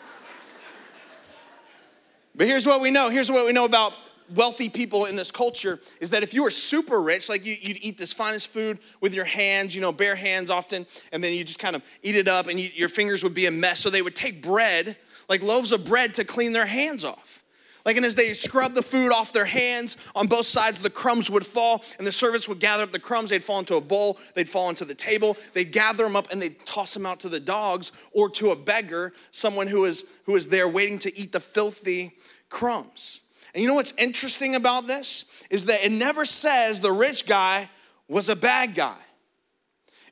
But 2.35 2.47
here's 2.47 2.67
what 2.67 2.81
we 2.81 2.91
know. 2.91 3.09
Here's 3.09 3.31
what 3.31 3.47
we 3.47 3.53
know 3.53 3.65
about 3.65 3.95
wealthy 4.35 4.69
people 4.69 5.05
in 5.07 5.17
this 5.17 5.31
culture 5.31 5.81
is 6.01 6.11
that 6.11 6.23
if 6.23 6.35
you 6.35 6.43
were 6.43 6.51
super 6.51 7.03
rich, 7.03 7.29
like 7.29 7.45
you, 7.45 7.57
would 7.67 7.85
eat 7.85 7.99
this 7.99 8.13
finest 8.13 8.49
food 8.49 8.79
with 9.01 9.15
your 9.15 9.25
hands, 9.25 9.75
you 9.75 9.81
know, 9.81 9.93
bare 9.93 10.15
hands 10.15 10.51
often, 10.51 10.87
and 11.13 11.23
then 11.23 11.33
you 11.33 11.45
just 11.45 11.59
kind 11.59 11.77
of 11.77 11.83
eat 12.03 12.17
it 12.17 12.29
up 12.29 12.47
and 12.47 12.59
you, 12.59 12.71
your 12.75 12.89
fingers 12.89 13.23
would 13.23 13.35
be 13.35 13.47
a 13.47 13.51
mess. 13.51 13.81
So 13.81 13.91
they 13.91 14.03
would 14.03 14.17
take 14.17 14.43
bread, 14.43 14.97
like 15.29 15.43
loaves 15.43 15.73
of 15.73 15.85
bread, 15.85 16.15
to 16.15 16.25
clean 16.25 16.53
their 16.53 16.67
hands 16.67 17.05
off. 17.05 17.45
Like, 17.85 17.99
and 17.99 18.07
as 18.07 18.15
they 18.15 18.33
scrubbed 18.33 18.77
the 18.77 18.83
food 18.83 19.13
off 19.13 19.33
their 19.35 19.45
hands, 19.45 19.99
on 20.17 20.27
both 20.27 20.47
sides, 20.47 20.79
the 20.79 20.89
crumbs 20.89 21.31
would 21.31 21.45
fall, 21.45 21.85
and 21.99 22.07
the 22.07 22.13
servants 22.13 22.49
would 22.49 22.59
gather 22.59 22.83
up 22.83 22.93
the 22.93 22.99
crumbs. 22.99 23.29
They'd 23.29 23.45
fall 23.45 23.59
into 23.59 23.77
a 23.77 23.81
bowl, 23.81 24.19
they'd 24.35 24.49
fall 24.49 24.71
into 24.71 24.87
the 24.87 24.95
table. 24.95 25.37
They'd 25.53 25.71
gather 25.71 26.05
them 26.05 26.17
up 26.17 26.31
and 26.31 26.41
they'd 26.41 26.65
toss 26.65 26.95
them 26.95 27.05
out 27.05 27.21
to 27.21 27.29
the 27.29 27.41
dogs 27.41 27.93
or 28.13 28.31
to 28.31 28.51
a 28.51 28.57
beggar, 28.57 29.13
someone 29.33 29.67
who 29.67 29.85
is, 29.85 30.07
who 30.25 30.35
is 30.35 30.47
there 30.47 30.67
waiting 30.67 30.99
to 31.01 31.19
eat 31.19 31.33
the 31.33 31.41
filthy 31.41 32.15
crumbs. 32.49 33.21
And 33.55 33.63
you 33.63 33.69
know 33.69 33.75
what's 33.75 33.95
interesting 33.99 34.55
about 34.57 34.87
this? 34.87 35.27
Is 35.51 35.67
that 35.67 35.85
it 35.85 35.93
never 35.93 36.25
says 36.25 36.81
the 36.81 36.93
rich 36.93 37.27
guy 37.27 37.71
was 38.09 38.29
a 38.29 38.37
bad 38.37 38.75
guy. 38.75 38.97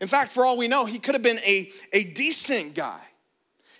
In 0.00 0.08
fact, 0.08 0.32
for 0.32 0.44
all 0.44 0.56
we 0.56 0.68
know, 0.68 0.84
he 0.84 0.98
could 0.98 1.14
have 1.14 1.22
been 1.22 1.40
a, 1.40 1.70
a 1.92 2.04
decent 2.04 2.74
guy. 2.74 3.00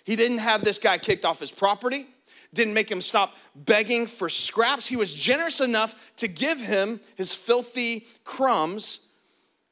He 0.03 0.15
didn't 0.15 0.39
have 0.39 0.63
this 0.63 0.79
guy 0.79 0.97
kicked 0.97 1.25
off 1.25 1.39
his 1.39 1.51
property 1.51 2.05
didn't 2.53 2.73
make 2.73 2.89
him 2.89 3.01
stop 3.01 3.35
begging 3.55 4.05
for 4.05 4.29
scraps. 4.29 4.87
He 4.87 4.95
was 4.95 5.13
generous 5.13 5.59
enough 5.59 6.11
to 6.17 6.27
give 6.27 6.59
him 6.59 6.99
his 7.15 7.33
filthy 7.33 8.07
crumbs, 8.23 8.99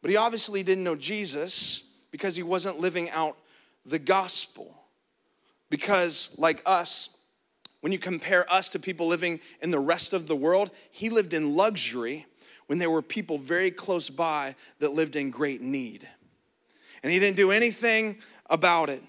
but 0.01 0.09
he 0.09 0.17
obviously 0.17 0.63
didn't 0.63 0.83
know 0.83 0.95
Jesus 0.95 1.89
because 2.11 2.35
he 2.35 2.43
wasn't 2.43 2.79
living 2.79 3.09
out 3.11 3.37
the 3.85 3.99
gospel. 3.99 4.75
Because, 5.69 6.35
like 6.37 6.61
us, 6.65 7.15
when 7.81 7.91
you 7.91 7.99
compare 7.99 8.51
us 8.51 8.69
to 8.69 8.79
people 8.79 9.07
living 9.07 9.39
in 9.61 9.71
the 9.71 9.79
rest 9.79 10.13
of 10.13 10.27
the 10.27 10.35
world, 10.35 10.71
he 10.91 11.09
lived 11.09 11.33
in 11.33 11.55
luxury 11.55 12.25
when 12.67 12.79
there 12.79 12.89
were 12.89 13.01
people 13.01 13.37
very 13.37 13.69
close 13.69 14.09
by 14.09 14.55
that 14.79 14.93
lived 14.93 15.15
in 15.15 15.29
great 15.29 15.61
need. 15.61 16.07
And 17.03 17.11
he 17.11 17.19
didn't 17.19 17.37
do 17.37 17.51
anything 17.51 18.17
about 18.49 18.89
it. 18.89 19.03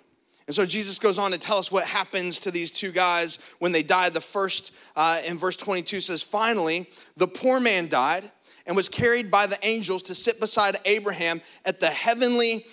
And 0.46 0.56
so 0.56 0.66
Jesus 0.66 0.98
goes 0.98 1.18
on 1.18 1.30
to 1.30 1.38
tell 1.38 1.58
us 1.58 1.70
what 1.70 1.84
happens 1.84 2.40
to 2.40 2.50
these 2.50 2.72
two 2.72 2.90
guys 2.90 3.38
when 3.58 3.72
they 3.72 3.82
died. 3.82 4.14
The 4.14 4.20
first 4.20 4.74
uh, 4.96 5.20
in 5.26 5.38
verse 5.38 5.56
22 5.56 6.00
says, 6.00 6.22
Finally, 6.22 6.90
the 7.16 7.28
poor 7.28 7.60
man 7.60 7.88
died 7.88 8.30
and 8.66 8.74
was 8.74 8.88
carried 8.88 9.30
by 9.30 9.46
the 9.46 9.58
angels 9.62 10.02
to 10.04 10.14
sit 10.14 10.40
beside 10.40 10.78
Abraham 10.84 11.40
at 11.64 11.80
the 11.80 11.90
heavenly 11.90 12.66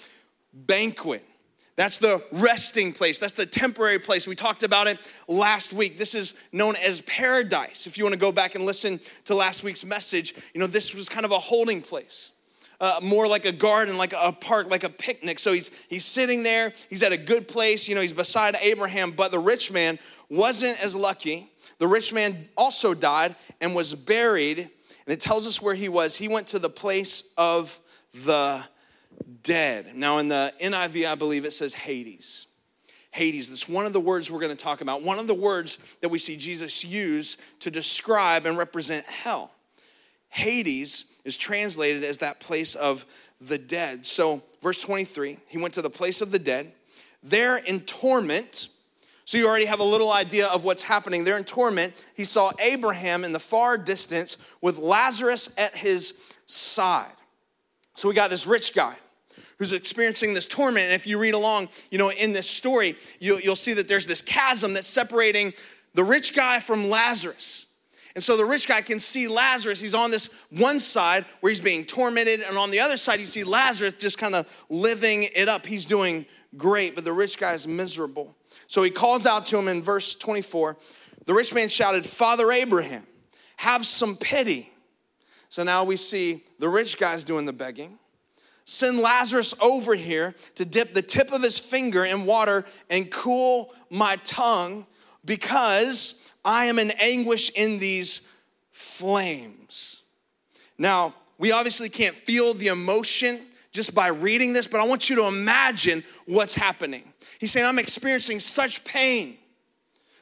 banquet. 0.53 1.23
That's 1.79 1.97
the 1.97 2.21
resting 2.33 2.91
place. 2.91 3.19
That's 3.19 3.31
the 3.31 3.45
temporary 3.45 3.99
place. 3.99 4.27
We 4.27 4.35
talked 4.35 4.63
about 4.63 4.87
it 4.87 4.99
last 5.29 5.71
week. 5.71 5.97
This 5.97 6.13
is 6.13 6.33
known 6.51 6.75
as 6.75 6.99
paradise. 6.99 7.87
If 7.87 7.97
you 7.97 8.03
want 8.03 8.15
to 8.15 8.19
go 8.19 8.33
back 8.33 8.55
and 8.55 8.65
listen 8.65 8.99
to 9.23 9.33
last 9.33 9.63
week's 9.63 9.85
message, 9.85 10.33
you 10.53 10.59
know, 10.59 10.67
this 10.67 10.93
was 10.93 11.07
kind 11.07 11.25
of 11.25 11.31
a 11.31 11.39
holding 11.39 11.81
place 11.81 12.33
uh, 12.81 12.99
more 13.01 13.29
like 13.29 13.45
a 13.45 13.53
garden, 13.53 13.97
like 13.97 14.11
a 14.11 14.33
park, 14.33 14.69
like 14.69 14.83
a 14.83 14.89
picnic. 14.89 15.39
So 15.39 15.53
he's, 15.53 15.71
he's 15.87 16.03
sitting 16.03 16.43
there, 16.43 16.73
he's 16.89 17.01
at 17.01 17.13
a 17.13 17.17
good 17.17 17.47
place, 17.47 17.87
you 17.87 17.95
know, 17.95 18.01
he's 18.01 18.11
beside 18.11 18.57
Abraham, 18.61 19.11
but 19.11 19.31
the 19.31 19.39
rich 19.39 19.71
man 19.71 19.99
wasn't 20.29 20.83
as 20.83 20.97
lucky. 20.97 21.49
The 21.77 21.87
rich 21.87 22.11
man 22.11 22.49
also 22.57 22.93
died 22.93 23.37
and 23.61 23.73
was 23.73 23.95
buried, 23.95 24.59
and 24.59 24.69
it 25.07 25.21
tells 25.21 25.47
us 25.47 25.61
where 25.61 25.75
he 25.75 25.87
was. 25.87 26.17
He 26.17 26.27
went 26.27 26.47
to 26.47 26.59
the 26.59 26.69
place 26.69 27.23
of 27.37 27.79
the 28.25 28.65
dead. 29.43 29.95
Now, 29.95 30.17
in 30.19 30.27
the 30.27 30.53
NIV, 30.61 31.07
I 31.07 31.15
believe 31.15 31.45
it 31.45 31.53
says 31.53 31.73
Hades. 31.73 32.47
Hades. 33.11 33.49
That's 33.49 33.67
one 33.67 33.85
of 33.85 33.93
the 33.93 33.99
words 33.99 34.29
we're 34.29 34.39
going 34.39 34.55
to 34.55 34.63
talk 34.63 34.81
about. 34.81 35.01
One 35.01 35.19
of 35.19 35.27
the 35.27 35.33
words 35.33 35.79
that 36.01 36.09
we 36.09 36.19
see 36.19 36.37
Jesus 36.37 36.83
use 36.83 37.37
to 37.59 37.71
describe 37.71 38.45
and 38.45 38.57
represent 38.57 39.05
hell. 39.05 39.51
Hades 40.29 41.05
is 41.25 41.37
translated 41.37 42.03
as 42.03 42.19
that 42.19 42.39
place 42.39 42.75
of 42.75 43.05
the 43.41 43.57
dead. 43.57 44.05
So, 44.05 44.43
verse 44.61 44.81
23, 44.81 45.37
he 45.47 45.57
went 45.57 45.73
to 45.73 45.81
the 45.81 45.89
place 45.89 46.21
of 46.21 46.31
the 46.31 46.39
dead. 46.39 46.71
There 47.23 47.57
in 47.57 47.81
torment, 47.81 48.67
so 49.25 49.37
you 49.37 49.47
already 49.47 49.65
have 49.65 49.79
a 49.79 49.83
little 49.83 50.11
idea 50.11 50.47
of 50.47 50.63
what's 50.63 50.83
happening. 50.83 51.23
There 51.23 51.37
in 51.37 51.43
torment, 51.43 51.93
he 52.15 52.25
saw 52.25 52.51
Abraham 52.61 53.23
in 53.23 53.33
the 53.33 53.39
far 53.39 53.77
distance 53.77 54.37
with 54.61 54.77
Lazarus 54.77 55.53
at 55.57 55.75
his 55.75 56.13
side. 56.45 57.11
So 57.95 58.07
we 58.07 58.15
got 58.15 58.29
this 58.29 58.45
rich 58.45 58.73
guy 58.73 58.95
who's 59.59 59.73
experiencing 59.73 60.33
this 60.33 60.47
torment. 60.47 60.85
And 60.85 60.95
if 60.95 61.05
you 61.05 61.19
read 61.19 61.33
along, 61.33 61.69
you 61.91 61.97
know, 61.97 62.11
in 62.11 62.31
this 62.31 62.49
story, 62.49 62.95
you'll, 63.19 63.39
you'll 63.41 63.55
see 63.55 63.73
that 63.73 63.87
there's 63.87 64.05
this 64.05 64.21
chasm 64.21 64.73
that's 64.73 64.87
separating 64.87 65.53
the 65.93 66.03
rich 66.03 66.33
guy 66.33 66.59
from 66.59 66.89
Lazarus. 66.89 67.67
And 68.15 68.23
so 68.23 68.37
the 68.37 68.45
rich 68.45 68.67
guy 68.67 68.81
can 68.81 68.99
see 68.99 69.27
Lazarus. 69.27 69.79
He's 69.79 69.93
on 69.93 70.11
this 70.11 70.29
one 70.49 70.79
side 70.79 71.25
where 71.41 71.49
he's 71.49 71.59
being 71.59 71.85
tormented, 71.85 72.41
and 72.41 72.57
on 72.57 72.71
the 72.71 72.79
other 72.79 72.97
side, 72.97 73.19
you 73.19 73.25
see 73.25 73.43
Lazarus 73.43 73.93
just 73.99 74.17
kind 74.17 74.33
of 74.33 74.47
living 74.69 75.27
it 75.35 75.47
up. 75.47 75.65
He's 75.65 75.85
doing 75.85 76.25
great, 76.57 76.95
but 76.95 77.03
the 77.03 77.13
rich 77.13 77.37
guy 77.37 77.53
is 77.53 77.67
miserable. 77.67 78.35
So 78.67 78.81
he 78.81 78.89
calls 78.89 79.25
out 79.25 79.45
to 79.47 79.57
him 79.57 79.67
in 79.67 79.81
verse 79.81 80.15
24. 80.15 80.77
The 81.25 81.33
rich 81.33 81.53
man 81.53 81.69
shouted, 81.69 82.05
Father 82.05 82.51
Abraham, 82.51 83.05
have 83.57 83.85
some 83.85 84.15
pity. 84.15 84.71
So 85.49 85.63
now 85.63 85.83
we 85.83 85.97
see 85.97 86.43
the 86.59 86.69
rich 86.69 86.97
guy's 86.97 87.23
doing 87.23 87.45
the 87.45 87.53
begging. 87.53 87.99
Send 88.69 88.99
Lazarus 88.99 89.55
over 89.59 89.95
here 89.95 90.35
to 90.53 90.63
dip 90.63 90.93
the 90.93 91.01
tip 91.01 91.31
of 91.31 91.41
his 91.41 91.57
finger 91.57 92.05
in 92.05 92.27
water 92.27 92.65
and 92.91 93.09
cool 93.09 93.73
my 93.89 94.15
tongue 94.17 94.85
because 95.25 96.29
I 96.45 96.65
am 96.65 96.77
in 96.77 96.91
anguish 97.01 97.49
in 97.55 97.79
these 97.79 98.21
flames. 98.69 100.03
Now, 100.77 101.15
we 101.39 101.51
obviously 101.51 101.89
can't 101.89 102.13
feel 102.13 102.53
the 102.53 102.67
emotion 102.67 103.39
just 103.71 103.95
by 103.95 104.09
reading 104.09 104.53
this, 104.53 104.67
but 104.67 104.79
I 104.79 104.85
want 104.85 105.09
you 105.09 105.15
to 105.15 105.25
imagine 105.25 106.03
what's 106.27 106.53
happening. 106.53 107.11
He's 107.39 107.49
saying, 107.49 107.65
I'm 107.65 107.79
experiencing 107.79 108.39
such 108.39 108.85
pain, 108.85 109.38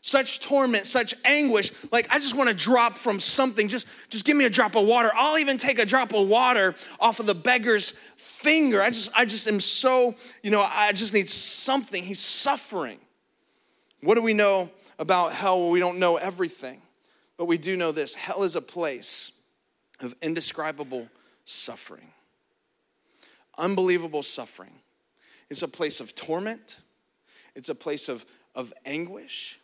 such 0.07 0.39
torment, 0.39 0.85
such 0.85 1.13
anguish. 1.25 1.73
Like, 1.91 2.07
I 2.09 2.17
just 2.17 2.33
want 2.33 2.49
to 2.49 2.55
drop 2.55 2.97
from 2.97 3.19
something. 3.19 3.67
Just, 3.67 3.87
just 4.09 4.23
give 4.23 4.37
me 4.37 4.45
a 4.45 4.49
drop 4.49 4.75
of 4.75 4.87
water. 4.87 5.11
I'll 5.13 5.37
even 5.37 5.57
take 5.57 5.79
a 5.79 5.85
drop 5.85 6.13
of 6.13 6.29
water 6.29 6.75
off 7.01 7.19
of 7.19 7.25
the 7.25 7.35
beggar's 7.35 7.91
finger. 8.15 8.81
I 8.81 8.89
just, 8.89 9.11
I 9.17 9.25
just 9.25 9.49
am 9.49 9.59
so, 9.59 10.15
you 10.41 10.49
know, 10.49 10.61
I 10.61 10.93
just 10.93 11.13
need 11.13 11.27
something. 11.27 12.01
He's 12.01 12.21
suffering. 12.21 12.99
What 14.01 14.15
do 14.15 14.21
we 14.21 14.33
know 14.33 14.69
about 14.97 15.33
hell, 15.33 15.59
well, 15.59 15.71
we 15.71 15.81
don't 15.81 15.99
know 15.99 16.15
everything, 16.15 16.81
but 17.35 17.45
we 17.45 17.57
do 17.57 17.75
know 17.75 17.91
this 17.91 18.15
hell 18.15 18.43
is 18.43 18.55
a 18.55 18.61
place 18.61 19.33
of 19.99 20.15
indescribable 20.21 21.09
suffering, 21.43 22.07
unbelievable 23.57 24.23
suffering. 24.23 24.71
It's 25.49 25.63
a 25.63 25.67
place 25.67 25.99
of 25.99 26.15
torment, 26.15 26.79
it's 27.55 27.67
a 27.67 27.75
place 27.75 28.07
of, 28.07 28.25
of 28.55 28.73
anguish. 28.85 29.59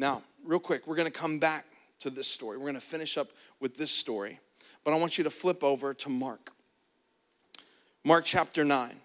Now, 0.00 0.22
real 0.46 0.58
quick, 0.58 0.86
we're 0.86 0.96
gonna 0.96 1.10
come 1.10 1.38
back 1.38 1.66
to 1.98 2.08
this 2.08 2.26
story. 2.26 2.56
We're 2.56 2.64
gonna 2.64 2.80
finish 2.80 3.18
up 3.18 3.28
with 3.60 3.76
this 3.76 3.92
story, 3.92 4.40
but 4.82 4.94
I 4.94 4.96
want 4.96 5.18
you 5.18 5.24
to 5.24 5.30
flip 5.30 5.62
over 5.62 5.92
to 5.92 6.08
Mark. 6.08 6.52
Mark 8.02 8.24
chapter 8.24 8.64
9, 8.64 8.96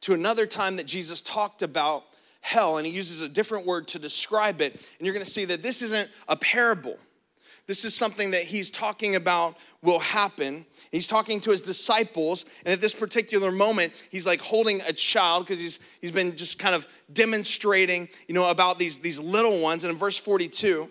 to 0.00 0.14
another 0.14 0.46
time 0.46 0.76
that 0.76 0.86
Jesus 0.86 1.20
talked 1.20 1.60
about 1.60 2.04
hell, 2.40 2.78
and 2.78 2.86
he 2.86 2.92
uses 2.94 3.20
a 3.20 3.28
different 3.28 3.66
word 3.66 3.86
to 3.88 3.98
describe 3.98 4.62
it. 4.62 4.72
And 4.72 5.06
you're 5.06 5.12
going 5.12 5.24
to 5.24 5.30
see 5.30 5.44
that 5.44 5.62
this 5.62 5.82
isn't 5.82 6.08
a 6.26 6.36
parable. 6.36 6.96
This 7.66 7.84
is 7.84 7.94
something 7.94 8.32
that 8.32 8.42
he's 8.42 8.70
talking 8.70 9.14
about 9.16 9.56
will 9.82 9.98
happen. 9.98 10.66
He's 10.92 11.08
talking 11.08 11.40
to 11.40 11.50
his 11.50 11.62
disciples, 11.62 12.44
and 12.64 12.74
at 12.74 12.80
this 12.80 12.94
particular 12.94 13.50
moment, 13.50 13.94
he's 14.10 14.26
like 14.26 14.40
holding 14.40 14.82
a 14.82 14.92
child 14.92 15.46
because 15.46 15.60
he's, 15.60 15.78
he's 16.00 16.10
been 16.10 16.36
just 16.36 16.58
kind 16.58 16.74
of 16.74 16.86
demonstrating, 17.12 18.08
you 18.28 18.34
know, 18.34 18.50
about 18.50 18.78
these, 18.78 18.98
these 18.98 19.18
little 19.18 19.62
ones. 19.62 19.82
And 19.82 19.92
in 19.92 19.98
verse 19.98 20.18
42, 20.18 20.90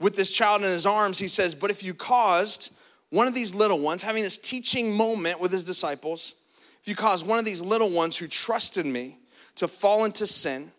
with 0.00 0.14
this 0.14 0.30
child 0.30 0.62
in 0.62 0.68
his 0.68 0.84
arms, 0.84 1.18
he 1.18 1.28
says, 1.28 1.54
But 1.54 1.70
if 1.70 1.82
you 1.82 1.94
caused 1.94 2.72
one 3.08 3.26
of 3.26 3.34
these 3.34 3.54
little 3.54 3.78
ones, 3.78 4.02
having 4.02 4.22
this 4.22 4.38
teaching 4.38 4.94
moment 4.94 5.40
with 5.40 5.50
his 5.50 5.64
disciples, 5.64 6.34
if 6.82 6.88
you 6.88 6.94
caused 6.94 7.26
one 7.26 7.38
of 7.38 7.44
these 7.44 7.62
little 7.62 7.90
ones 7.90 8.18
who 8.18 8.26
trusted 8.26 8.84
me 8.84 9.18
to 9.54 9.66
fall 9.66 10.04
into 10.04 10.26
sin, 10.26 10.72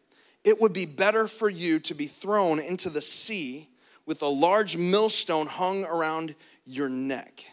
it 0.44 0.62
would 0.62 0.74
be 0.74 0.86
better 0.86 1.28
for 1.28 1.50
you 1.50 1.80
to 1.80 1.94
be 1.96 2.06
thrown 2.06 2.60
into 2.60 2.90
the 2.90 3.02
sea 3.02 3.70
with 4.06 4.22
a 4.22 4.28
large 4.28 4.78
millstone 4.78 5.48
hung 5.48 5.86
around 5.86 6.36
your 6.66 6.90
neck. 6.90 7.46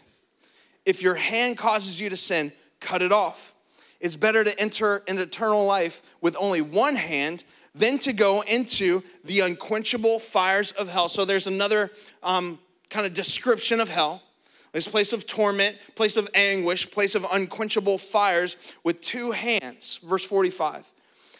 If 0.85 1.01
your 1.01 1.15
hand 1.15 1.57
causes 1.57 2.01
you 2.01 2.09
to 2.09 2.17
sin, 2.17 2.51
cut 2.79 3.01
it 3.01 3.11
off. 3.11 3.53
It's 3.99 4.15
better 4.15 4.43
to 4.43 4.59
enter 4.59 5.03
an 5.07 5.19
eternal 5.19 5.65
life 5.65 6.01
with 6.21 6.35
only 6.39 6.61
one 6.61 6.95
hand 6.95 7.43
than 7.73 7.99
to 7.99 8.13
go 8.13 8.41
into 8.41 9.03
the 9.23 9.41
unquenchable 9.41 10.19
fires 10.19 10.71
of 10.73 10.89
hell. 10.89 11.07
So 11.07 11.23
there's 11.23 11.47
another 11.47 11.91
um, 12.23 12.59
kind 12.89 13.05
of 13.05 13.13
description 13.13 13.79
of 13.79 13.89
hell. 13.89 14.23
This 14.73 14.87
place 14.87 15.13
of 15.13 15.27
torment, 15.27 15.77
place 15.95 16.17
of 16.17 16.29
anguish, 16.33 16.89
place 16.89 17.13
of 17.13 17.25
unquenchable 17.31 17.97
fires 17.97 18.57
with 18.83 19.01
two 19.01 19.31
hands. 19.31 19.99
Verse 20.03 20.25
45. 20.25 20.89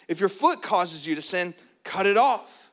If 0.07 0.19
your 0.19 0.29
foot 0.29 0.61
causes 0.61 1.07
you 1.07 1.15
to 1.15 1.21
sin, 1.21 1.53
cut 1.83 2.05
it 2.05 2.17
off. 2.17 2.71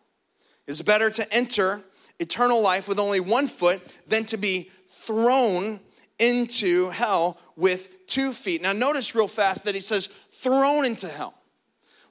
It's 0.67 0.83
better 0.83 1.11
to 1.11 1.35
enter 1.35 1.83
eternal 2.19 2.63
life 2.63 2.89
with 2.89 2.99
only 2.99 3.21
one 3.21 3.47
foot 3.47 3.81
than 4.07 4.25
to 4.27 4.37
be 4.37 4.71
thrown 4.89 5.81
into 6.19 6.91
hell 6.91 7.39
with 7.57 8.07
two 8.07 8.33
feet. 8.33 8.63
Now, 8.63 8.73
notice 8.73 9.15
real 9.15 9.29
fast 9.29 9.65
that 9.65 9.75
he 9.75 9.81
says 9.81 10.09
thrown 10.31 10.85
into 10.85 11.09
hell. 11.09 11.35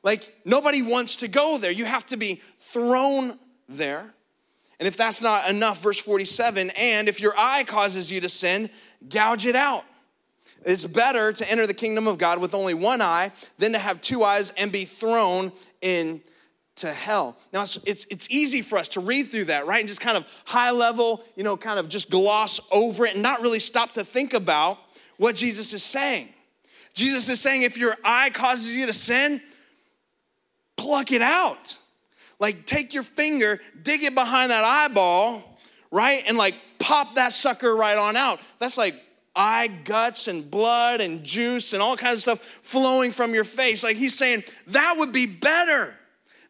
Like 0.04 0.36
nobody 0.46 0.82
wants 0.82 1.18
to 1.18 1.28
go 1.28 1.58
there. 1.58 1.72
You 1.72 1.86
have 1.86 2.06
to 2.08 2.18
be 2.18 2.42
thrown 2.60 3.38
there. 3.68 4.14
And 4.80 4.88
if 4.88 4.96
that's 4.96 5.22
not 5.22 5.50
enough, 5.50 5.82
verse 5.82 6.00
47 6.00 6.70
and 6.78 7.10
if 7.10 7.20
your 7.20 7.34
eye 7.38 7.64
causes 7.64 8.12
you 8.12 8.22
to 8.22 8.30
sin, 8.30 8.70
gouge 9.10 9.46
it 9.46 9.56
out. 9.56 9.84
It's 10.66 10.86
better 10.86 11.32
to 11.34 11.52
enter 11.52 11.66
the 11.66 11.74
kingdom 11.74 12.08
of 12.08 12.18
God 12.18 12.40
with 12.40 12.54
only 12.54 12.74
one 12.74 13.02
eye 13.02 13.32
than 13.58 13.74
to 13.74 13.80
have 13.80 14.02
two 14.02 14.24
eyes 14.24 14.52
and 14.58 14.72
be 14.72 14.86
thrown 14.86 15.52
in 15.82 16.22
to 16.78 16.94
hell. 16.94 17.38
Now, 17.54 17.64
it's, 17.64 17.78
it's, 17.86 18.06
it's, 18.10 18.30
easy 18.30 18.62
for 18.62 18.78
us 18.78 18.90
to 18.90 19.00
read 19.00 19.24
through 19.24 19.46
that, 19.46 19.66
right? 19.66 19.80
And 19.80 19.88
just 19.88 20.02
kind 20.02 20.18
of 20.18 20.28
high 20.46 20.72
level, 20.72 21.24
you 21.36 21.44
know, 21.44 21.58
kind 21.58 21.80
of 21.80 21.90
just 21.90 22.10
gloss 22.10 22.60
over 22.72 23.06
it 23.06 23.14
and 23.14 23.24
not 23.24 23.42
really 23.42 23.60
stop 23.60 23.94
to 23.94 24.04
think 24.04 24.34
about 24.34 24.78
what 25.18 25.36
Jesus 25.36 25.74
is 25.74 25.84
saying. 25.84 26.30
Jesus 26.94 27.30
is 27.30 27.40
saying 27.40 27.64
if 27.64 27.78
your 27.78 27.96
eye 28.04 28.30
causes 28.32 28.76
you 28.76 28.86
to 28.86 28.94
sin, 28.94 29.42
pluck 30.76 31.12
it 31.12 31.22
out. 31.22 31.78
Like, 32.40 32.66
take 32.66 32.94
your 32.94 33.04
finger, 33.04 33.60
dig 33.82 34.04
it 34.04 34.14
behind 34.14 34.52
that 34.52 34.64
eyeball, 34.64 35.60
right? 35.92 36.24
And 36.28 36.38
like 36.38 36.56
pop 36.80 37.16
that 37.16 37.34
sucker 37.34 37.76
right 37.76 37.98
on 37.98 38.16
out. 38.16 38.40
That's 38.60 38.78
like 38.78 38.96
eye 39.36 39.68
guts 39.68 40.28
and 40.28 40.50
blood 40.50 41.02
and 41.02 41.24
juice 41.24 41.74
and 41.74 41.82
all 41.82 41.98
kinds 41.98 42.16
of 42.16 42.22
stuff 42.22 42.44
flowing 42.62 43.12
from 43.12 43.34
your 43.34 43.44
face. 43.44 43.84
Like, 43.84 43.96
he's 43.96 44.18
saying 44.18 44.44
that 44.68 44.96
would 44.98 45.12
be 45.12 45.26
better 45.26 45.94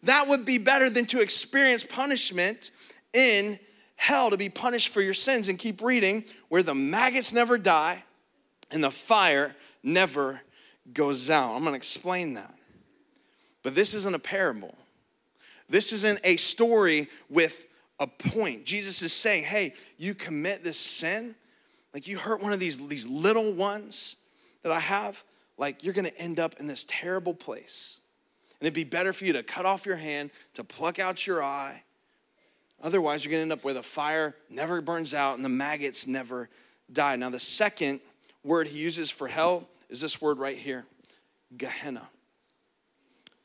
that 0.08 0.28
would 0.28 0.44
be 0.44 0.58
better 0.58 0.90
than 0.90 1.06
to 1.08 1.22
experience 1.22 1.84
punishment 1.84 2.72
in 3.14 3.60
hell, 3.96 4.30
to 4.30 4.38
be 4.38 4.50
punished 4.50 4.90
for 4.90 5.02
your 5.02 5.14
sins. 5.14 5.48
And 5.48 5.58
keep 5.58 5.82
reading, 5.82 6.26
where 6.50 6.64
the 6.64 6.76
maggots 6.76 7.34
never 7.34 7.58
die 7.58 8.04
and 8.72 8.84
the 8.84 8.92
fire 8.92 9.56
never 9.84 10.42
goes 10.94 11.30
out. 11.30 11.56
I'm 11.56 11.64
gonna 11.64 11.76
explain 11.76 12.34
that. 12.34 12.54
But 13.64 13.76
this 13.76 13.94
isn't 13.94 14.16
a 14.16 14.20
parable. 14.20 14.76
This 15.70 15.92
isn't 15.92 16.20
a 16.24 16.38
story 16.38 17.10
with 17.30 17.68
a 18.00 18.08
point. 18.08 18.66
Jesus 18.66 19.02
is 19.02 19.12
saying, 19.12 19.44
hey, 19.44 19.74
you 19.98 20.14
commit 20.14 20.64
this 20.64 20.80
sin, 20.80 21.36
like 21.94 22.08
you 22.08 22.18
hurt 22.18 22.42
one 22.42 22.54
of 22.54 22.60
these, 22.60 22.78
these 22.88 23.08
little 23.08 23.52
ones 23.52 24.18
that 24.64 24.72
I 24.72 24.80
have, 24.80 25.24
like 25.58 25.84
you're 25.84 25.94
gonna 25.94 26.12
end 26.18 26.40
up 26.40 26.56
in 26.60 26.68
this 26.68 26.86
terrible 26.88 27.34
place. 27.34 28.00
And 28.60 28.68
it'd 28.68 28.74
be 28.74 28.84
better 28.84 29.14
for 29.14 29.26
you 29.26 29.34
to 29.34 29.44
cut 29.44 29.66
off 29.66 29.86
your 29.86 29.98
hand, 29.98 30.32
to 30.56 30.64
pluck 30.64 31.00
out 31.00 31.28
your 31.28 31.44
eye. 31.44 31.84
Otherwise, 32.82 33.24
you're 33.24 33.32
going 33.32 33.40
to 33.40 33.44
end 33.44 33.52
up 33.52 33.64
where 33.64 33.74
the 33.74 33.84
fire 33.84 34.36
never 34.50 34.82
burns 34.82 35.14
out 35.14 35.36
and 35.36 35.46
the 35.46 35.50
maggots 35.50 36.08
never 36.08 36.50
die. 36.92 37.16
Now, 37.16 37.30
the 37.30 37.40
second 37.40 38.00
word 38.44 38.68
he 38.68 38.80
uses 38.80 39.12
for 39.12 39.28
hell 39.28 39.68
is 39.90 40.02
this 40.02 40.22
word 40.22 40.38
right 40.38 40.58
here 40.58 40.86
Gehenna. 41.58 42.08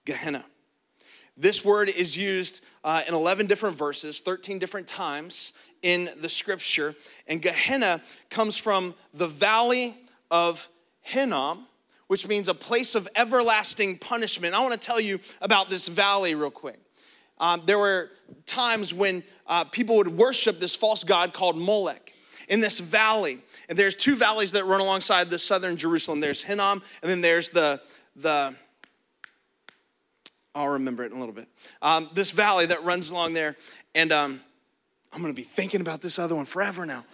Gehenna. 0.04 0.44
This 1.36 1.64
word 1.64 1.88
is 1.88 2.16
used 2.16 2.62
uh, 2.84 3.02
in 3.08 3.14
11 3.14 3.46
different 3.46 3.76
verses, 3.76 4.20
13 4.20 4.58
different 4.58 4.86
times 4.86 5.52
in 5.80 6.10
the 6.20 6.28
scripture. 6.28 6.94
And 7.26 7.40
Gehenna 7.40 8.02
comes 8.28 8.58
from 8.58 8.94
the 9.14 9.28
valley 9.28 9.96
of 10.30 10.68
Hinnom, 11.00 11.66
which 12.12 12.28
means 12.28 12.46
a 12.46 12.52
place 12.54 12.94
of 12.94 13.08
everlasting 13.16 13.96
punishment. 13.96 14.54
I 14.54 14.60
want 14.60 14.74
to 14.74 14.78
tell 14.78 15.00
you 15.00 15.18
about 15.40 15.70
this 15.70 15.88
valley 15.88 16.34
real 16.34 16.50
quick. 16.50 16.78
Um, 17.38 17.62
there 17.64 17.78
were 17.78 18.10
times 18.44 18.92
when 18.92 19.24
uh, 19.46 19.64
people 19.64 19.96
would 19.96 20.08
worship 20.08 20.60
this 20.60 20.74
false 20.74 21.04
god 21.04 21.32
called 21.32 21.56
Molech 21.56 22.12
in 22.50 22.60
this 22.60 22.80
valley. 22.80 23.38
And 23.70 23.78
there's 23.78 23.94
two 23.94 24.14
valleys 24.14 24.52
that 24.52 24.66
run 24.66 24.82
alongside 24.82 25.30
the 25.30 25.38
southern 25.38 25.78
Jerusalem. 25.78 26.20
There's 26.20 26.42
Hinnom, 26.42 26.82
and 27.00 27.10
then 27.10 27.22
there's 27.22 27.48
the 27.48 27.80
the 28.14 28.54
I'll 30.54 30.68
remember 30.68 31.04
it 31.04 31.12
in 31.12 31.16
a 31.16 31.18
little 31.18 31.34
bit. 31.34 31.48
Um, 31.80 32.10
this 32.12 32.30
valley 32.30 32.66
that 32.66 32.82
runs 32.84 33.10
along 33.10 33.32
there, 33.32 33.56
and 33.94 34.12
um, 34.12 34.38
I'm 35.14 35.22
going 35.22 35.32
to 35.32 35.40
be 35.40 35.48
thinking 35.48 35.80
about 35.80 36.02
this 36.02 36.18
other 36.18 36.34
one 36.34 36.44
forever 36.44 36.84
now. 36.84 37.06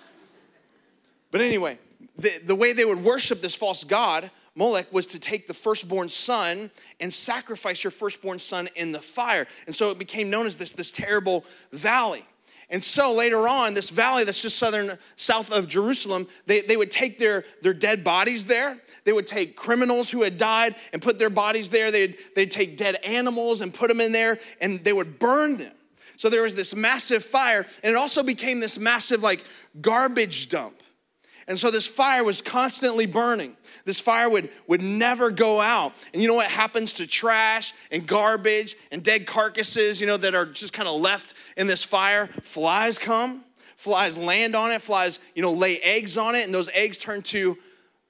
But 1.30 1.40
anyway, 1.40 1.78
the, 2.16 2.32
the 2.44 2.56
way 2.56 2.72
they 2.72 2.84
would 2.84 3.04
worship 3.04 3.42
this 3.42 3.54
false 3.54 3.84
god 3.84 4.32
Molech 4.58 4.92
was 4.92 5.06
to 5.06 5.20
take 5.20 5.46
the 5.46 5.54
firstborn 5.54 6.08
son 6.08 6.72
and 6.98 7.14
sacrifice 7.14 7.84
your 7.84 7.92
firstborn 7.92 8.40
son 8.40 8.68
in 8.74 8.90
the 8.90 9.00
fire. 9.00 9.46
And 9.66 9.74
so 9.74 9.92
it 9.92 10.00
became 10.00 10.30
known 10.30 10.46
as 10.46 10.56
this, 10.56 10.72
this 10.72 10.90
terrible 10.90 11.44
valley. 11.72 12.24
And 12.68 12.82
so 12.82 13.14
later 13.14 13.46
on, 13.48 13.74
this 13.74 13.88
valley 13.88 14.24
that's 14.24 14.42
just 14.42 14.58
southern, 14.58 14.98
south 15.14 15.56
of 15.56 15.68
Jerusalem, 15.68 16.26
they, 16.46 16.60
they 16.60 16.76
would 16.76 16.90
take 16.90 17.18
their, 17.18 17.44
their 17.62 17.72
dead 17.72 18.02
bodies 18.02 18.46
there. 18.46 18.76
They 19.04 19.12
would 19.12 19.28
take 19.28 19.54
criminals 19.54 20.10
who 20.10 20.22
had 20.22 20.36
died 20.36 20.74
and 20.92 21.00
put 21.00 21.20
their 21.20 21.30
bodies 21.30 21.70
there. 21.70 21.92
They'd, 21.92 22.16
they'd 22.34 22.50
take 22.50 22.76
dead 22.76 22.96
animals 23.04 23.60
and 23.60 23.72
put 23.72 23.88
them 23.88 24.00
in 24.00 24.10
there, 24.10 24.38
and 24.60 24.80
they 24.80 24.92
would 24.92 25.20
burn 25.20 25.56
them. 25.56 25.72
So 26.16 26.28
there 26.28 26.42
was 26.42 26.56
this 26.56 26.74
massive 26.74 27.22
fire, 27.22 27.64
and 27.84 27.92
it 27.92 27.96
also 27.96 28.24
became 28.24 28.58
this 28.58 28.76
massive, 28.76 29.22
like, 29.22 29.44
garbage 29.80 30.48
dump. 30.48 30.82
And 31.46 31.58
so 31.58 31.70
this 31.70 31.86
fire 31.86 32.24
was 32.24 32.42
constantly 32.42 33.06
burning. 33.06 33.56
This 33.88 34.00
fire 34.00 34.28
would, 34.28 34.50
would 34.66 34.82
never 34.82 35.30
go 35.30 35.62
out. 35.62 35.94
And 36.12 36.20
you 36.20 36.28
know 36.28 36.34
what 36.34 36.50
happens 36.50 36.92
to 36.94 37.06
trash 37.06 37.72
and 37.90 38.06
garbage 38.06 38.76
and 38.92 39.02
dead 39.02 39.26
carcasses, 39.26 39.98
you 39.98 40.06
know, 40.06 40.18
that 40.18 40.34
are 40.34 40.44
just 40.44 40.74
kind 40.74 40.86
of 40.86 41.00
left 41.00 41.32
in 41.56 41.66
this 41.66 41.84
fire? 41.84 42.26
Flies 42.42 42.98
come, 42.98 43.42
flies 43.76 44.18
land 44.18 44.54
on 44.54 44.72
it, 44.72 44.82
flies, 44.82 45.20
you 45.34 45.40
know, 45.40 45.52
lay 45.52 45.78
eggs 45.78 46.18
on 46.18 46.34
it, 46.34 46.44
and 46.44 46.52
those 46.52 46.68
eggs 46.74 46.98
turn 46.98 47.22
to 47.22 47.56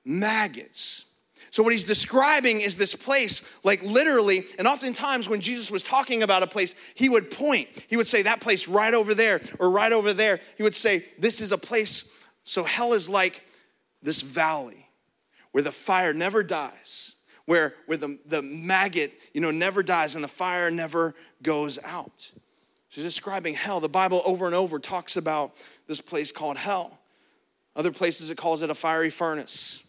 maggots. 0.05 1.05
So, 1.51 1.63
what 1.63 1.71
he's 1.71 1.85
describing 1.85 2.61
is 2.61 2.75
this 2.75 2.97
place, 2.97 3.61
like 3.63 3.81
literally, 3.85 4.47
and 4.59 4.67
oftentimes 4.67 5.29
when 5.29 5.41
Jesus 5.41 5.71
was 5.71 5.85
talking 5.85 6.25
about 6.25 6.43
a 6.43 6.49
place, 6.49 6.75
he 6.97 7.09
would 7.09 7.31
point. 7.31 7.69
He 7.89 7.97
would 7.97 8.09
say, 8.09 8.23
That 8.23 8.41
place 8.41 8.67
right 8.67 8.95
over 8.95 9.15
there, 9.15 9.41
or 9.61 9.71
right 9.71 9.93
over 9.93 10.13
there. 10.13 10.41
He 10.57 10.65
would 10.65 10.75
say, 10.75 11.05
This 11.21 11.41
is 11.41 11.53
a 11.53 11.59
place. 11.59 12.13
So, 12.43 12.65
hell 12.65 12.95
is 12.95 13.09
like 13.09 13.45
this 14.03 14.23
valley 14.23 14.88
where 15.53 15.63
the 15.63 15.73
fire 15.73 16.13
never 16.13 16.43
dies, 16.43 17.15
where, 17.47 17.75
where 17.87 17.99
the, 17.99 18.19
the 18.27 18.43
maggot, 18.43 19.15
you 19.33 19.41
know, 19.41 19.51
never 19.51 19.83
dies 19.83 20.15
and 20.15 20.23
the 20.23 20.29
fire 20.29 20.71
never 20.71 21.15
goes 21.43 21.79
out. 21.85 22.31
She's 22.89 23.05
describing 23.05 23.55
hell. 23.55 23.81
The 23.81 23.89
Bible 23.89 24.23
over 24.25 24.47
and 24.47 24.55
over 24.55 24.79
talks 24.79 25.17
about 25.17 25.55
this 25.87 26.01
place 26.01 26.33
called 26.33 26.57
hell. 26.57 26.99
Other 27.77 27.93
places 27.93 28.31
it 28.31 28.37
calls 28.37 28.63
it 28.63 28.71
a 28.71 28.75
fiery 28.75 29.11
furnace, 29.11 29.83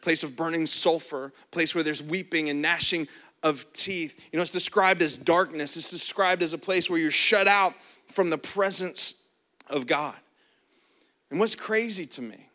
place 0.00 0.22
of 0.22 0.34
burning 0.34 0.66
sulfur, 0.66 1.32
place 1.50 1.74
where 1.74 1.84
there's 1.84 2.02
weeping 2.02 2.48
and 2.48 2.60
gnashing 2.60 3.06
of 3.42 3.70
teeth. 3.72 4.28
You 4.32 4.38
know, 4.38 4.42
it's 4.42 4.50
described 4.50 5.02
as 5.02 5.16
darkness. 5.16 5.76
It's 5.76 5.90
described 5.90 6.42
as 6.42 6.52
a 6.52 6.58
place 6.58 6.90
where 6.90 6.98
you're 6.98 7.10
shut 7.10 7.46
out 7.46 7.74
from 8.08 8.30
the 8.30 8.38
presence 8.38 9.22
of 9.68 9.86
God. 9.86 10.16
And 11.30 11.38
what's 11.38 11.54
crazy 11.54 12.06
to 12.06 12.22
me 12.22 12.47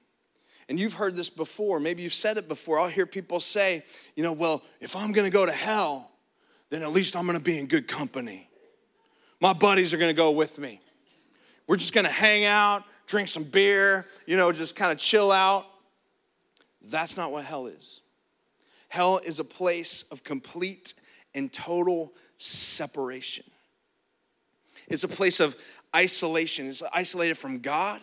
and 0.69 0.80
you've 0.80 0.93
heard 0.93 1.15
this 1.15 1.30
before, 1.30 1.80
maybe 1.80 2.04
you've 2.04 2.13
said 2.13 2.38
it 2.38 2.47
before. 2.47 2.80
I'll 2.80 2.88
hear 2.88 3.06
people 3.06 3.39
say, 3.39 3.84
you 4.15 4.23
know, 4.23 4.32
well, 4.32 4.63
if 4.80 4.95
I'm 4.95 5.12
gonna 5.12 5.30
go 5.30 5.45
to 5.45 5.52
hell, 5.52 6.12
then 6.69 6.82
at 6.82 6.91
least 6.91 7.15
I'm 7.15 7.26
gonna 7.26 7.39
be 7.39 7.60
in 7.60 7.67
good 7.67 7.88
company. 7.88 8.49
My 9.39 9.54
buddies 9.54 9.93
are 9.93 9.97
gonna 9.97 10.13
go 10.13 10.32
with 10.32 10.60
me. 10.60 10.80
we're 11.67 11.78
just 11.78 11.93
gonna 11.93 12.10
hang 12.10 12.45
out, 12.45 12.84
drink 13.08 13.30
some 13.30 13.43
beer, 13.43 14.06
you 14.26 14.36
know, 14.38 14.52
just 14.52 14.76
kind 14.76 14.91
of 14.91 14.97
chill 14.97 15.32
out. 15.32 15.65
That's 16.82 17.15
not 17.15 17.32
what 17.32 17.45
hell 17.45 17.67
is. 17.67 18.02
Hell 18.89 19.19
is 19.26 19.39
a 19.39 19.43
place 19.43 20.04
of 20.12 20.23
complete 20.23 20.93
and 21.34 21.52
total 21.52 22.13
separation. 22.38 23.45
It's 24.88 25.04
a 25.04 25.08
place 25.08 25.39
of 25.39 25.56
isolation. 25.95 26.67
It's 26.67 26.84
isolated 26.93 27.38
from 27.38 27.60
God, 27.60 28.02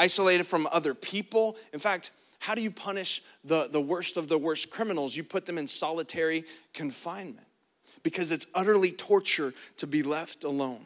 isolated 0.00 0.46
from 0.46 0.66
other 0.72 0.94
people. 0.94 1.56
In 1.74 1.78
fact, 1.78 2.10
how 2.38 2.54
do 2.54 2.62
you 2.62 2.70
punish 2.70 3.22
the, 3.44 3.68
the 3.70 3.80
worst 3.80 4.16
of 4.16 4.28
the 4.28 4.38
worst 4.38 4.70
criminals? 4.70 5.14
You 5.14 5.22
put 5.22 5.44
them 5.44 5.58
in 5.58 5.66
solitary 5.66 6.44
confinement 6.72 7.46
because 8.02 8.32
it's 8.32 8.46
utterly 8.54 8.92
torture 8.92 9.52
to 9.76 9.86
be 9.86 10.02
left 10.02 10.44
alone. 10.44 10.80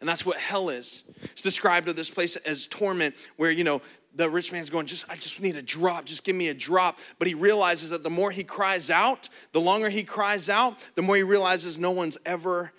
And 0.00 0.08
that's 0.08 0.26
what 0.26 0.36
hell 0.36 0.68
is. 0.68 1.02
It's 1.22 1.40
described 1.40 1.88
of 1.88 1.96
this 1.96 2.10
place 2.10 2.36
as 2.36 2.66
torment, 2.66 3.14
where, 3.36 3.50
you 3.50 3.64
know, 3.64 3.80
the 4.14 4.28
rich 4.28 4.52
man's 4.52 4.68
going, 4.68 4.86
just 4.86 5.10
I 5.10 5.14
just 5.14 5.40
need 5.40 5.56
a 5.56 5.62
drop, 5.62 6.04
just 6.04 6.24
give 6.24 6.36
me 6.36 6.48
a 6.48 6.54
drop. 6.54 6.98
But 7.18 7.26
he 7.26 7.34
realizes 7.34 7.88
that 7.90 8.04
the 8.04 8.10
more 8.10 8.30
he 8.30 8.44
cries 8.44 8.90
out, 8.90 9.30
the 9.52 9.60
longer 9.60 9.88
he 9.88 10.04
cries 10.04 10.50
out, 10.50 10.76
the 10.94 11.02
more 11.02 11.16
he 11.16 11.22
realizes 11.22 11.78
no 11.78 11.90
one's 11.90 12.18
ever 12.26 12.72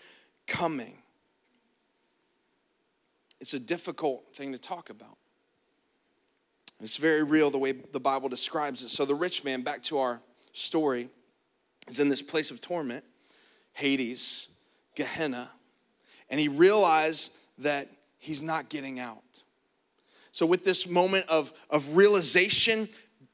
coming. 0.45 0.98
It's 3.39 3.53
a 3.53 3.59
difficult 3.59 4.27
thing 4.33 4.51
to 4.51 4.57
talk 4.57 4.89
about. 4.89 5.17
It's 6.81 6.97
very 6.97 7.23
real 7.23 7.49
the 7.49 7.57
way 7.57 7.73
the 7.73 7.99
Bible 7.99 8.29
describes 8.29 8.83
it. 8.83 8.89
So, 8.89 9.05
the 9.05 9.15
rich 9.15 9.43
man, 9.43 9.61
back 9.61 9.83
to 9.83 9.97
our 9.99 10.21
story, 10.53 11.09
is 11.87 11.99
in 11.99 12.09
this 12.09 12.21
place 12.21 12.51
of 12.51 12.61
torment, 12.61 13.03
Hades, 13.73 14.47
Gehenna, 14.95 15.49
and 16.29 16.39
he 16.39 16.47
realized 16.47 17.35
that 17.57 17.89
he's 18.17 18.41
not 18.41 18.69
getting 18.69 18.99
out. 18.99 19.23
So, 20.31 20.45
with 20.45 20.63
this 20.63 20.87
moment 20.87 21.27
of, 21.27 21.51
of 21.69 21.97
realization 21.97 22.87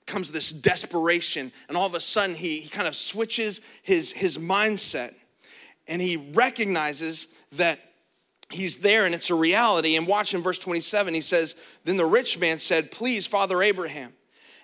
comes 0.07 0.31
this 0.31 0.51
desperation, 0.51 1.51
and 1.67 1.77
all 1.77 1.85
of 1.85 1.93
a 1.93 1.99
sudden 1.99 2.35
he, 2.35 2.59
he 2.59 2.69
kind 2.69 2.87
of 2.87 2.95
switches 2.95 3.61
his, 3.83 4.11
his 4.11 4.37
mindset 4.37 5.13
and 5.87 6.01
he 6.01 6.31
recognizes 6.33 7.27
that 7.53 7.79
he's 8.51 8.77
there 8.77 9.05
and 9.05 9.15
it's 9.15 9.29
a 9.29 9.35
reality. 9.35 9.95
And 9.95 10.07
watch 10.07 10.33
in 10.33 10.41
verse 10.41 10.59
27, 10.59 11.13
he 11.13 11.21
says, 11.21 11.55
Then 11.83 11.97
the 11.97 12.05
rich 12.05 12.39
man 12.39 12.59
said, 12.59 12.91
Please, 12.91 13.27
Father 13.27 13.61
Abraham, 13.61 14.13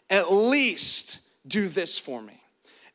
at 0.10 0.32
least 0.32 1.20
do 1.48 1.68
this 1.68 1.98
for 1.98 2.22
me. 2.22 2.42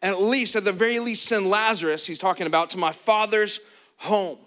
At 0.02 0.20
least, 0.20 0.56
at 0.56 0.64
the 0.64 0.72
very 0.72 0.98
least, 0.98 1.26
send 1.26 1.48
Lazarus, 1.48 2.06
he's 2.06 2.18
talking 2.18 2.46
about, 2.46 2.70
to 2.70 2.78
my 2.78 2.92
father's 2.92 3.60
home. 3.96 4.38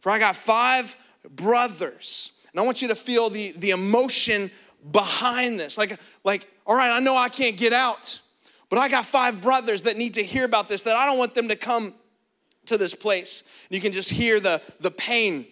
For 0.00 0.10
I 0.10 0.18
got 0.18 0.36
five 0.36 0.96
brothers. 1.28 2.32
And 2.52 2.60
I 2.60 2.64
want 2.64 2.80
you 2.80 2.88
to 2.88 2.94
feel 2.94 3.28
the, 3.28 3.52
the 3.52 3.70
emotion 3.70 4.50
behind 4.90 5.58
this. 5.58 5.76
Like, 5.76 6.00
like, 6.24 6.48
all 6.64 6.76
right, 6.76 6.90
I 6.90 7.00
know 7.00 7.16
I 7.16 7.28
can't 7.28 7.56
get 7.56 7.72
out, 7.72 8.20
but 8.70 8.78
I 8.78 8.88
got 8.88 9.04
five 9.04 9.40
brothers 9.40 9.82
that 9.82 9.96
need 9.96 10.14
to 10.14 10.22
hear 10.22 10.44
about 10.44 10.68
this, 10.68 10.82
that 10.82 10.96
I 10.96 11.06
don't 11.06 11.18
want 11.18 11.34
them 11.34 11.48
to 11.48 11.56
come 11.56 11.94
to 12.66 12.78
this 12.78 12.94
place. 12.94 13.42
And 13.68 13.74
You 13.74 13.80
can 13.80 13.92
just 13.92 14.10
hear 14.10 14.40
the, 14.40 14.62
the 14.80 14.90
pain 14.90 15.46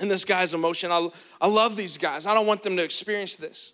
in 0.00 0.08
this 0.08 0.24
guy's 0.24 0.54
emotion. 0.54 0.90
I, 0.90 1.08
I 1.40 1.46
love 1.46 1.76
these 1.76 1.96
guys. 1.96 2.26
I 2.26 2.34
don't 2.34 2.46
want 2.46 2.62
them 2.62 2.76
to 2.76 2.84
experience 2.84 3.36
this. 3.36 3.72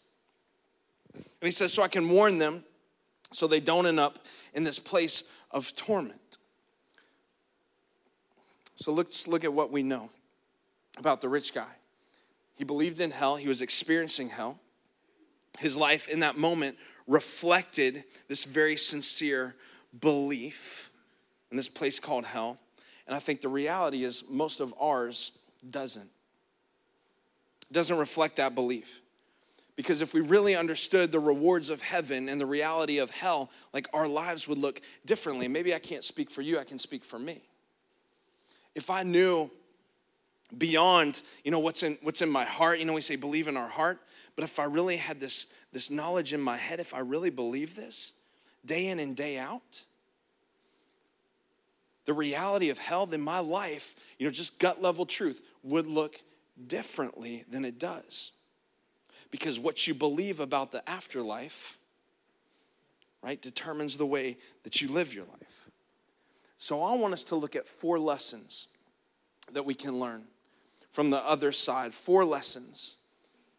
And 1.15 1.25
he 1.41 1.51
says, 1.51 1.73
so 1.73 1.83
I 1.83 1.89
can 1.89 2.09
warn 2.09 2.39
them 2.39 2.65
so 3.33 3.47
they 3.47 3.61
don't 3.61 3.87
end 3.87 3.99
up 3.99 4.21
in 4.55 4.63
this 4.63 4.79
place 4.79 5.25
of 5.51 5.75
torment. 5.75 6.39
So 8.77 8.93
let's 8.93 9.27
look 9.27 9.45
at 9.45 9.53
what 9.53 9.71
we 9.71 9.83
know 9.83 10.11
about 10.99 11.21
the 11.21 11.29
rich 11.29 11.55
guy. 11.55 11.71
He 12.55 12.65
believed 12.65 13.01
in 13.01 13.11
hell, 13.11 13.37
he 13.37 13.49
was 13.49 13.63
experiencing 13.63 14.29
hell. 14.29 14.59
His 15.59 15.77
life 15.77 16.09
in 16.09 16.21
that 16.21 16.37
moment 16.37 16.77
reflected 17.07 18.05
this 18.29 18.45
very 18.45 18.77
sincere 18.77 19.55
belief 20.01 20.91
in 21.51 21.57
this 21.57 21.69
place 21.69 21.99
called 22.01 22.25
hell. 22.25 22.59
And 23.07 23.17
I 23.17 23.19
think 23.19 23.41
the 23.41 23.49
reality 23.49 24.05
is 24.05 24.25
most 24.29 24.61
of 24.61 24.73
ours 24.81 25.33
doesn't. 25.69 26.11
Doesn't 27.71 27.97
reflect 27.97 28.37
that 28.37 28.55
belief. 28.55 29.01
Because 29.77 30.03
if 30.03 30.13
we 30.13 30.21
really 30.21 30.55
understood 30.55 31.13
the 31.13 31.19
rewards 31.19 31.71
of 31.71 31.81
heaven 31.81 32.29
and 32.29 32.41
the 32.41 32.47
reality 32.47 32.99
of 32.99 33.11
hell, 33.11 33.51
like 33.73 33.89
our 33.95 34.07
lives 34.07 34.47
would 34.47 34.59
look 34.59 34.81
differently. 35.07 35.49
Maybe 35.49 35.75
I 35.75 35.79
can't 35.79 36.05
speak 36.05 36.31
for 36.31 36.43
you, 36.43 36.59
I 36.59 36.65
can 36.65 36.79
speak 36.79 37.05
for 37.05 37.19
me. 37.19 37.41
If 38.75 38.91
I 38.91 39.03
knew 39.03 39.51
beyond, 40.57 41.23
you 41.45 41.51
know, 41.51 41.59
what's 41.59 41.83
in 41.83 41.99
what's 42.03 42.21
in 42.21 42.31
my 42.31 42.45
heart, 42.45 42.79
you 42.79 42.85
know, 42.85 42.93
we 42.93 43.01
say 43.01 43.17
believe 43.17 43.49
in 43.49 43.57
our 43.57 43.69
heart, 43.69 43.99
but 44.37 44.45
if 44.45 44.59
I 44.59 44.65
really 44.65 44.97
had 44.99 45.21
this 45.21 45.47
this 45.73 45.91
knowledge 45.91 46.35
in 46.35 46.41
my 46.41 46.59
head, 46.59 46.79
if 46.79 46.93
I 46.93 47.01
really 47.01 47.31
believe 47.31 47.75
this 47.75 48.13
day 48.65 48.89
in 48.89 48.99
and 48.99 49.17
day 49.17 49.39
out, 49.39 49.85
the 52.05 52.13
reality 52.13 52.71
of 52.71 52.79
hell, 52.79 53.07
then 53.07 53.21
my 53.21 53.39
life, 53.39 53.95
you 54.19 54.27
know, 54.27 54.33
just 54.33 54.59
gut 54.59 54.83
level 54.83 55.07
truth, 55.07 55.41
would 55.63 55.87
look 55.87 56.21
differently 56.67 57.45
than 57.49 57.65
it 57.65 57.79
does. 57.79 58.33
Because 59.31 59.59
what 59.59 59.87
you 59.87 59.95
believe 59.95 60.41
about 60.41 60.73
the 60.73 60.89
afterlife, 60.89 61.79
right, 63.23 63.41
determines 63.41 63.97
the 63.97 64.07
way 64.07 64.37
that 64.65 64.81
you 64.81 64.89
live 64.89 65.15
your 65.15 65.25
life. 65.25 65.71
So 66.59 66.83
I 66.83 66.95
want 66.97 67.13
us 67.13 67.25
to 67.25 67.37
look 67.37 67.57
at 67.57 67.67
four 67.67 67.99
lessons 67.99 68.69
that 69.53 69.65
we 69.65 69.75
can 69.75 69.99
learn 69.99 70.25
from 70.91 71.11
the 71.11 71.19
other 71.27 71.51
side. 71.53 71.95
Four 71.95 72.25
lessons. 72.25 72.97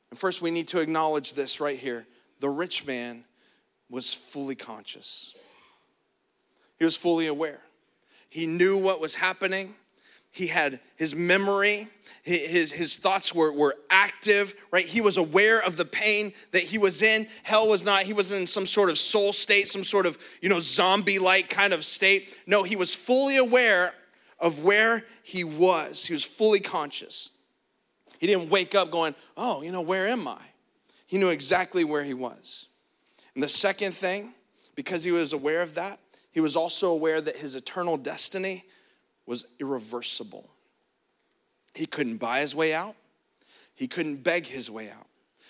And 0.09 0.19
first, 0.19 0.41
we 0.41 0.51
need 0.51 0.67
to 0.69 0.79
acknowledge 0.79 1.33
this 1.33 1.59
right 1.59 1.77
here. 1.77 2.05
The 2.39 2.49
rich 2.49 2.85
man 2.85 3.25
was 3.89 4.13
fully 4.13 4.55
conscious, 4.55 5.35
he 6.77 6.85
was 6.85 6.95
fully 6.95 7.27
aware. 7.27 7.61
He 8.33 8.47
knew 8.47 8.79
what 8.79 8.99
was 8.99 9.13
happening. 9.13 9.75
He 10.31 10.47
had 10.47 10.79
his 10.95 11.13
memory, 11.13 11.87
his, 12.23 12.71
his 12.71 12.97
thoughts 12.97 13.35
were, 13.35 13.53
were 13.53 13.75
active, 13.91 14.55
right? 14.71 14.87
He 14.87 15.01
was 15.01 15.17
aware 15.17 15.61
of 15.61 15.77
the 15.77 15.85
pain 15.85 16.33
that 16.49 16.63
he 16.63 16.79
was 16.79 17.03
in. 17.03 17.27
Hell 17.43 17.69
was 17.69 17.85
not, 17.85 18.01
he 18.01 18.13
was 18.13 18.31
in 18.31 18.47
some 18.47 18.65
sort 18.65 18.89
of 18.89 18.97
soul 18.97 19.33
state, 19.33 19.67
some 19.67 19.83
sort 19.83 20.07
of, 20.07 20.17
you 20.41 20.49
know, 20.49 20.59
zombie 20.59 21.19
like 21.19 21.47
kind 21.47 21.73
of 21.73 21.85
state. 21.85 22.35
No, 22.47 22.63
he 22.63 22.75
was 22.75 22.95
fully 22.95 23.37
aware 23.37 23.93
of 24.39 24.63
where 24.63 25.05
he 25.21 25.43
was. 25.43 26.03
He 26.07 26.13
was 26.13 26.23
fully 26.23 26.59
conscious. 26.59 27.29
He 28.17 28.25
didn't 28.25 28.49
wake 28.49 28.73
up 28.73 28.89
going, 28.89 29.13
oh, 29.37 29.61
you 29.61 29.71
know, 29.71 29.81
where 29.81 30.07
am 30.07 30.27
I? 30.27 30.41
He 31.05 31.19
knew 31.19 31.29
exactly 31.29 31.83
where 31.83 32.03
he 32.03 32.15
was. 32.15 32.65
And 33.35 33.43
the 33.43 33.49
second 33.49 33.93
thing, 33.93 34.33
because 34.73 35.03
he 35.03 35.11
was 35.11 35.33
aware 35.33 35.61
of 35.61 35.75
that, 35.75 35.99
he 36.33 36.41
was 36.41 36.55
also 36.55 36.91
aware 36.91 37.21
that 37.21 37.37
his 37.37 37.55
eternal 37.55 37.95
destiny 37.95 38.65
was 39.25 39.45
irreversible. 39.59 40.49
He 41.75 41.85
couldn't 41.85 42.17
buy 42.17 42.41
his 42.41 42.55
way 42.55 42.73
out. 42.73 42.95
He 43.75 43.87
couldn't 43.87 44.23
beg 44.23 44.47
his 44.47 44.69
way 44.69 44.89
out. 44.89 45.07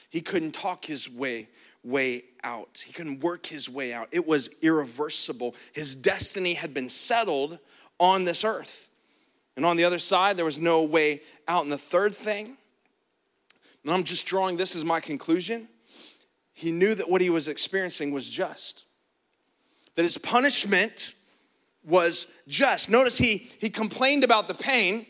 He 0.09 0.21
couldn't 0.21 0.51
talk 0.51 0.85
his 0.85 1.09
way 1.09 1.47
way 1.83 2.23
out. 2.43 2.83
He 2.85 2.93
couldn't 2.93 3.21
work 3.21 3.45
his 3.45 3.69
way 3.69 3.93
out. 3.93 4.07
It 4.11 4.25
was 4.27 4.49
irreversible. 4.61 5.55
His 5.73 5.95
destiny 5.95 6.53
had 6.53 6.73
been 6.73 6.89
settled 6.89 7.59
on 7.99 8.23
this 8.23 8.43
earth. 8.43 8.89
And 9.55 9.65
on 9.65 9.77
the 9.77 9.83
other 9.83 9.99
side, 9.99 10.37
there 10.37 10.45
was 10.45 10.59
no 10.59 10.83
way 10.83 11.21
out. 11.47 11.63
And 11.63 11.71
the 11.71 11.77
third 11.77 12.13
thing, 12.15 12.57
and 13.83 13.93
I'm 13.93 14.03
just 14.03 14.25
drawing 14.25 14.57
this 14.57 14.75
as 14.75 14.85
my 14.85 14.99
conclusion, 14.99 15.67
he 16.53 16.71
knew 16.71 16.95
that 16.95 17.09
what 17.09 17.21
he 17.21 17.29
was 17.29 17.47
experiencing 17.47 18.11
was 18.11 18.29
just 18.29 18.85
that 19.95 20.03
his 20.03 20.17
punishment 20.17 21.13
was 21.83 22.27
just. 22.47 22.89
Notice 22.89 23.17
he, 23.17 23.49
he 23.59 23.69
complained 23.69 24.23
about 24.23 24.47
the 24.47 24.53
pain, 24.53 25.05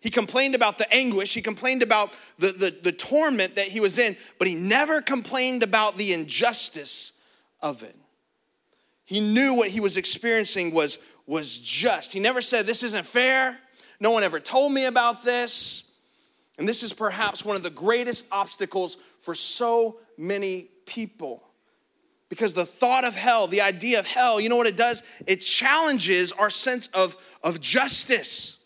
he 0.00 0.10
complained 0.10 0.54
about 0.54 0.78
the 0.78 0.92
anguish, 0.92 1.34
he 1.34 1.42
complained 1.42 1.82
about 1.82 2.16
the, 2.38 2.48
the, 2.48 2.76
the 2.82 2.92
torment 2.92 3.56
that 3.56 3.66
he 3.68 3.80
was 3.80 3.98
in, 3.98 4.16
but 4.38 4.48
he 4.48 4.54
never 4.54 5.00
complained 5.00 5.62
about 5.62 5.96
the 5.96 6.12
injustice 6.12 7.12
of 7.60 7.82
it. 7.82 7.96
He 9.04 9.20
knew 9.20 9.54
what 9.54 9.70
he 9.70 9.80
was 9.80 9.96
experiencing 9.96 10.74
was, 10.74 10.98
was 11.26 11.58
just. 11.58 12.12
He 12.12 12.20
never 12.20 12.42
said, 12.42 12.66
This 12.66 12.82
isn't 12.82 13.06
fair. 13.06 13.58
No 14.00 14.10
one 14.10 14.22
ever 14.22 14.38
told 14.38 14.72
me 14.72 14.84
about 14.84 15.24
this. 15.24 15.84
And 16.58 16.68
this 16.68 16.82
is 16.82 16.92
perhaps 16.92 17.44
one 17.44 17.56
of 17.56 17.62
the 17.62 17.70
greatest 17.70 18.26
obstacles 18.30 18.98
for 19.20 19.34
so 19.34 20.00
many 20.16 20.68
people 20.86 21.47
because 22.28 22.52
the 22.52 22.66
thought 22.66 23.04
of 23.04 23.14
hell, 23.14 23.46
the 23.46 23.60
idea 23.60 23.98
of 23.98 24.06
hell, 24.06 24.40
you 24.40 24.48
know 24.48 24.56
what 24.56 24.66
it 24.66 24.76
does? 24.76 25.02
It 25.26 25.36
challenges 25.36 26.32
our 26.32 26.50
sense 26.50 26.88
of, 26.88 27.16
of 27.42 27.60
justice. 27.60 28.64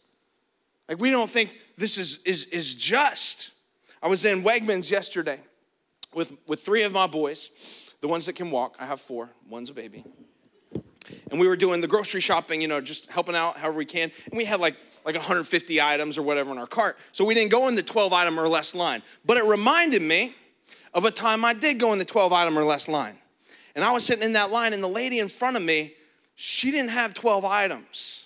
Like 0.88 0.98
we 0.98 1.11
don't 1.11 1.31
think 1.31 1.59
this 1.77 1.98
is, 1.98 2.18
is, 2.25 2.44
is 2.46 2.75
just. 2.75 3.53
I 4.03 4.09
was 4.09 4.25
in 4.25 4.42
Wegmans 4.42 4.90
yesterday 4.90 5.40
with, 6.12 6.33
with 6.46 6.61
three 6.61 6.83
of 6.83 6.92
my 6.92 7.07
boys, 7.07 7.51
the 8.01 8.09
ones 8.09 8.27
that 8.27 8.35
can 8.35 8.51
walk. 8.51 8.77
I 8.81 8.87
have 8.87 9.01
four, 9.01 9.31
one's 9.48 9.70
a 9.70 9.75
baby. 9.75 10.05
And 11.31 11.40
we 11.40 11.48
were 11.48 11.57
doing 11.57 11.81
the 11.81 11.88
grocery 11.88 12.20
shopping, 12.20 12.61
you 12.61 12.68
know, 12.68 12.81
just 12.81 13.11
helping 13.11 13.35
out 13.35 13.57
however 13.57 13.79
we 13.79 13.85
can. 13.85 14.11
And 14.27 14.37
we 14.37 14.44
had 14.44 14.61
like 14.61 14.75
like 15.05 15.14
150 15.16 15.81
items 15.81 16.16
or 16.16 16.22
whatever 16.22 16.53
in 16.53 16.59
our 16.59 16.66
cart. 16.66 16.96
So 17.11 17.25
we 17.25 17.35
didn't 17.35 17.51
go 17.51 17.68
in 17.68 17.75
the 17.75 17.83
12 17.83 18.12
item 18.12 18.38
or 18.38 18.48
less 18.48 18.75
line. 18.75 19.03
But 19.25 19.37
it 19.37 19.44
reminded 19.44 20.03
me 20.03 20.35
of 20.94 21.05
a 21.05 21.11
time 21.11 21.44
I 21.44 21.55
did 21.55 21.81
go 21.81 21.92
in 21.92 21.98
the 21.98 22.05
12 22.05 22.33
item 22.33 22.59
or 22.59 22.64
less 22.64 22.88
line. 22.88 23.18
And 23.74 23.85
I 23.85 23.92
was 23.92 24.04
sitting 24.04 24.24
in 24.24 24.32
that 24.32 24.50
line, 24.50 24.72
and 24.72 24.82
the 24.82 24.88
lady 24.88 25.18
in 25.18 25.28
front 25.28 25.56
of 25.56 25.62
me, 25.62 25.94
she 26.35 26.70
didn't 26.70 26.90
have 26.90 27.14
12 27.14 27.44
items. 27.44 28.24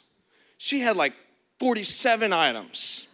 She 0.59 0.80
had 0.80 0.96
like 0.96 1.12
47 1.59 2.32
items. 2.32 3.06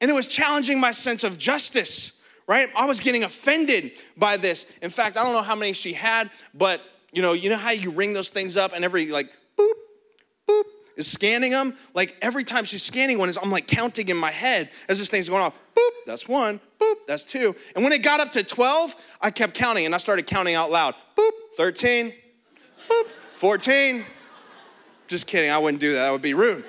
And 0.00 0.10
it 0.10 0.14
was 0.14 0.26
challenging 0.28 0.80
my 0.80 0.90
sense 0.90 1.24
of 1.24 1.38
justice, 1.38 2.20
right? 2.46 2.68
I 2.76 2.84
was 2.86 3.00
getting 3.00 3.24
offended 3.24 3.92
by 4.16 4.36
this. 4.36 4.66
In 4.82 4.90
fact, 4.90 5.16
I 5.16 5.22
don't 5.22 5.32
know 5.32 5.42
how 5.42 5.54
many 5.54 5.72
she 5.72 5.92
had, 5.92 6.30
but 6.52 6.80
you 7.12 7.22
know, 7.22 7.32
you 7.32 7.48
know 7.48 7.56
how 7.56 7.70
you 7.70 7.90
ring 7.90 8.12
those 8.12 8.28
things 8.28 8.56
up 8.56 8.72
and 8.74 8.84
every 8.84 9.08
like 9.08 9.30
boop, 9.56 9.72
boop 10.48 10.64
is 10.96 11.10
scanning 11.10 11.52
them? 11.52 11.76
Like 11.94 12.16
every 12.20 12.44
time 12.44 12.64
she's 12.64 12.82
scanning 12.82 13.18
one, 13.18 13.32
I'm 13.42 13.50
like 13.50 13.66
counting 13.66 14.08
in 14.08 14.16
my 14.16 14.30
head 14.30 14.68
as 14.88 14.98
this 14.98 15.08
thing's 15.08 15.28
going 15.28 15.42
off. 15.42 15.58
Boop, 15.84 16.06
that's 16.06 16.28
one, 16.28 16.60
boop, 16.80 16.94
that's 17.06 17.24
two. 17.24 17.54
And 17.74 17.84
when 17.84 17.92
it 17.92 18.02
got 18.02 18.20
up 18.20 18.32
to 18.32 18.42
12, 18.42 18.94
I 19.20 19.30
kept 19.30 19.54
counting 19.54 19.86
and 19.86 19.94
I 19.94 19.98
started 19.98 20.26
counting 20.26 20.54
out 20.54 20.70
loud. 20.70 20.94
Boop, 21.16 21.30
13, 21.56 22.12
boop, 22.88 23.06
14. 23.34 24.04
Just 25.08 25.26
kidding, 25.26 25.50
I 25.50 25.58
wouldn't 25.58 25.80
do 25.80 25.92
that, 25.92 26.04
that 26.04 26.12
would 26.12 26.22
be 26.22 26.34
rude. 26.34 26.64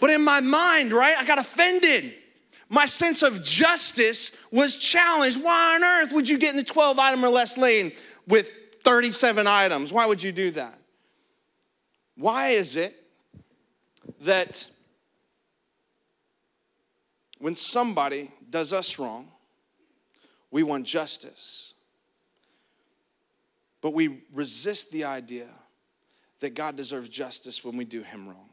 But 0.00 0.10
in 0.10 0.24
my 0.24 0.40
mind, 0.40 0.92
right, 0.92 1.16
I 1.16 1.24
got 1.24 1.38
offended. 1.38 2.14
My 2.68 2.86
sense 2.86 3.22
of 3.22 3.44
justice 3.44 4.36
was 4.50 4.78
challenged. 4.78 5.42
Why 5.42 5.76
on 5.76 5.84
earth 5.84 6.12
would 6.12 6.28
you 6.28 6.38
get 6.38 6.50
in 6.50 6.56
the 6.56 6.64
12 6.64 6.98
item 6.98 7.24
or 7.24 7.28
less 7.28 7.56
lane 7.56 7.92
with 8.26 8.50
37 8.82 9.46
items? 9.46 9.92
Why 9.92 10.06
would 10.06 10.22
you 10.22 10.32
do 10.32 10.50
that? 10.52 10.78
Why 12.16 12.48
is 12.48 12.74
it 12.76 12.94
that 14.22 14.66
when 17.44 17.56
somebody 17.56 18.30
does 18.48 18.72
us 18.72 18.98
wrong, 18.98 19.28
we 20.50 20.62
want 20.62 20.86
justice. 20.86 21.74
But 23.82 23.92
we 23.92 24.22
resist 24.32 24.90
the 24.90 25.04
idea 25.04 25.48
that 26.40 26.54
God 26.54 26.74
deserves 26.74 27.10
justice 27.10 27.62
when 27.62 27.76
we 27.76 27.84
do 27.84 28.02
him 28.02 28.26
wrong. 28.26 28.48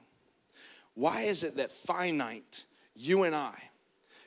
Why 0.94 1.22
is 1.22 1.44
it 1.44 1.56
that 1.56 1.72
finite, 1.72 2.66
you 2.94 3.24
and 3.24 3.34
I, 3.34 3.58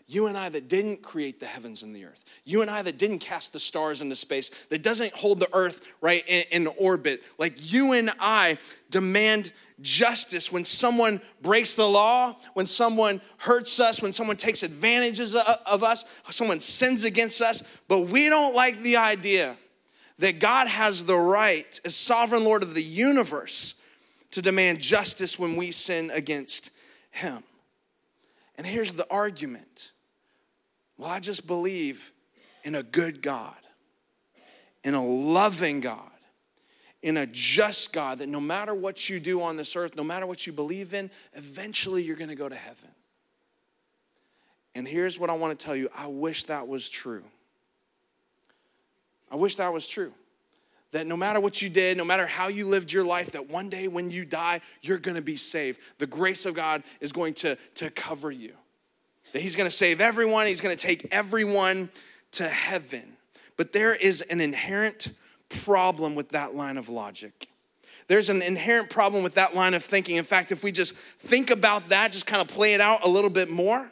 you 0.06 0.26
and 0.26 0.36
I 0.36 0.48
that 0.50 0.68
didn't 0.68 1.02
create 1.02 1.40
the 1.40 1.46
heavens 1.46 1.82
and 1.82 1.96
the 1.96 2.04
earth, 2.04 2.24
you 2.44 2.60
and 2.60 2.70
I 2.70 2.82
that 2.82 2.98
didn't 2.98 3.20
cast 3.20 3.52
the 3.52 3.60
stars 3.60 4.02
into 4.02 4.16
space, 4.16 4.50
that 4.68 4.82
doesn't 4.82 5.14
hold 5.14 5.40
the 5.40 5.48
earth 5.54 5.86
right 6.00 6.24
in, 6.26 6.44
in 6.50 6.66
orbit, 6.78 7.22
like 7.38 7.72
you 7.72 7.92
and 7.92 8.10
I 8.20 8.58
demand 8.90 9.52
justice. 9.80 10.52
When 10.52 10.64
someone 10.64 11.22
breaks 11.40 11.74
the 11.74 11.88
law, 11.88 12.36
when 12.52 12.66
someone 12.66 13.22
hurts 13.38 13.80
us, 13.80 14.02
when 14.02 14.12
someone 14.12 14.36
takes 14.36 14.62
advantages 14.62 15.34
of 15.34 15.82
us, 15.82 16.04
someone 16.28 16.60
sins 16.60 17.04
against 17.04 17.40
us, 17.40 17.62
but 17.88 18.00
we 18.00 18.28
don't 18.28 18.54
like 18.54 18.78
the 18.80 18.96
idea 18.98 19.56
that 20.18 20.38
God 20.38 20.68
has 20.68 21.04
the 21.04 21.16
right, 21.16 21.80
as 21.84 21.96
sovereign 21.96 22.44
Lord 22.44 22.62
of 22.62 22.74
the 22.74 22.82
universe, 22.82 23.80
to 24.32 24.42
demand 24.42 24.80
justice 24.80 25.38
when 25.38 25.56
we 25.56 25.70
sin 25.70 26.10
against 26.10 26.70
Him. 27.10 27.42
And 28.56 28.66
here's 28.66 28.92
the 28.92 29.06
argument 29.10 29.92
well, 30.96 31.10
I 31.10 31.20
just 31.20 31.46
believe 31.46 32.12
in 32.62 32.74
a 32.74 32.82
good 32.82 33.20
God, 33.22 33.56
in 34.82 34.94
a 34.94 35.04
loving 35.04 35.80
God, 35.80 36.10
in 37.02 37.16
a 37.16 37.26
just 37.26 37.92
God 37.92 38.18
that 38.18 38.28
no 38.28 38.40
matter 38.40 38.74
what 38.74 39.08
you 39.08 39.20
do 39.20 39.42
on 39.42 39.56
this 39.56 39.76
earth, 39.76 39.96
no 39.96 40.04
matter 40.04 40.26
what 40.26 40.46
you 40.46 40.52
believe 40.52 40.94
in, 40.94 41.10
eventually 41.34 42.02
you're 42.02 42.16
gonna 42.16 42.34
go 42.34 42.48
to 42.48 42.54
heaven. 42.54 42.88
And 44.74 44.88
here's 44.88 45.18
what 45.18 45.30
I 45.30 45.34
wanna 45.34 45.54
tell 45.54 45.76
you 45.76 45.90
I 45.96 46.06
wish 46.06 46.44
that 46.44 46.66
was 46.68 46.88
true. 46.88 47.24
I 49.30 49.36
wish 49.36 49.56
that 49.56 49.72
was 49.72 49.88
true. 49.88 50.12
That 50.92 51.08
no 51.08 51.16
matter 51.16 51.40
what 51.40 51.60
you 51.60 51.68
did, 51.68 51.96
no 51.96 52.04
matter 52.04 52.26
how 52.26 52.46
you 52.46 52.68
lived 52.68 52.92
your 52.92 53.04
life, 53.04 53.32
that 53.32 53.50
one 53.50 53.68
day 53.68 53.88
when 53.88 54.12
you 54.12 54.24
die, 54.24 54.60
you're 54.80 54.98
gonna 54.98 55.20
be 55.20 55.36
saved. 55.36 55.80
The 55.98 56.06
grace 56.06 56.46
of 56.46 56.54
God 56.54 56.84
is 57.00 57.10
going 57.10 57.34
to, 57.34 57.58
to 57.74 57.90
cover 57.90 58.30
you 58.30 58.54
that 59.34 59.42
he's 59.42 59.56
going 59.56 59.68
to 59.68 59.76
save 59.76 60.00
everyone, 60.00 60.46
he's 60.46 60.60
going 60.60 60.74
to 60.74 60.80
take 60.80 61.08
everyone 61.10 61.90
to 62.30 62.48
heaven. 62.48 63.16
But 63.56 63.72
there 63.72 63.92
is 63.92 64.20
an 64.22 64.40
inherent 64.40 65.10
problem 65.48 66.14
with 66.14 66.28
that 66.30 66.54
line 66.54 66.76
of 66.76 66.88
logic. 66.88 67.48
There's 68.06 68.28
an 68.28 68.42
inherent 68.42 68.90
problem 68.90 69.24
with 69.24 69.34
that 69.34 69.52
line 69.52 69.74
of 69.74 69.82
thinking. 69.82 70.16
In 70.16 70.24
fact, 70.24 70.52
if 70.52 70.62
we 70.62 70.70
just 70.70 70.94
think 70.94 71.50
about 71.50 71.88
that, 71.88 72.12
just 72.12 72.26
kind 72.26 72.40
of 72.40 72.46
play 72.46 72.74
it 72.74 72.80
out 72.80 73.04
a 73.04 73.08
little 73.08 73.28
bit 73.28 73.50
more, 73.50 73.90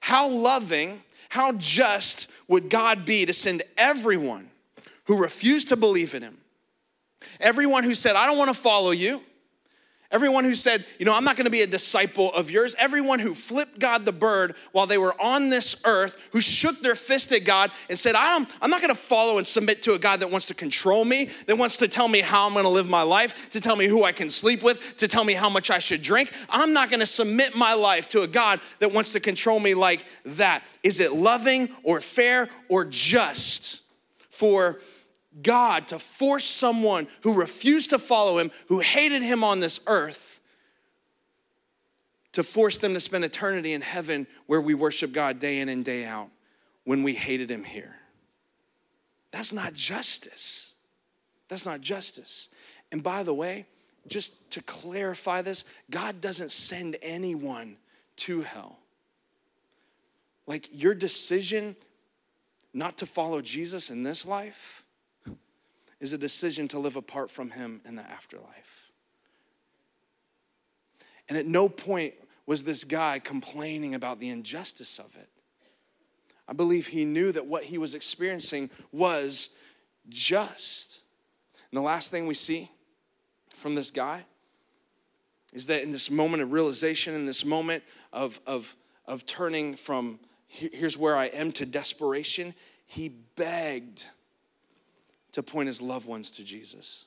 how 0.00 0.28
loving, 0.28 1.02
how 1.28 1.52
just 1.52 2.28
would 2.48 2.68
God 2.68 3.04
be 3.04 3.24
to 3.26 3.32
send 3.32 3.62
everyone 3.78 4.50
who 5.04 5.22
refused 5.22 5.68
to 5.68 5.76
believe 5.76 6.16
in 6.16 6.22
him, 6.22 6.38
everyone 7.38 7.84
who 7.84 7.94
said, 7.94 8.16
I 8.16 8.26
don't 8.26 8.38
want 8.38 8.48
to 8.48 8.60
follow 8.60 8.90
you, 8.90 9.22
Everyone 10.12 10.42
who 10.44 10.56
said, 10.56 10.84
you 10.98 11.06
know, 11.06 11.14
I'm 11.14 11.22
not 11.22 11.36
gonna 11.36 11.50
be 11.50 11.60
a 11.60 11.66
disciple 11.68 12.32
of 12.32 12.50
yours. 12.50 12.74
Everyone 12.78 13.20
who 13.20 13.32
flipped 13.32 13.78
God 13.78 14.04
the 14.04 14.12
bird 14.12 14.56
while 14.72 14.88
they 14.88 14.98
were 14.98 15.14
on 15.22 15.50
this 15.50 15.80
earth, 15.84 16.16
who 16.32 16.40
shook 16.40 16.80
their 16.80 16.96
fist 16.96 17.30
at 17.30 17.44
God 17.44 17.70
and 17.88 17.96
said, 17.96 18.16
I'm, 18.16 18.46
I'm 18.60 18.70
not 18.70 18.80
gonna 18.80 18.96
follow 18.96 19.38
and 19.38 19.46
submit 19.46 19.82
to 19.82 19.94
a 19.94 19.98
God 20.00 20.18
that 20.20 20.30
wants 20.30 20.46
to 20.46 20.54
control 20.54 21.04
me, 21.04 21.30
that 21.46 21.56
wants 21.56 21.76
to 21.76 21.86
tell 21.86 22.08
me 22.08 22.20
how 22.20 22.48
I'm 22.48 22.54
gonna 22.54 22.68
live 22.68 22.90
my 22.90 23.02
life, 23.02 23.50
to 23.50 23.60
tell 23.60 23.76
me 23.76 23.86
who 23.86 24.02
I 24.02 24.10
can 24.10 24.28
sleep 24.30 24.64
with, 24.64 24.96
to 24.96 25.06
tell 25.06 25.22
me 25.24 25.34
how 25.34 25.48
much 25.48 25.70
I 25.70 25.78
should 25.78 26.02
drink. 26.02 26.32
I'm 26.48 26.72
not 26.72 26.90
gonna 26.90 27.06
submit 27.06 27.54
my 27.54 27.74
life 27.74 28.08
to 28.08 28.22
a 28.22 28.26
God 28.26 28.60
that 28.80 28.92
wants 28.92 29.12
to 29.12 29.20
control 29.20 29.60
me 29.60 29.74
like 29.74 30.04
that. 30.24 30.64
Is 30.82 30.98
it 30.98 31.12
loving 31.12 31.68
or 31.84 32.00
fair 32.00 32.48
or 32.68 32.84
just 32.84 33.80
for 34.28 34.80
God 35.42 35.88
to 35.88 35.98
force 35.98 36.44
someone 36.44 37.08
who 37.22 37.34
refused 37.34 37.90
to 37.90 37.98
follow 37.98 38.38
him, 38.38 38.50
who 38.68 38.80
hated 38.80 39.22
him 39.22 39.44
on 39.44 39.60
this 39.60 39.80
earth, 39.86 40.40
to 42.32 42.42
force 42.42 42.78
them 42.78 42.94
to 42.94 43.00
spend 43.00 43.24
eternity 43.24 43.72
in 43.72 43.80
heaven 43.80 44.26
where 44.46 44.60
we 44.60 44.74
worship 44.74 45.12
God 45.12 45.38
day 45.38 45.58
in 45.58 45.68
and 45.68 45.84
day 45.84 46.04
out 46.04 46.28
when 46.84 47.02
we 47.02 47.14
hated 47.14 47.50
him 47.50 47.64
here. 47.64 47.96
That's 49.30 49.52
not 49.52 49.74
justice. 49.74 50.72
That's 51.48 51.66
not 51.66 51.80
justice. 51.80 52.48
And 52.92 53.02
by 53.02 53.22
the 53.22 53.34
way, 53.34 53.66
just 54.06 54.50
to 54.52 54.62
clarify 54.62 55.42
this, 55.42 55.64
God 55.90 56.20
doesn't 56.20 56.52
send 56.52 56.96
anyone 57.02 57.76
to 58.16 58.42
hell. 58.42 58.78
Like 60.46 60.68
your 60.72 60.94
decision 60.94 61.76
not 62.72 62.98
to 62.98 63.06
follow 63.06 63.40
Jesus 63.40 63.90
in 63.90 64.02
this 64.02 64.24
life 64.24 64.84
is 66.00 66.12
a 66.12 66.18
decision 66.18 66.66
to 66.68 66.78
live 66.78 66.96
apart 66.96 67.30
from 67.30 67.50
Him 67.50 67.80
in 67.84 67.94
the 67.94 68.02
afterlife. 68.02 68.90
And 71.28 71.38
at 71.38 71.46
no 71.46 71.68
point 71.68 72.14
was 72.46 72.64
this 72.64 72.82
guy 72.82 73.20
complaining 73.20 73.94
about 73.94 74.18
the 74.18 74.30
injustice 74.30 74.98
of 74.98 75.16
it. 75.16 75.28
I 76.48 76.52
believe 76.52 76.88
he 76.88 77.04
knew 77.04 77.30
that 77.30 77.46
what 77.46 77.62
he 77.62 77.78
was 77.78 77.94
experiencing 77.94 78.70
was 78.90 79.50
just. 80.08 81.00
And 81.70 81.78
the 81.78 81.82
last 81.82 82.10
thing 82.10 82.26
we 82.26 82.34
see 82.34 82.68
from 83.54 83.76
this 83.76 83.92
guy 83.92 84.24
is 85.52 85.66
that 85.66 85.82
in 85.82 85.92
this 85.92 86.10
moment 86.10 86.42
of 86.42 86.50
realization, 86.50 87.14
in 87.14 87.24
this 87.24 87.44
moment 87.44 87.84
of, 88.12 88.40
of, 88.46 88.76
of 89.06 89.24
turning 89.26 89.76
from 89.76 90.18
here's 90.48 90.98
where 90.98 91.16
I 91.16 91.26
am 91.26 91.52
to 91.52 91.66
desperation, 91.66 92.54
he 92.84 93.08
begged 93.08 94.06
to 95.32 95.42
point 95.42 95.68
his 95.68 95.80
loved 95.80 96.06
ones 96.06 96.30
to 96.32 96.44
Jesus. 96.44 97.06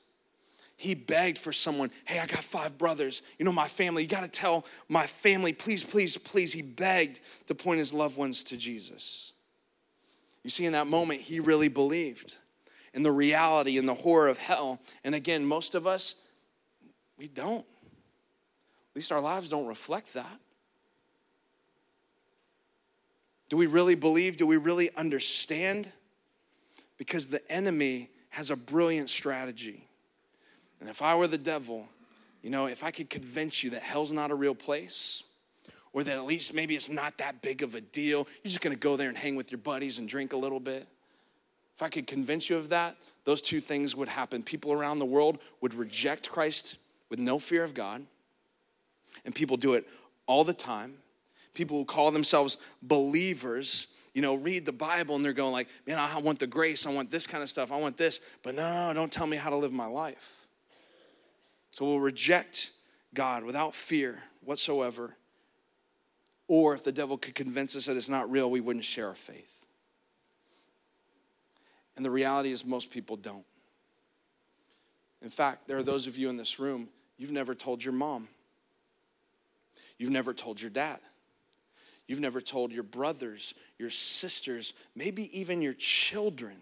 He 0.76 0.94
begged 0.94 1.38
for 1.38 1.52
someone, 1.52 1.90
hey, 2.04 2.18
I 2.18 2.26
got 2.26 2.42
five 2.42 2.76
brothers. 2.76 3.22
You 3.38 3.44
know, 3.44 3.52
my 3.52 3.68
family, 3.68 4.02
you 4.02 4.08
got 4.08 4.22
to 4.22 4.28
tell 4.28 4.66
my 4.88 5.06
family, 5.06 5.52
please, 5.52 5.84
please, 5.84 6.16
please. 6.16 6.52
He 6.52 6.62
begged 6.62 7.20
to 7.46 7.54
point 7.54 7.78
his 7.78 7.92
loved 7.92 8.16
ones 8.16 8.42
to 8.44 8.56
Jesus. 8.56 9.32
You 10.42 10.50
see, 10.50 10.66
in 10.66 10.72
that 10.72 10.86
moment, 10.86 11.20
he 11.20 11.40
really 11.40 11.68
believed 11.68 12.38
in 12.92 13.02
the 13.02 13.12
reality 13.12 13.78
and 13.78 13.88
the 13.88 13.94
horror 13.94 14.28
of 14.28 14.38
hell. 14.38 14.80
And 15.04 15.14
again, 15.14 15.44
most 15.46 15.74
of 15.74 15.86
us, 15.86 16.16
we 17.16 17.28
don't. 17.28 17.64
At 18.94 18.96
least 18.96 19.12
our 19.12 19.20
lives 19.20 19.48
don't 19.48 19.66
reflect 19.66 20.14
that. 20.14 20.40
Do 23.48 23.56
we 23.56 23.66
really 23.66 23.94
believe? 23.94 24.36
Do 24.36 24.46
we 24.46 24.56
really 24.56 24.94
understand? 24.96 25.90
Because 26.98 27.28
the 27.28 27.48
enemy 27.50 28.10
has 28.34 28.50
a 28.50 28.56
brilliant 28.56 29.08
strategy. 29.08 29.86
And 30.80 30.88
if 30.88 31.02
I 31.02 31.14
were 31.14 31.28
the 31.28 31.38
devil, 31.38 31.88
you 32.42 32.50
know, 32.50 32.66
if 32.66 32.82
I 32.82 32.90
could 32.90 33.08
convince 33.08 33.62
you 33.62 33.70
that 33.70 33.82
hell's 33.82 34.12
not 34.12 34.32
a 34.32 34.34
real 34.34 34.56
place, 34.56 35.22
or 35.92 36.02
that 36.02 36.16
at 36.16 36.24
least 36.24 36.52
maybe 36.52 36.74
it's 36.74 36.88
not 36.88 37.16
that 37.18 37.42
big 37.42 37.62
of 37.62 37.76
a 37.76 37.80
deal, 37.80 38.26
you're 38.42 38.50
just 38.50 38.60
gonna 38.60 38.74
go 38.74 38.96
there 38.96 39.08
and 39.08 39.16
hang 39.16 39.36
with 39.36 39.52
your 39.52 39.58
buddies 39.58 39.98
and 39.98 40.08
drink 40.08 40.32
a 40.32 40.36
little 40.36 40.58
bit. 40.58 40.88
If 41.76 41.82
I 41.82 41.88
could 41.88 42.08
convince 42.08 42.50
you 42.50 42.56
of 42.56 42.70
that, 42.70 42.96
those 43.24 43.40
two 43.40 43.60
things 43.60 43.94
would 43.94 44.08
happen. 44.08 44.42
People 44.42 44.72
around 44.72 44.98
the 44.98 45.04
world 45.04 45.38
would 45.60 45.72
reject 45.72 46.28
Christ 46.28 46.76
with 47.10 47.20
no 47.20 47.38
fear 47.38 47.62
of 47.62 47.72
God, 47.72 48.04
and 49.24 49.32
people 49.32 49.56
do 49.56 49.74
it 49.74 49.86
all 50.26 50.42
the 50.42 50.52
time. 50.52 50.94
People 51.54 51.78
who 51.78 51.84
call 51.84 52.10
themselves 52.10 52.56
believers, 52.82 53.86
you 54.14 54.22
know, 54.22 54.36
read 54.36 54.64
the 54.64 54.72
Bible 54.72 55.16
and 55.16 55.24
they're 55.24 55.32
going 55.32 55.52
like, 55.52 55.68
man, 55.86 55.98
I 55.98 56.18
want 56.18 56.38
the 56.38 56.46
grace, 56.46 56.86
I 56.86 56.92
want 56.92 57.10
this 57.10 57.26
kind 57.26 57.42
of 57.42 57.50
stuff, 57.50 57.72
I 57.72 57.76
want 57.76 57.96
this, 57.96 58.20
but 58.42 58.54
no, 58.54 58.92
don't 58.94 59.12
tell 59.12 59.26
me 59.26 59.36
how 59.36 59.50
to 59.50 59.56
live 59.56 59.72
my 59.72 59.86
life. 59.86 60.46
So 61.72 61.84
we'll 61.84 62.00
reject 62.00 62.70
God 63.12 63.42
without 63.44 63.74
fear 63.74 64.22
whatsoever. 64.42 65.16
Or 66.46 66.74
if 66.74 66.84
the 66.84 66.92
devil 66.92 67.18
could 67.18 67.34
convince 67.34 67.74
us 67.74 67.86
that 67.86 67.96
it's 67.96 68.08
not 68.08 68.30
real, 68.30 68.50
we 68.50 68.60
wouldn't 68.60 68.84
share 68.84 69.08
our 69.08 69.14
faith. 69.14 69.66
And 71.96 72.04
the 72.04 72.10
reality 72.10 72.52
is, 72.52 72.64
most 72.64 72.90
people 72.90 73.16
don't. 73.16 73.44
In 75.22 75.30
fact, 75.30 75.66
there 75.66 75.76
are 75.76 75.82
those 75.82 76.06
of 76.06 76.18
you 76.18 76.28
in 76.28 76.36
this 76.36 76.58
room, 76.58 76.88
you've 77.16 77.30
never 77.30 77.54
told 77.54 77.82
your 77.82 77.94
mom, 77.94 78.28
you've 79.98 80.10
never 80.10 80.34
told 80.34 80.60
your 80.60 80.70
dad. 80.70 81.00
You've 82.06 82.20
never 82.20 82.40
told 82.40 82.72
your 82.72 82.82
brothers, 82.82 83.54
your 83.78 83.90
sisters, 83.90 84.74
maybe 84.94 85.38
even 85.38 85.62
your 85.62 85.74
children 85.74 86.56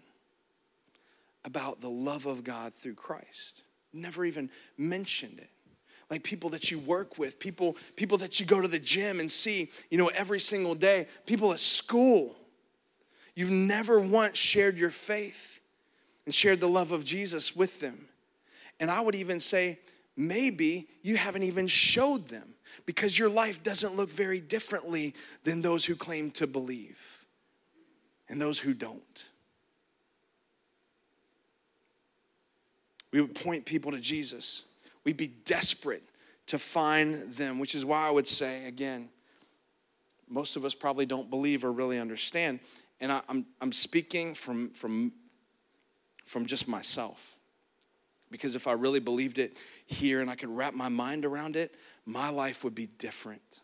about 1.45 1.81
the 1.81 1.89
love 1.89 2.25
of 2.25 2.43
God 2.43 2.73
through 2.73 2.95
Christ. 2.95 3.63
Never 3.91 4.25
even 4.25 4.49
mentioned 4.77 5.39
it. 5.39 5.49
Like 6.09 6.23
people 6.23 6.49
that 6.51 6.71
you 6.71 6.79
work 6.79 7.17
with, 7.17 7.39
people, 7.39 7.75
people 7.95 8.17
that 8.19 8.39
you 8.39 8.45
go 8.45 8.61
to 8.61 8.67
the 8.67 8.79
gym 8.79 9.19
and 9.19 9.29
see, 9.29 9.69
you 9.89 9.97
know, 9.97 10.11
every 10.15 10.39
single 10.39 10.75
day, 10.75 11.07
people 11.25 11.51
at 11.51 11.59
school. 11.59 12.35
You've 13.35 13.51
never 13.51 13.99
once 13.99 14.37
shared 14.37 14.77
your 14.77 14.91
faith 14.91 15.61
and 16.25 16.33
shared 16.33 16.59
the 16.59 16.67
love 16.67 16.91
of 16.91 17.03
Jesus 17.03 17.55
with 17.55 17.79
them. 17.79 18.07
And 18.79 18.91
I 18.91 19.01
would 19.01 19.15
even 19.15 19.39
say, 19.39 19.79
maybe 20.15 20.87
you 21.01 21.17
haven't 21.17 21.43
even 21.43 21.67
showed 21.67 22.27
them 22.27 22.53
because 22.85 23.17
your 23.17 23.29
life 23.29 23.63
doesn't 23.63 23.95
look 23.95 24.09
very 24.09 24.39
differently 24.39 25.13
than 25.43 25.61
those 25.61 25.85
who 25.85 25.95
claim 25.95 26.31
to 26.31 26.47
believe 26.47 27.25
and 28.29 28.41
those 28.41 28.59
who 28.59 28.73
don't. 28.73 29.25
We 33.11 33.21
would 33.21 33.35
point 33.35 33.65
people 33.65 33.91
to 33.91 33.99
Jesus. 33.99 34.63
We'd 35.03 35.17
be 35.17 35.27
desperate 35.27 36.03
to 36.47 36.57
find 36.57 37.33
them, 37.33 37.59
which 37.59 37.75
is 37.75 37.85
why 37.85 38.07
I 38.07 38.09
would 38.09 38.27
say, 38.27 38.65
again, 38.65 39.09
most 40.27 40.55
of 40.55 40.65
us 40.65 40.73
probably 40.73 41.05
don't 41.05 41.29
believe 41.29 41.63
or 41.63 41.71
really 41.71 41.99
understand. 41.99 42.59
And 42.99 43.11
I, 43.11 43.17
am 43.17 43.23
I'm, 43.29 43.45
I'm 43.61 43.71
speaking 43.71 44.33
from, 44.33 44.71
from, 44.71 45.11
from 46.25 46.45
just 46.47 46.67
myself. 46.67 47.32
Because 48.33 48.55
if 48.55 48.67
I 48.67 48.71
really 48.71 48.99
believed 48.99 49.37
it 49.37 49.59
here 49.85 50.19
and 50.19 50.27
I 50.27 50.33
could 50.33 50.49
wrap 50.49 50.73
my 50.73 50.89
mind 50.89 51.23
around 51.23 51.55
it, 51.55 51.75
my 52.03 52.29
life 52.29 52.63
would 52.63 52.73
be 52.73 52.87
different. 52.87 53.61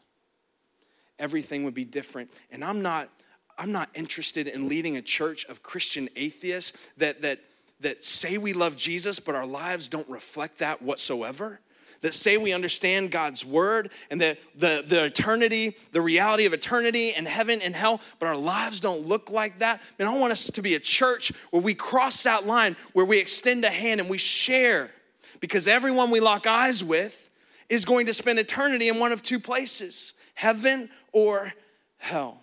Everything 1.18 1.64
would 1.64 1.74
be 1.74 1.86
different. 1.86 2.30
And 2.52 2.64
I'm 2.64 2.84
not, 2.84 3.10
I'm 3.58 3.72
not 3.72 3.90
interested 3.96 4.46
in 4.46 4.70
leading 4.70 4.96
a 4.96 5.02
church 5.02 5.44
of 5.46 5.64
Christian 5.64 6.08
atheists 6.16 6.92
that, 6.98 7.24
that, 7.24 7.40
that 7.80 8.06
say 8.06 8.38
we 8.38 8.54
love 8.54 8.78
Jesus, 8.78 9.20
but 9.20 9.34
our 9.34 9.48
lives 9.48 9.90
don't 9.90 10.08
reflect 10.08 10.60
that 10.60 10.84
whatsoever 10.84 11.60
that 12.02 12.14
say 12.14 12.38
we 12.38 12.54
understand 12.54 13.12
God's 13.12 13.46
word 13.46 13.92
and 14.10 14.22
that 14.22 14.38
the, 14.56 14.84
the 14.86 15.06
eternity, 15.06 15.76
the 15.92 16.02
reality 16.02 16.46
of 16.46 16.54
eternity 16.54 17.14
and 17.14 17.28
heaven 17.28 17.62
and 17.62 17.76
hell, 17.76 18.02
but 18.20 18.28
our 18.28 18.38
lives 18.38 18.80
don't 18.80 19.06
look 19.06 19.30
like 19.30 19.60
that. 19.60 19.82
Man, 19.98 20.08
I 20.08 20.18
want 20.18 20.32
us 20.32 20.50
to 20.52 20.62
be 20.62 20.76
a 20.76 20.80
church 20.80 21.32
where 21.52 21.62
we 21.62 21.74
cross 21.74 22.24
that 22.24 22.46
line, 22.46 22.76
where 22.94 23.06
we 23.06 23.20
extend 23.20 23.66
a 23.66 23.70
hand 23.70 24.00
and 24.00 24.10
we 24.10 24.18
share. 24.18 24.92
Because 25.40 25.68
everyone 25.68 26.12
we 26.12 26.20
lock 26.20 26.48
eyes 26.48 26.84
with 26.84 27.30
is 27.70 27.86
going 27.86 28.06
to 28.08 28.14
spend 28.14 28.40
eternity 28.40 28.88
in 28.88 29.00
one 29.00 29.12
of 29.12 29.22
two 29.22 29.40
places 29.40 30.14
heaven 30.36 30.90
or 31.12 31.52
hell. 31.98 32.42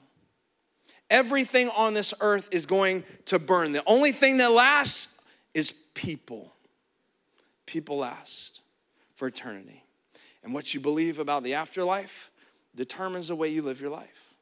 Everything 1.09 1.71
on 1.71 1.95
this 1.95 2.13
earth 2.21 2.49
is 2.53 2.67
going 2.67 3.05
to 3.27 3.39
burn. 3.39 3.73
The 3.73 3.83
only 3.87 4.13
thing 4.13 4.39
that 4.39 4.53
lasts 4.53 5.23
is 5.55 5.73
people. 5.95 6.53
People 7.65 7.99
last 7.99 8.61
for 9.17 9.27
eternity. 9.27 9.83
And 10.45 10.55
what 10.55 10.73
you 10.73 10.79
believe 10.79 11.19
about 11.19 11.43
the 11.43 11.55
afterlife 11.55 12.31
determines 12.77 13.29
the 13.29 13.35
way 13.35 13.49
you 13.49 13.63
live 13.63 13.81
your 13.81 13.91
life. 13.91 14.35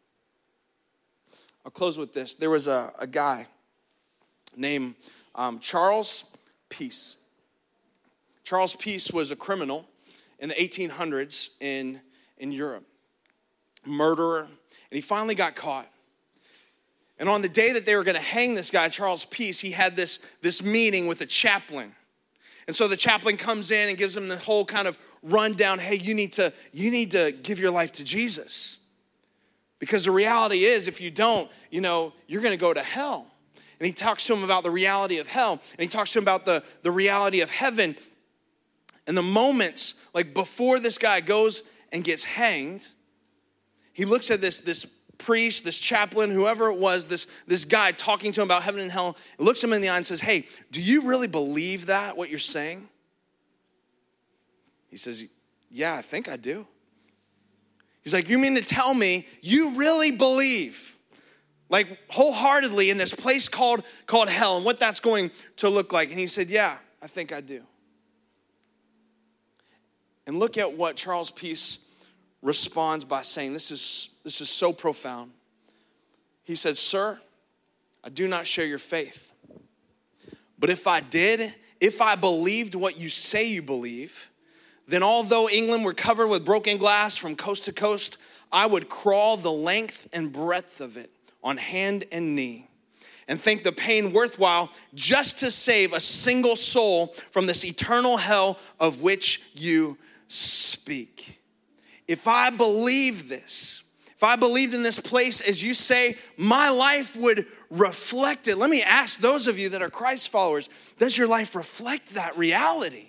I'll 1.64 1.70
close 1.70 1.96
with 1.96 2.12
this. 2.12 2.34
There 2.34 2.50
was 2.50 2.66
a, 2.66 2.92
a 2.98 3.06
guy 3.06 3.46
named 4.54 4.96
um, 5.34 5.60
Charles 5.60 6.24
Peace. 6.68 7.16
Charles 8.42 8.76
Peace 8.76 9.10
was 9.10 9.30
a 9.30 9.36
criminal 9.36 9.86
in 10.40 10.50
the 10.50 10.54
1800s 10.56 11.50
in, 11.60 12.00
in 12.36 12.52
Europe, 12.52 12.84
murderer, 13.86 14.42
and 14.42 14.50
he 14.90 15.00
finally 15.00 15.34
got 15.34 15.56
caught. 15.56 15.88
And 17.18 17.28
on 17.28 17.42
the 17.42 17.48
day 17.48 17.72
that 17.72 17.86
they 17.86 17.94
were 17.94 18.04
going 18.04 18.16
to 18.16 18.20
hang 18.20 18.54
this 18.54 18.70
guy, 18.70 18.88
Charles 18.88 19.24
Peace, 19.24 19.60
he 19.60 19.70
had 19.70 19.96
this, 19.96 20.18
this 20.42 20.62
meeting 20.62 21.06
with 21.06 21.20
a 21.20 21.26
chaplain. 21.26 21.94
And 22.66 22.74
so 22.74 22.88
the 22.88 22.96
chaplain 22.96 23.36
comes 23.36 23.70
in 23.70 23.88
and 23.90 23.98
gives 23.98 24.16
him 24.16 24.28
the 24.28 24.38
whole 24.38 24.64
kind 24.64 24.88
of 24.88 24.98
rundown 25.22 25.78
hey, 25.78 25.96
you 25.96 26.14
need 26.14 26.32
to, 26.34 26.52
you 26.72 26.90
need 26.90 27.10
to 27.10 27.32
give 27.42 27.58
your 27.58 27.70
life 27.70 27.92
to 27.92 28.04
Jesus. 28.04 28.78
Because 29.78 30.04
the 30.06 30.10
reality 30.10 30.64
is, 30.64 30.88
if 30.88 31.00
you 31.00 31.10
don't, 31.10 31.50
you 31.70 31.80
know, 31.80 32.14
you're 32.26 32.40
going 32.40 32.54
to 32.54 32.60
go 32.60 32.72
to 32.72 32.80
hell. 32.80 33.26
And 33.78 33.86
he 33.86 33.92
talks 33.92 34.26
to 34.26 34.34
him 34.34 34.44
about 34.44 34.62
the 34.62 34.70
reality 34.70 35.18
of 35.18 35.26
hell, 35.26 35.60
and 35.72 35.80
he 35.80 35.88
talks 35.88 36.12
to 36.12 36.18
him 36.18 36.24
about 36.24 36.46
the, 36.46 36.62
the 36.82 36.90
reality 36.90 37.40
of 37.40 37.50
heaven. 37.50 37.96
And 39.06 39.16
the 39.16 39.22
moments, 39.22 39.94
like 40.14 40.32
before 40.32 40.78
this 40.78 40.96
guy 40.96 41.20
goes 41.20 41.64
and 41.92 42.02
gets 42.02 42.24
hanged, 42.24 42.88
he 43.92 44.04
looks 44.04 44.30
at 44.30 44.40
this, 44.40 44.60
this 44.60 44.86
priest, 45.18 45.64
this 45.64 45.78
chaplain, 45.78 46.30
whoever 46.30 46.68
it 46.68 46.78
was, 46.78 47.06
this, 47.06 47.26
this 47.46 47.64
guy 47.64 47.92
talking 47.92 48.32
to 48.32 48.40
him 48.40 48.46
about 48.46 48.62
heaven 48.62 48.80
and 48.80 48.90
hell, 48.90 49.16
looks 49.38 49.62
him 49.62 49.72
in 49.72 49.80
the 49.80 49.88
eye 49.88 49.96
and 49.96 50.06
says, 50.06 50.20
Hey, 50.20 50.46
do 50.70 50.80
you 50.80 51.08
really 51.08 51.28
believe 51.28 51.86
that, 51.86 52.16
what 52.16 52.30
you're 52.30 52.38
saying? 52.38 52.88
He 54.88 54.96
says, 54.96 55.26
Yeah, 55.70 55.94
I 55.94 56.02
think 56.02 56.28
I 56.28 56.36
do. 56.36 56.66
He's 58.02 58.14
like, 58.14 58.28
You 58.28 58.38
mean 58.38 58.54
to 58.54 58.62
tell 58.62 58.94
me 58.94 59.26
you 59.42 59.76
really 59.76 60.10
believe, 60.10 60.96
like 61.68 61.86
wholeheartedly, 62.08 62.90
in 62.90 62.98
this 62.98 63.14
place 63.14 63.48
called, 63.48 63.82
called 64.06 64.28
hell 64.28 64.56
and 64.56 64.64
what 64.64 64.78
that's 64.78 65.00
going 65.00 65.30
to 65.56 65.68
look 65.68 65.92
like? 65.92 66.10
And 66.10 66.18
he 66.18 66.26
said, 66.26 66.48
Yeah, 66.48 66.76
I 67.02 67.06
think 67.06 67.32
I 67.32 67.40
do. 67.40 67.62
And 70.26 70.38
look 70.38 70.56
at 70.56 70.72
what 70.72 70.96
Charles 70.96 71.30
Peace 71.30 71.83
responds 72.44 73.04
by 73.04 73.22
saying, 73.22 73.54
This 73.54 73.72
is, 73.72 74.10
this 74.22 74.40
is 74.40 74.48
so 74.48 74.72
profound. 74.72 75.32
He 76.44 76.54
said, 76.54 76.78
Sir, 76.78 77.18
I 78.04 78.10
do 78.10 78.28
not 78.28 78.46
share 78.46 78.66
your 78.66 78.78
faith. 78.78 79.32
But 80.58 80.70
if 80.70 80.86
I 80.86 81.00
did, 81.00 81.52
if 81.80 82.00
I 82.00 82.14
believed 82.14 82.76
what 82.76 82.98
you 82.98 83.08
say 83.08 83.48
you 83.48 83.62
believe, 83.62 84.30
then 84.86 85.02
although 85.02 85.48
England 85.48 85.84
were 85.84 85.94
covered 85.94 86.28
with 86.28 86.44
broken 86.44 86.76
glass 86.76 87.16
from 87.16 87.34
coast 87.34 87.64
to 87.64 87.72
coast, 87.72 88.18
I 88.52 88.66
would 88.66 88.88
crawl 88.88 89.36
the 89.36 89.50
length 89.50 90.06
and 90.12 90.32
breadth 90.32 90.80
of 90.80 90.96
it 90.96 91.10
on 91.42 91.56
hand 91.56 92.04
and 92.12 92.36
knee 92.36 92.68
and 93.26 93.40
think 93.40 93.64
the 93.64 93.72
pain 93.72 94.12
worthwhile 94.12 94.70
just 94.94 95.38
to 95.38 95.50
save 95.50 95.94
a 95.94 96.00
single 96.00 96.56
soul 96.56 97.14
from 97.30 97.46
this 97.46 97.64
eternal 97.64 98.18
hell 98.18 98.58
of 98.78 99.00
which 99.00 99.42
you 99.54 99.96
speak 100.28 101.40
if 102.06 102.28
I 102.28 102.50
believe 102.50 103.28
this, 103.28 103.82
if 104.16 104.22
I 104.22 104.36
believed 104.36 104.74
in 104.74 104.82
this 104.82 105.00
place 105.00 105.40
as 105.40 105.62
you 105.62 105.74
say, 105.74 106.16
my 106.36 106.70
life 106.70 107.16
would 107.16 107.46
reflect 107.70 108.46
it. 108.46 108.56
Let 108.56 108.70
me 108.70 108.82
ask 108.82 109.20
those 109.20 109.46
of 109.46 109.58
you 109.58 109.70
that 109.70 109.82
are 109.82 109.90
Christ 109.90 110.28
followers 110.28 110.68
does 110.98 111.18
your 111.18 111.26
life 111.26 111.54
reflect 111.54 112.14
that 112.14 112.36
reality? 112.38 113.08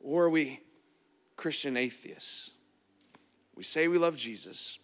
Or 0.00 0.24
are 0.24 0.30
we 0.30 0.60
Christian 1.36 1.76
atheists? 1.76 2.50
We 3.54 3.62
say 3.62 3.88
we 3.88 3.98
love 3.98 4.16
Jesus, 4.16 4.78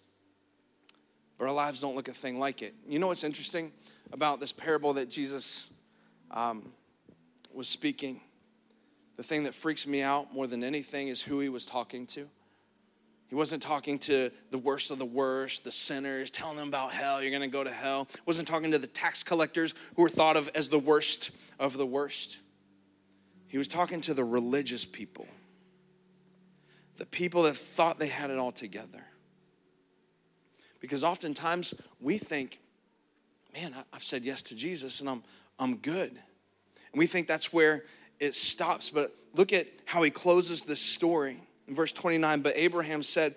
but 1.38 1.46
our 1.46 1.52
lives 1.52 1.80
don't 1.80 1.96
look 1.96 2.08
a 2.08 2.12
thing 2.12 2.38
like 2.38 2.62
it. 2.62 2.74
You 2.88 2.98
know 2.98 3.08
what's 3.08 3.24
interesting 3.24 3.72
about 4.12 4.40
this 4.40 4.52
parable 4.52 4.94
that 4.94 5.10
Jesus 5.10 5.68
um, 6.30 6.72
was 7.52 7.68
speaking? 7.68 8.20
The 9.20 9.26
thing 9.26 9.42
that 9.42 9.54
freaks 9.54 9.86
me 9.86 10.00
out 10.00 10.32
more 10.32 10.46
than 10.46 10.64
anything 10.64 11.08
is 11.08 11.20
who 11.20 11.40
he 11.40 11.50
was 11.50 11.66
talking 11.66 12.06
to. 12.06 12.26
He 13.28 13.34
wasn't 13.34 13.62
talking 13.62 13.98
to 13.98 14.30
the 14.50 14.56
worst 14.56 14.90
of 14.90 14.98
the 14.98 15.04
worst, 15.04 15.62
the 15.62 15.70
sinners, 15.70 16.30
telling 16.30 16.56
them 16.56 16.68
about 16.68 16.94
hell, 16.94 17.20
you're 17.20 17.30
going 17.30 17.42
to 17.42 17.48
go 17.48 17.62
to 17.62 17.70
hell. 17.70 18.08
He 18.10 18.18
wasn't 18.24 18.48
talking 18.48 18.70
to 18.70 18.78
the 18.78 18.86
tax 18.86 19.22
collectors 19.22 19.74
who 19.94 20.00
were 20.00 20.08
thought 20.08 20.38
of 20.38 20.48
as 20.54 20.70
the 20.70 20.78
worst 20.78 21.32
of 21.58 21.76
the 21.76 21.84
worst. 21.84 22.38
He 23.46 23.58
was 23.58 23.68
talking 23.68 24.00
to 24.00 24.14
the 24.14 24.24
religious 24.24 24.86
people, 24.86 25.28
the 26.96 27.04
people 27.04 27.42
that 27.42 27.56
thought 27.56 27.98
they 27.98 28.08
had 28.08 28.30
it 28.30 28.38
all 28.38 28.52
together. 28.52 29.04
Because 30.80 31.04
oftentimes 31.04 31.74
we 32.00 32.16
think, 32.16 32.58
man, 33.52 33.74
I've 33.92 34.02
said 34.02 34.22
yes 34.22 34.42
to 34.44 34.56
Jesus 34.56 35.00
and 35.00 35.10
I'm, 35.10 35.22
I'm 35.58 35.76
good. 35.76 36.08
And 36.92 36.98
we 36.98 37.06
think 37.06 37.26
that's 37.26 37.52
where 37.52 37.84
it 38.20 38.34
stops. 38.34 38.90
But 38.90 39.12
look 39.34 39.52
at 39.52 39.66
how 39.86 40.02
he 40.02 40.10
closes 40.10 40.62
this 40.62 40.80
story. 40.80 41.36
In 41.66 41.74
verse 41.74 41.92
29, 41.92 42.42
but 42.42 42.52
Abraham 42.56 43.02
said, 43.02 43.34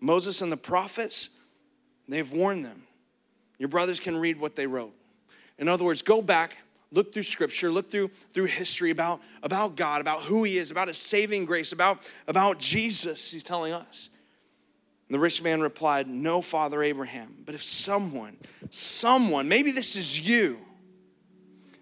Moses 0.00 0.42
and 0.42 0.52
the 0.52 0.56
prophets, 0.56 1.30
they've 2.08 2.30
warned 2.30 2.64
them. 2.64 2.82
Your 3.58 3.68
brothers 3.68 4.00
can 4.00 4.18
read 4.18 4.38
what 4.38 4.56
they 4.56 4.66
wrote. 4.66 4.92
In 5.58 5.68
other 5.68 5.84
words, 5.84 6.02
go 6.02 6.20
back, 6.20 6.58
look 6.92 7.14
through 7.14 7.22
scripture, 7.22 7.70
look 7.70 7.90
through 7.90 8.08
through 8.30 8.44
history 8.46 8.90
about, 8.90 9.20
about 9.42 9.76
God, 9.76 10.00
about 10.00 10.22
who 10.22 10.44
he 10.44 10.58
is, 10.58 10.70
about 10.70 10.88
his 10.88 10.98
saving 10.98 11.46
grace, 11.46 11.72
about, 11.72 11.98
about 12.26 12.58
Jesus, 12.58 13.30
he's 13.30 13.44
telling 13.44 13.72
us. 13.72 14.10
And 15.08 15.14
the 15.14 15.18
rich 15.18 15.42
man 15.42 15.60
replied, 15.60 16.08
No, 16.08 16.42
Father 16.42 16.82
Abraham, 16.82 17.34
but 17.44 17.54
if 17.54 17.62
someone, 17.62 18.36
someone, 18.70 19.48
maybe 19.48 19.70
this 19.70 19.96
is 19.96 20.28
you, 20.28 20.58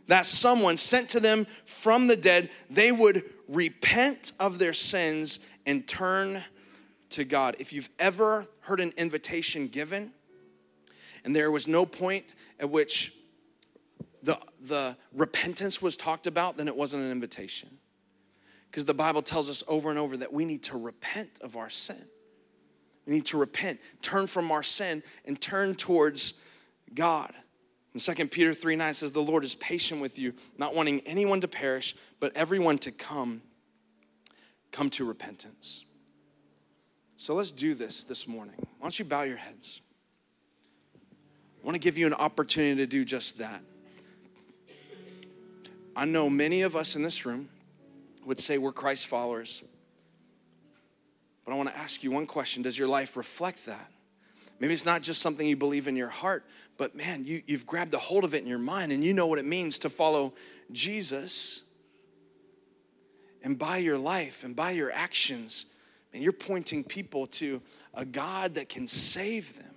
that 0.07 0.27
someone 0.27 0.77
sent 0.77 1.09
to 1.11 1.21
them 1.21 1.47
from 1.65 2.07
the 2.07 2.17
dead, 2.17 2.51
they 2.69 2.93
would 2.93 3.25
repent 3.49 4.33
of 4.39 4.59
their 4.59 4.73
sins 4.73 5.41
and 5.67 5.87
turn 5.87 6.43
to 7.11 7.25
God. 7.25 7.57
If 7.59 7.73
you've 7.73 7.91
ever 7.99 8.47
heard 8.61 8.81
an 8.81 8.93
invitation 8.97 9.69
given, 9.69 10.13
and 11.25 11.35
there 11.35 11.51
was 11.51 11.67
no 11.67 11.87
point 11.87 12.35
at 12.61 12.71
which 12.71 13.13
the, 14.23 14.39
the 14.61 14.97
repentance 15.13 15.81
was 15.81 15.97
talked 15.97 16.27
about, 16.27 16.57
then 16.57 16.69
it 16.69 16.77
wasn't 16.77 17.03
an 17.03 17.11
invitation. 17.11 17.79
Because 18.71 18.85
the 18.85 18.95
Bible 18.95 19.23
tells 19.23 19.49
us 19.49 19.63
over 19.69 19.91
and 19.91 19.99
over 19.99 20.17
that 20.17 20.33
we 20.33 20.45
need 20.45 20.63
to 20.65 20.77
repent 20.77 21.39
of 21.41 21.57
our 21.57 21.71
sin. 21.71 22.05
We 23.07 23.15
need 23.15 23.27
to 23.27 23.39
repent, 23.39 23.81
turn 24.03 24.27
from 24.27 24.51
our 24.51 24.63
sin, 24.63 25.03
and 25.25 25.41
turn 25.41 25.75
towards 25.75 26.35
God. 26.95 27.33
And 27.95 28.03
2 28.03 28.26
Peter 28.26 28.53
3 28.53 28.76
9 28.76 28.95
says, 28.95 29.12
The 29.12 29.22
Lord 29.22 29.45
is 29.45 29.55
patient 29.55 30.01
with 30.01 30.18
you, 30.18 30.34
not 30.59 30.74
wanting 30.74 31.01
anyone 31.07 31.40
to 31.40 31.49
perish, 31.49 31.95
but 32.20 32.36
everyone 32.36 32.76
to 32.78 32.90
come, 32.90 33.40
come 34.72 34.90
to 34.90 35.05
repentance. 35.05 35.84
So 37.16 37.34
let's 37.34 37.53
do 37.53 37.74
this 37.74 38.05
this 38.05 38.26
morning. 38.26 38.57
Why 38.59 38.66
don't 38.82 38.99
you 38.99 39.05
bow 39.05 39.22
your 39.22 39.36
heads? 39.36 39.80
I 40.97 41.64
want 41.64 41.76
to 41.76 41.80
give 41.80 41.97
you 41.97 42.07
an 42.07 42.14
opportunity 42.14 42.76
to 42.82 42.86
do 42.86 43.05
just 43.05 43.38
that. 43.38 43.62
I 45.97 46.05
know 46.05 46.28
many 46.28 46.62
of 46.62 46.74
us 46.74 46.97
in 46.97 47.03
this 47.03 47.24
room 47.24 47.49
would 48.26 48.40
say 48.40 48.59
we're 48.59 48.72
Christ 48.72 49.07
followers. 49.07 49.62
But 51.45 51.53
I 51.53 51.55
want 51.57 51.68
to 51.68 51.78
ask 51.78 52.03
you 52.03 52.11
one 52.11 52.26
question 52.26 52.62
Does 52.62 52.76
your 52.76 52.88
life 52.88 53.16
reflect 53.16 53.66
that? 53.66 53.90
Maybe 54.61 54.73
it's 54.73 54.87
not 54.87 55.03
just 55.03 55.21
something 55.21 55.47
you 55.47 55.57
believe 55.57 55.89
in 55.89 55.97
your 55.97 56.09
heart, 56.09 56.45
but 56.79 56.95
man, 56.95 57.25
you, 57.25 57.43
you've 57.47 57.67
grabbed 57.67 57.93
a 57.95 57.99
hold 57.99 58.25
of 58.25 58.35
it 58.35 58.43
in 58.43 58.49
your 58.49 58.59
mind 58.59 58.93
and 58.93 59.03
you 59.03 59.13
know 59.13 59.27
what 59.27 59.39
it 59.39 59.45
means 59.45 59.81
to 59.81 59.91
follow 59.91 60.33
Jesus. 60.73 61.63
And 63.43 63.59
by 63.59 63.79
your 63.79 63.99
life 63.99 64.45
and 64.45 64.55
by 64.55 64.71
your 64.71 64.91
actions, 64.93 65.67
and 66.15 66.23
you're 66.23 66.33
pointing 66.33 66.85
people 66.85 67.27
to 67.27 67.61
a 67.93 68.05
God 68.05 68.55
that 68.55 68.69
can 68.69 68.87
save 68.87 69.57
them, 69.57 69.75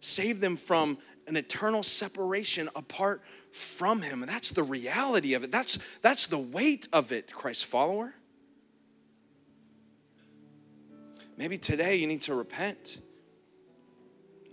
save 0.00 0.40
them 0.40 0.56
from 0.56 0.96
an 1.26 1.36
eternal 1.36 1.82
separation 1.82 2.68
apart 2.76 3.22
from 3.50 4.00
Him. 4.00 4.22
And 4.22 4.30
that's 4.30 4.52
the 4.52 4.62
reality 4.62 5.34
of 5.34 5.42
it. 5.42 5.50
That's, 5.50 5.78
that's 6.00 6.28
the 6.28 6.38
weight 6.38 6.88
of 6.92 7.12
it, 7.12 7.32
Christ 7.32 7.66
follower. 7.66 8.14
Maybe 11.36 11.58
today 11.58 11.96
you 11.96 12.06
need 12.06 12.22
to 12.22 12.34
repent. 12.34 12.98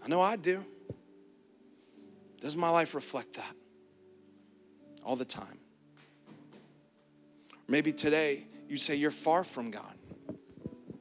I 0.03 0.07
know 0.07 0.21
I 0.21 0.35
do. 0.35 0.65
Does 2.39 2.55
my 2.55 2.69
life 2.69 2.95
reflect 2.95 3.33
that? 3.33 3.55
All 5.03 5.15
the 5.15 5.25
time. 5.25 5.59
Maybe 7.67 7.93
today 7.93 8.45
you 8.67 8.77
say 8.77 8.95
you're 8.95 9.11
far 9.11 9.43
from 9.43 9.71
God, 9.71 9.95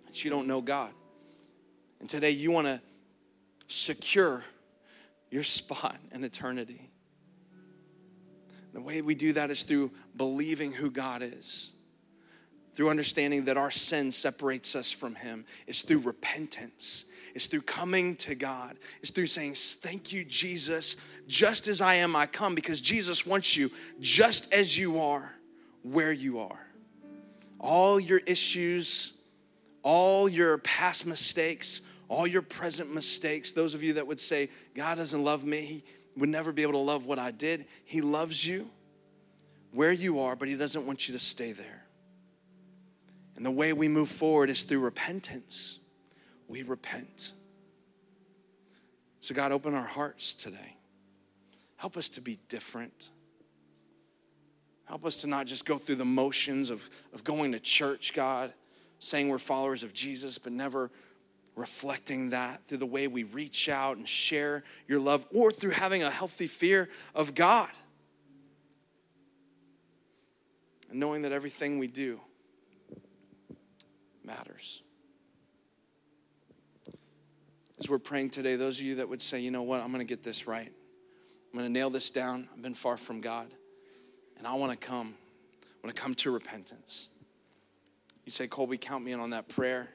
that 0.06 0.24
you 0.24 0.30
don't 0.30 0.46
know 0.46 0.60
God. 0.60 0.90
And 2.00 2.08
today 2.08 2.30
you 2.30 2.50
want 2.50 2.66
to 2.66 2.80
secure 3.66 4.44
your 5.30 5.42
spot 5.42 5.96
in 6.12 6.24
eternity. 6.24 6.90
The 8.72 8.80
way 8.80 9.02
we 9.02 9.14
do 9.14 9.32
that 9.32 9.50
is 9.50 9.62
through 9.62 9.90
believing 10.16 10.72
who 10.72 10.90
God 10.90 11.22
is 11.22 11.70
through 12.74 12.90
understanding 12.90 13.44
that 13.46 13.56
our 13.56 13.70
sin 13.70 14.12
separates 14.12 14.74
us 14.76 14.92
from 14.92 15.14
Him. 15.14 15.44
It's 15.66 15.82
through 15.82 16.00
repentance. 16.00 17.04
It's 17.34 17.46
through 17.46 17.62
coming 17.62 18.16
to 18.16 18.34
God. 18.34 18.76
It's 19.00 19.10
through 19.10 19.26
saying, 19.26 19.54
Thank 19.54 20.12
you, 20.12 20.24
Jesus. 20.24 20.96
Just 21.26 21.68
as 21.68 21.80
I 21.80 21.94
am, 21.94 22.14
I 22.16 22.26
come 22.26 22.54
because 22.54 22.80
Jesus 22.80 23.26
wants 23.26 23.56
you 23.56 23.70
just 24.00 24.52
as 24.52 24.76
you 24.76 25.00
are, 25.00 25.34
where 25.82 26.12
you 26.12 26.40
are. 26.40 26.66
All 27.58 28.00
your 28.00 28.20
issues, 28.26 29.12
all 29.82 30.28
your 30.28 30.58
past 30.58 31.06
mistakes, 31.06 31.82
all 32.08 32.26
your 32.26 32.42
present 32.42 32.92
mistakes, 32.92 33.52
those 33.52 33.74
of 33.74 33.82
you 33.82 33.94
that 33.94 34.06
would 34.06 34.20
say, 34.20 34.48
God 34.74 34.96
doesn't 34.96 35.22
love 35.22 35.44
me, 35.44 35.60
He 35.60 35.84
would 36.16 36.28
never 36.28 36.52
be 36.52 36.62
able 36.62 36.72
to 36.72 36.78
love 36.78 37.06
what 37.06 37.18
I 37.18 37.30
did. 37.30 37.66
He 37.84 38.00
loves 38.00 38.46
you 38.46 38.68
where 39.72 39.92
you 39.92 40.20
are, 40.20 40.36
but 40.36 40.48
He 40.48 40.56
doesn't 40.56 40.86
want 40.86 41.08
you 41.08 41.14
to 41.14 41.20
stay 41.20 41.52
there. 41.52 41.79
And 43.40 43.46
the 43.46 43.50
way 43.50 43.72
we 43.72 43.88
move 43.88 44.10
forward 44.10 44.50
is 44.50 44.64
through 44.64 44.80
repentance. 44.80 45.78
We 46.46 46.62
repent. 46.62 47.32
So, 49.20 49.34
God, 49.34 49.50
open 49.50 49.74
our 49.74 49.86
hearts 49.86 50.34
today. 50.34 50.76
Help 51.76 51.96
us 51.96 52.10
to 52.10 52.20
be 52.20 52.38
different. 52.50 53.08
Help 54.84 55.06
us 55.06 55.22
to 55.22 55.26
not 55.26 55.46
just 55.46 55.64
go 55.64 55.78
through 55.78 55.94
the 55.94 56.04
motions 56.04 56.68
of, 56.68 56.86
of 57.14 57.24
going 57.24 57.52
to 57.52 57.60
church, 57.60 58.12
God, 58.12 58.52
saying 58.98 59.30
we're 59.30 59.38
followers 59.38 59.82
of 59.82 59.94
Jesus, 59.94 60.36
but 60.36 60.52
never 60.52 60.90
reflecting 61.56 62.28
that 62.28 62.66
through 62.66 62.76
the 62.76 62.84
way 62.84 63.08
we 63.08 63.22
reach 63.22 63.70
out 63.70 63.96
and 63.96 64.06
share 64.06 64.64
your 64.86 65.00
love 65.00 65.26
or 65.32 65.50
through 65.50 65.70
having 65.70 66.02
a 66.02 66.10
healthy 66.10 66.46
fear 66.46 66.90
of 67.14 67.34
God. 67.34 67.70
And 70.90 71.00
knowing 71.00 71.22
that 71.22 71.32
everything 71.32 71.78
we 71.78 71.86
do 71.86 72.20
matters. 74.24 74.82
As 77.78 77.88
we're 77.88 77.98
praying 77.98 78.30
today, 78.30 78.56
those 78.56 78.78
of 78.78 78.84
you 78.84 78.96
that 78.96 79.08
would 79.08 79.22
say, 79.22 79.40
you 79.40 79.50
know 79.50 79.62
what, 79.62 79.80
I'm 79.80 79.88
going 79.88 80.00
to 80.00 80.04
get 80.04 80.22
this 80.22 80.46
right. 80.46 80.70
I'm 81.52 81.58
going 81.58 81.66
to 81.66 81.72
nail 81.72 81.90
this 81.90 82.10
down. 82.10 82.48
I've 82.54 82.62
been 82.62 82.74
far 82.74 82.96
from 82.96 83.20
God, 83.20 83.48
and 84.36 84.46
I 84.46 84.54
want 84.54 84.78
to 84.78 84.86
come. 84.86 85.14
I 85.62 85.86
want 85.86 85.96
to 85.96 86.02
come 86.02 86.14
to 86.16 86.30
repentance. 86.30 87.08
You 88.26 88.32
say, 88.32 88.46
Colby, 88.46 88.76
count 88.76 89.02
me 89.02 89.12
in 89.12 89.20
on 89.20 89.30
that 89.30 89.48
prayer, 89.48 89.88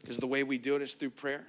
because 0.00 0.18
the 0.18 0.26
way 0.26 0.44
we 0.44 0.58
do 0.58 0.76
it 0.76 0.82
is 0.82 0.94
through 0.94 1.10
prayer. 1.10 1.46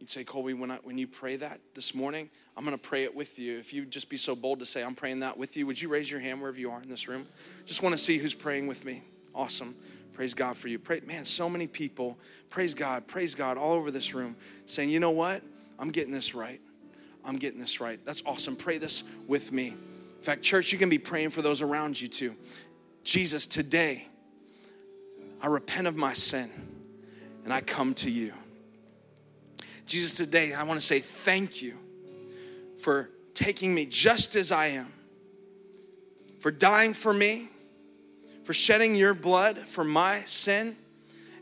You'd 0.00 0.10
say, 0.10 0.24
Colby, 0.24 0.52
when, 0.52 0.70
I, 0.70 0.76
when 0.82 0.98
you 0.98 1.06
pray 1.06 1.36
that 1.36 1.60
this 1.74 1.94
morning, 1.94 2.28
I'm 2.56 2.64
going 2.64 2.76
to 2.76 2.82
pray 2.82 3.04
it 3.04 3.14
with 3.14 3.38
you. 3.38 3.58
If 3.58 3.72
you'd 3.72 3.90
just 3.90 4.10
be 4.10 4.16
so 4.16 4.34
bold 4.34 4.58
to 4.58 4.66
say, 4.66 4.82
I'm 4.82 4.94
praying 4.94 5.20
that 5.20 5.38
with 5.38 5.56
you, 5.56 5.66
would 5.66 5.80
you 5.80 5.88
raise 5.88 6.10
your 6.10 6.20
hand 6.20 6.40
wherever 6.40 6.58
you 6.58 6.70
are 6.72 6.82
in 6.82 6.88
this 6.88 7.08
room? 7.08 7.26
Just 7.64 7.82
want 7.82 7.94
to 7.94 7.98
see 7.98 8.18
who's 8.18 8.34
praying 8.34 8.66
with 8.66 8.84
me. 8.84 9.02
Awesome. 9.34 9.76
Praise 10.14 10.32
God 10.32 10.56
for 10.56 10.68
you. 10.68 10.78
Pray, 10.78 11.00
man, 11.04 11.24
so 11.24 11.48
many 11.50 11.66
people, 11.66 12.16
praise 12.48 12.72
God, 12.72 13.06
praise 13.08 13.34
God, 13.34 13.58
all 13.58 13.72
over 13.72 13.90
this 13.90 14.14
room 14.14 14.36
saying, 14.64 14.88
you 14.88 15.00
know 15.00 15.10
what? 15.10 15.42
I'm 15.78 15.90
getting 15.90 16.12
this 16.12 16.34
right. 16.34 16.60
I'm 17.24 17.36
getting 17.36 17.58
this 17.58 17.80
right. 17.80 17.98
That's 18.06 18.22
awesome. 18.24 18.54
Pray 18.54 18.78
this 18.78 19.02
with 19.26 19.50
me. 19.50 19.68
In 19.68 20.22
fact, 20.22 20.42
church, 20.42 20.72
you 20.72 20.78
can 20.78 20.88
be 20.88 20.98
praying 20.98 21.30
for 21.30 21.42
those 21.42 21.62
around 21.62 22.00
you 22.00 22.06
too. 22.06 22.36
Jesus, 23.02 23.48
today, 23.48 24.06
I 25.42 25.48
repent 25.48 25.88
of 25.88 25.96
my 25.96 26.14
sin 26.14 26.48
and 27.42 27.52
I 27.52 27.60
come 27.60 27.92
to 27.94 28.10
you. 28.10 28.32
Jesus, 29.84 30.16
today, 30.16 30.54
I 30.54 30.62
want 30.62 30.78
to 30.78 30.86
say 30.86 31.00
thank 31.00 31.60
you 31.60 31.74
for 32.78 33.10
taking 33.34 33.74
me 33.74 33.84
just 33.84 34.36
as 34.36 34.52
I 34.52 34.66
am, 34.66 34.92
for 36.38 36.52
dying 36.52 36.94
for 36.94 37.12
me 37.12 37.48
for 38.44 38.52
shedding 38.52 38.94
your 38.94 39.14
blood 39.14 39.58
for 39.58 39.84
my 39.84 40.20
sin. 40.20 40.76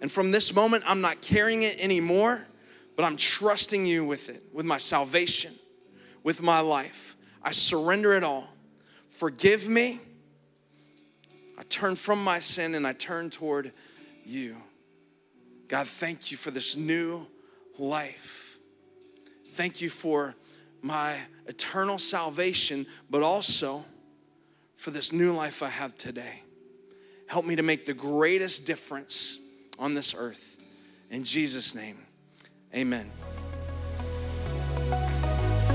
And 0.00 0.11
from 0.11 0.30
this 0.30 0.55
moment, 0.55 0.84
I'm 0.86 1.00
not 1.00 1.20
carrying 1.20 1.62
it 1.62 1.78
anymore, 1.78 2.46
but 2.96 3.05
I'm 3.05 3.16
trusting 3.16 3.84
you 3.84 4.05
with 4.05 4.28
it, 4.28 4.42
with 4.53 4.64
my 4.64 4.78
salvation, 4.78 5.55
with 6.22 6.42
my 6.42 6.61
life. 6.61 7.16
I 7.42 7.50
surrender 7.53 8.12
it 8.14 8.24
all. 8.24 8.48
Forgive 9.09 9.68
me. 9.68 10.00
I 11.59 11.64
turn 11.64 11.96
from 11.96 12.22
my 12.22 12.38
sin 12.38 12.74
and 12.74 12.86
I 12.86 12.92
turn 12.92 13.30
toward 13.30 13.72
you. 14.24 14.57
God, 15.68 15.86
thank 15.86 16.30
you 16.30 16.36
for 16.36 16.50
this 16.50 16.76
new 16.76 17.26
life. 17.78 18.59
Thank 19.55 19.80
you 19.80 19.90
for 19.90 20.34
my 20.82 21.16
eternal 21.46 21.98
salvation, 21.98 22.86
but 23.11 23.22
also 23.22 23.84
for 24.76 24.90
this 24.90 25.12
new 25.12 25.32
life 25.32 25.62
I 25.62 25.68
have 25.68 25.96
today. 25.96 26.41
Help 27.27 27.45
me 27.45 27.57
to 27.57 27.62
make 27.62 27.87
the 27.87 27.95
greatest 27.95 28.66
difference 28.66 29.39
on 29.79 29.95
this 29.95 30.14
earth. 30.16 30.59
In 31.11 31.25
Jesus' 31.25 31.75
name, 31.75 31.99
amen. 32.75 33.11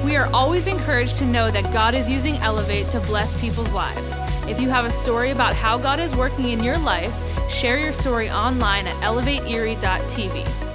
We 0.03 0.15
are 0.15 0.27
always 0.33 0.67
encouraged 0.67 1.17
to 1.17 1.25
know 1.25 1.51
that 1.51 1.73
God 1.73 1.93
is 1.93 2.09
using 2.09 2.37
Elevate 2.37 2.89
to 2.91 2.99
bless 3.01 3.39
people's 3.41 3.73
lives. 3.73 4.21
If 4.47 4.61
you 4.61 4.69
have 4.69 4.85
a 4.85 4.91
story 4.91 5.31
about 5.31 5.53
how 5.53 5.77
God 5.77 5.99
is 5.99 6.15
working 6.15 6.49
in 6.49 6.63
your 6.63 6.77
life, 6.77 7.13
share 7.51 7.77
your 7.77 7.93
story 7.93 8.29
online 8.29 8.87
at 8.87 8.95
elevateerie.tv. 9.03 10.66